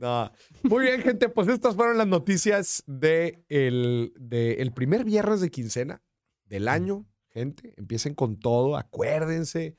Muy 0.63 0.85
bien, 0.85 1.01
gente. 1.01 1.29
Pues 1.29 1.47
estas 1.47 1.75
fueron 1.75 1.99
las 1.99 2.07
noticias 2.07 2.83
de 2.87 3.43
el, 3.49 4.13
de 4.17 4.71
primer 4.73 5.05
viernes 5.05 5.41
de 5.41 5.51
quincena 5.51 6.01
del 6.45 6.67
año. 6.67 7.05
Gente, 7.29 7.75
empiecen 7.77 8.15
con 8.15 8.39
todo. 8.39 8.77
Acuérdense. 8.77 9.75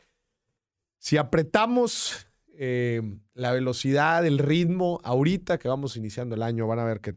Si 0.98 1.16
apretamos 1.16 2.28
eh, 2.56 3.02
la 3.34 3.52
velocidad, 3.52 4.24
el 4.24 4.38
ritmo, 4.38 5.00
ahorita 5.02 5.58
que 5.58 5.66
vamos 5.66 5.96
iniciando 5.96 6.36
el 6.36 6.42
año, 6.42 6.68
van 6.68 6.78
a 6.78 6.84
ver 6.84 7.00
que 7.00 7.16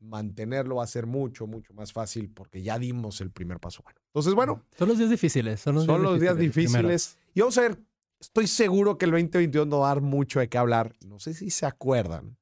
mantenerlo 0.00 0.76
va 0.76 0.84
a 0.84 0.86
ser 0.86 1.06
mucho, 1.06 1.46
mucho 1.46 1.74
más 1.74 1.92
fácil 1.92 2.30
porque 2.30 2.62
ya 2.62 2.78
dimos 2.78 3.20
el 3.20 3.30
primer 3.30 3.58
paso. 3.60 3.82
Bueno, 3.82 4.00
entonces, 4.06 4.34
bueno. 4.34 4.64
Son 4.76 4.88
los 4.88 4.98
días 4.98 5.10
difíciles. 5.10 5.60
Son 5.60 5.74
los, 5.74 6.20
días, 6.20 6.36
difíciles. 6.36 7.18
Y 7.34 7.40
vamos 7.40 7.58
a 7.58 7.62
ver, 7.62 7.78
estoy 8.20 8.46
seguro 8.46 8.98
que 8.98 9.06
el 9.06 9.12
2021 9.12 9.66
no 9.66 9.80
va 9.80 9.90
a 9.90 9.94
dar 9.94 10.02
mucho 10.02 10.40
de 10.40 10.48
qué 10.48 10.58
hablar. 10.58 10.94
No 11.06 11.18
sé 11.18 11.34
si 11.34 11.50
se 11.50 11.66
acuerdan 11.66 12.36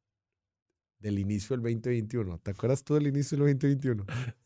del 0.98 1.18
inicio 1.18 1.57
del 1.57 1.62
2021. 1.62 2.38
¿Te 2.38 2.50
acuerdas 2.52 2.84
tú 2.84 2.94
del 2.94 3.07
inicio 3.07 3.36
del 3.38 3.57
2021? 3.59 4.04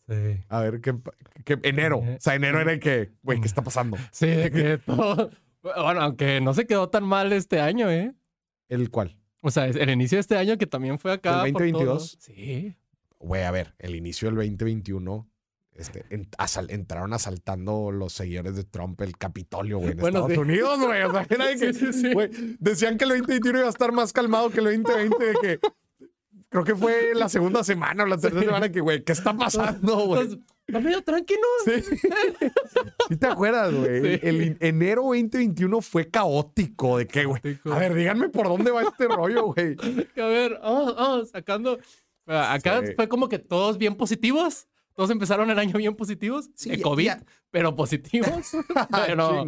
Sí. 0.08 0.44
A 0.48 0.60
ver, 0.60 0.80
¿qué, 0.80 1.58
enero? 1.62 1.98
O 1.98 2.16
sea, 2.18 2.34
enero 2.34 2.60
era 2.60 2.72
el 2.72 2.80
que, 2.80 3.12
güey, 3.22 3.40
¿qué 3.40 3.46
está 3.46 3.62
pasando? 3.62 3.96
Sí, 4.12 4.26
de 4.26 4.50
que 4.50 4.78
todo... 4.78 5.30
Bueno, 5.62 6.00
aunque 6.00 6.40
no 6.40 6.54
se 6.54 6.66
quedó 6.66 6.88
tan 6.88 7.04
mal 7.04 7.32
este 7.32 7.60
año, 7.60 7.90
¿eh? 7.90 8.14
¿El 8.68 8.90
cuál? 8.90 9.16
O 9.42 9.50
sea, 9.50 9.66
el 9.66 9.90
inicio 9.90 10.16
de 10.16 10.20
este 10.20 10.36
año 10.36 10.56
que 10.56 10.66
también 10.66 10.98
fue 10.98 11.12
acá. 11.12 11.46
¿El 11.46 11.52
2022? 11.52 12.16
Sí 12.18 12.74
güey, 13.20 13.42
a 13.44 13.50
ver, 13.50 13.74
el 13.78 13.94
inicio 13.94 14.28
del 14.28 14.36
2021, 14.36 15.28
este, 15.74 16.04
entraron 16.10 17.12
asaltando 17.12 17.90
los 17.92 18.12
seguidores 18.12 18.56
de 18.56 18.64
Trump 18.64 19.00
el 19.00 19.16
Capitolio, 19.16 19.78
güey, 19.78 19.92
en 19.92 20.00
Estados 20.00 20.36
Unidos, 20.36 20.78
güey. 20.80 21.02
O 21.02 21.12
sea, 21.12 21.24
que, 21.28 21.72
sí, 21.72 22.12
decían 22.58 22.98
que 22.98 23.04
el 23.04 23.10
2021 23.10 23.58
iba 23.58 23.66
a 23.68 23.70
estar 23.70 23.92
más 23.92 24.12
calmado 24.12 24.50
que 24.50 24.58
el 24.58 24.82
2020, 24.82 25.24
de 25.24 25.34
que 25.40 25.60
creo 26.48 26.64
que 26.64 26.74
fue 26.74 27.14
la 27.14 27.28
segunda 27.28 27.62
semana 27.62 28.02
o 28.02 28.06
la 28.06 28.18
tercera 28.18 28.42
semana 28.42 28.70
que, 28.70 28.80
güey, 28.80 29.04
¿qué 29.04 29.12
está 29.12 29.36
pasando, 29.36 30.06
güey? 30.06 30.40
Está 30.66 30.80
medio 30.80 31.02
tranquilo. 31.02 31.40
Sí. 31.64 31.82
¿Sí 33.08 33.16
te 33.16 33.26
acuerdas, 33.26 33.74
güey? 33.74 34.20
El 34.22 34.56
enero 34.60 35.02
2021 35.02 35.80
fue 35.80 36.08
caótico. 36.10 36.98
¿De 36.98 37.08
qué, 37.08 37.24
güey? 37.24 37.40
A 37.64 37.78
ver, 37.78 37.94
díganme 37.94 38.28
por 38.28 38.46
dónde 38.46 38.70
va 38.70 38.82
este 38.82 39.08
rollo, 39.08 39.46
güey. 39.46 39.76
A 40.16 40.26
ver, 40.26 40.60
vamos, 40.62 40.94
vamos, 40.94 41.30
sacando 41.30 41.78
Acá 42.30 42.82
fue 42.94 43.08
como 43.08 43.28
que 43.28 43.38
todos 43.38 43.78
bien 43.78 43.96
positivos. 43.96 44.68
Todos 44.94 45.10
empezaron 45.10 45.50
el 45.50 45.58
año 45.58 45.76
bien 45.78 45.96
positivos. 45.96 46.50
Sí, 46.54 46.80
COVID. 46.80 47.12
Pero 47.50 47.74
positivos. 47.74 48.52
pero, 49.06 49.46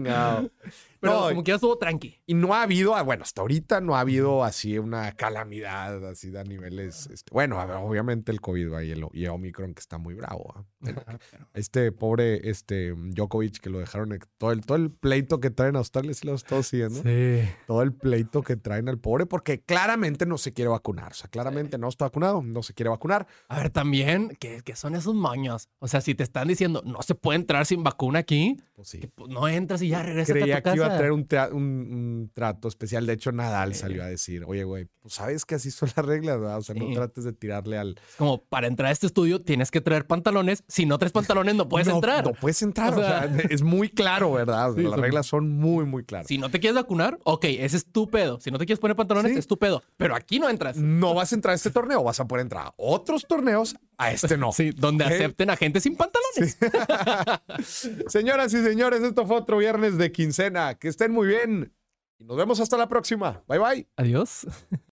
pero 1.01 1.13
no, 1.15 1.29
como 1.29 1.43
que 1.43 1.51
ya 1.51 1.55
estuvo 1.57 1.77
tranqui. 1.79 2.21
Y 2.27 2.35
no 2.35 2.55
ha 2.55 2.63
habido, 2.63 2.95
ah, 2.95 3.03
bueno, 3.03 3.23
hasta 3.23 3.41
ahorita 3.41 3.81
no 3.81 3.97
ha 3.97 4.01
habido 4.01 4.45
así 4.45 4.79
una 4.79 5.13
calamidad 5.13 6.05
así 6.07 6.31
de 6.31 6.45
niveles. 6.45 7.09
Este, 7.09 7.33
bueno, 7.33 7.61
obviamente 7.61 8.31
el 8.31 8.41
COVID 8.41 8.81
y, 8.83 8.91
el, 8.93 9.07
y 9.13 9.27
Omicron 9.27 9.75
que 9.75 9.81
está 9.81 9.99
muy 9.99 10.15
bravo. 10.15 10.55
¿ah? 10.57 11.19
Este 11.55 11.91
pobre 11.93 12.49
este, 12.49 12.95
Djokovic 12.95 13.59
que 13.59 13.71
lo 13.71 13.79
dejaron, 13.79 14.19
todo 14.39 14.53
el, 14.53 14.65
todo 14.65 14.77
el 14.77 14.91
pleito 14.91 15.41
que 15.41 15.51
traen 15.51 15.77
a 15.77 15.81
Australia, 15.81 16.15
si 16.15 16.27
lo 16.27 16.35
estado 16.35 16.63
siguiendo. 16.63 17.03
Sí. 17.03 17.49
Todo 17.67 17.83
el 17.83 17.93
pleito 17.93 18.43
que 18.43 18.57
traen 18.57 18.89
al 18.89 18.99
pobre, 18.99 19.27
porque 19.27 19.61
claramente 19.61 20.27
no 20.27 20.39
se 20.39 20.53
quiere 20.53 20.69
vacunar. 20.69 21.13
O 21.13 21.15
sea, 21.15 21.29
claramente 21.29 21.79
no 21.79 21.89
está 21.89 22.07
vacunado, 22.07 22.43
no 22.43 22.63
se 22.63 22.75
quiere 22.75 22.91
vacunar. 22.91 23.27
A 23.49 23.59
ver, 23.59 23.71
también, 23.71 24.37
¿qué, 24.39 24.63
qué 24.65 24.77
son 24.77 24.95
esos 24.95 25.15
moños? 25.15 25.69
O 25.79 25.89
sea, 25.89 26.01
si 26.01 26.15
te 26.15 26.23
están 26.23 26.49
diciendo 26.49 26.83
no 26.85 27.03
se 27.03 27.15
puede 27.15 27.39
entrar 27.39 27.67
sin 27.67 27.83
vacuna 27.93 28.21
aquí, 28.21 28.57
pues 28.75 28.89
sí. 28.89 29.01
pues 29.15 29.31
no 29.31 29.47
entras 29.47 29.83
y 29.83 29.89
ya 29.89 30.03
regresas 30.03 30.35
Creía 30.35 30.57
a 30.57 30.59
tu 30.59 30.65
casa. 30.65 30.75
que 30.75 30.77
iba 30.79 30.95
a 30.95 30.97
traer 30.97 31.13
un, 31.13 31.27
un, 31.53 32.31
trato 32.33 32.69
especial. 32.69 33.07
De 33.07 33.13
hecho, 33.13 33.31
Nadal 33.31 33.75
salió 33.75 34.03
a 34.03 34.07
decir, 34.07 34.45
oye, 34.47 34.65
güey, 34.65 34.87
pues 35.01 35.15
sabes 35.15 35.45
que 35.45 35.57
así 35.57 35.71
son 35.71 35.91
las 35.95 36.05
reglas, 36.05 36.41
¿verdad? 36.41 36.59
O 36.59 36.63
sea, 36.63 36.75
no 36.75 36.93
trates 36.93 37.25
de 37.25 37.33
tirarle 37.33 37.79
al... 37.79 37.97
como, 38.17 38.43
para 38.45 38.67
entrar 38.67 38.89
a 38.89 38.93
este 38.93 39.07
estudio 39.07 39.41
tienes 39.41 39.71
que 39.71 39.81
traer 39.81 40.07
pantalones. 40.07 40.65
Si 40.69 40.87
no 40.87 40.99
traes 40.99 41.13
pantalones, 41.13 41.55
no 41.55 41.69
puedes 41.69 41.89
entrar. 41.95 42.25
No 42.25 42.33
puedes 42.33 42.63
entrar. 42.63 42.95
O 42.95 42.97
sea, 42.97 43.31
es 43.51 43.63
muy 43.63 43.89
claro, 43.89 44.33
¿verdad? 44.33 44.75
las 44.77 44.99
reglas 44.99 45.27
son 45.27 45.51
muy, 45.51 45.85
muy 45.85 46.05
claras. 46.05 46.27
Si 46.27 46.39
no 46.39 46.51
te 46.51 46.59
quieres 46.59 46.77
vacunar, 46.77 47.19
ok, 47.25 47.45
ese 47.45 47.77
es 47.77 47.85
tu 47.85 48.09
pedo. 48.09 48.41
Si 48.41 48.51
no 48.51 48.59
te 48.59 48.67
quieres 48.67 48.81
poner 48.81 48.97
pantalones, 48.97 49.37
es 49.37 49.47
tu 49.47 49.59
pedo. 49.59 49.83
Pero 49.97 50.15
aquí 50.15 50.39
no 50.39 50.49
entras. 50.49 50.77
No 50.77 51.15
vas 51.15 51.33
a 51.33 51.35
entrar 51.35 51.53
a 51.53 51.57
este 51.57 51.71
torneo, 51.71 52.03
vas 52.03 52.21
a 52.21 52.27
poder 52.27 52.43
entrar 52.43 52.69
a 52.69 52.75
otros 52.77 53.27
torneos, 53.29 53.77
a 54.05 54.13
este 54.13 54.37
no. 54.37 54.53
Sí, 54.53 54.71
donde 54.71 55.05
acepten 55.05 55.51
a 55.51 55.57
gente 55.57 55.81
sin 55.81 55.97
pantalones. 55.97 56.59
Señoras 58.09 58.53
y 58.55 58.63
señores, 58.63 59.03
esto 59.03 59.27
fue 59.27 59.37
otro 59.37 59.59
viernes 59.59 59.99
de 59.99 60.13
quincena. 60.13 60.75
Que 60.75 60.89
estén 60.89 61.13
muy 61.13 61.27
bien. 61.29 61.73
Y 62.19 62.25
nos 62.25 62.37
vemos 62.37 62.61
hasta 62.61 62.77
la 62.77 62.89
próxima. 62.89 63.43
Bye 63.49 63.59
bye. 63.59 63.89
Adiós. 63.97 64.47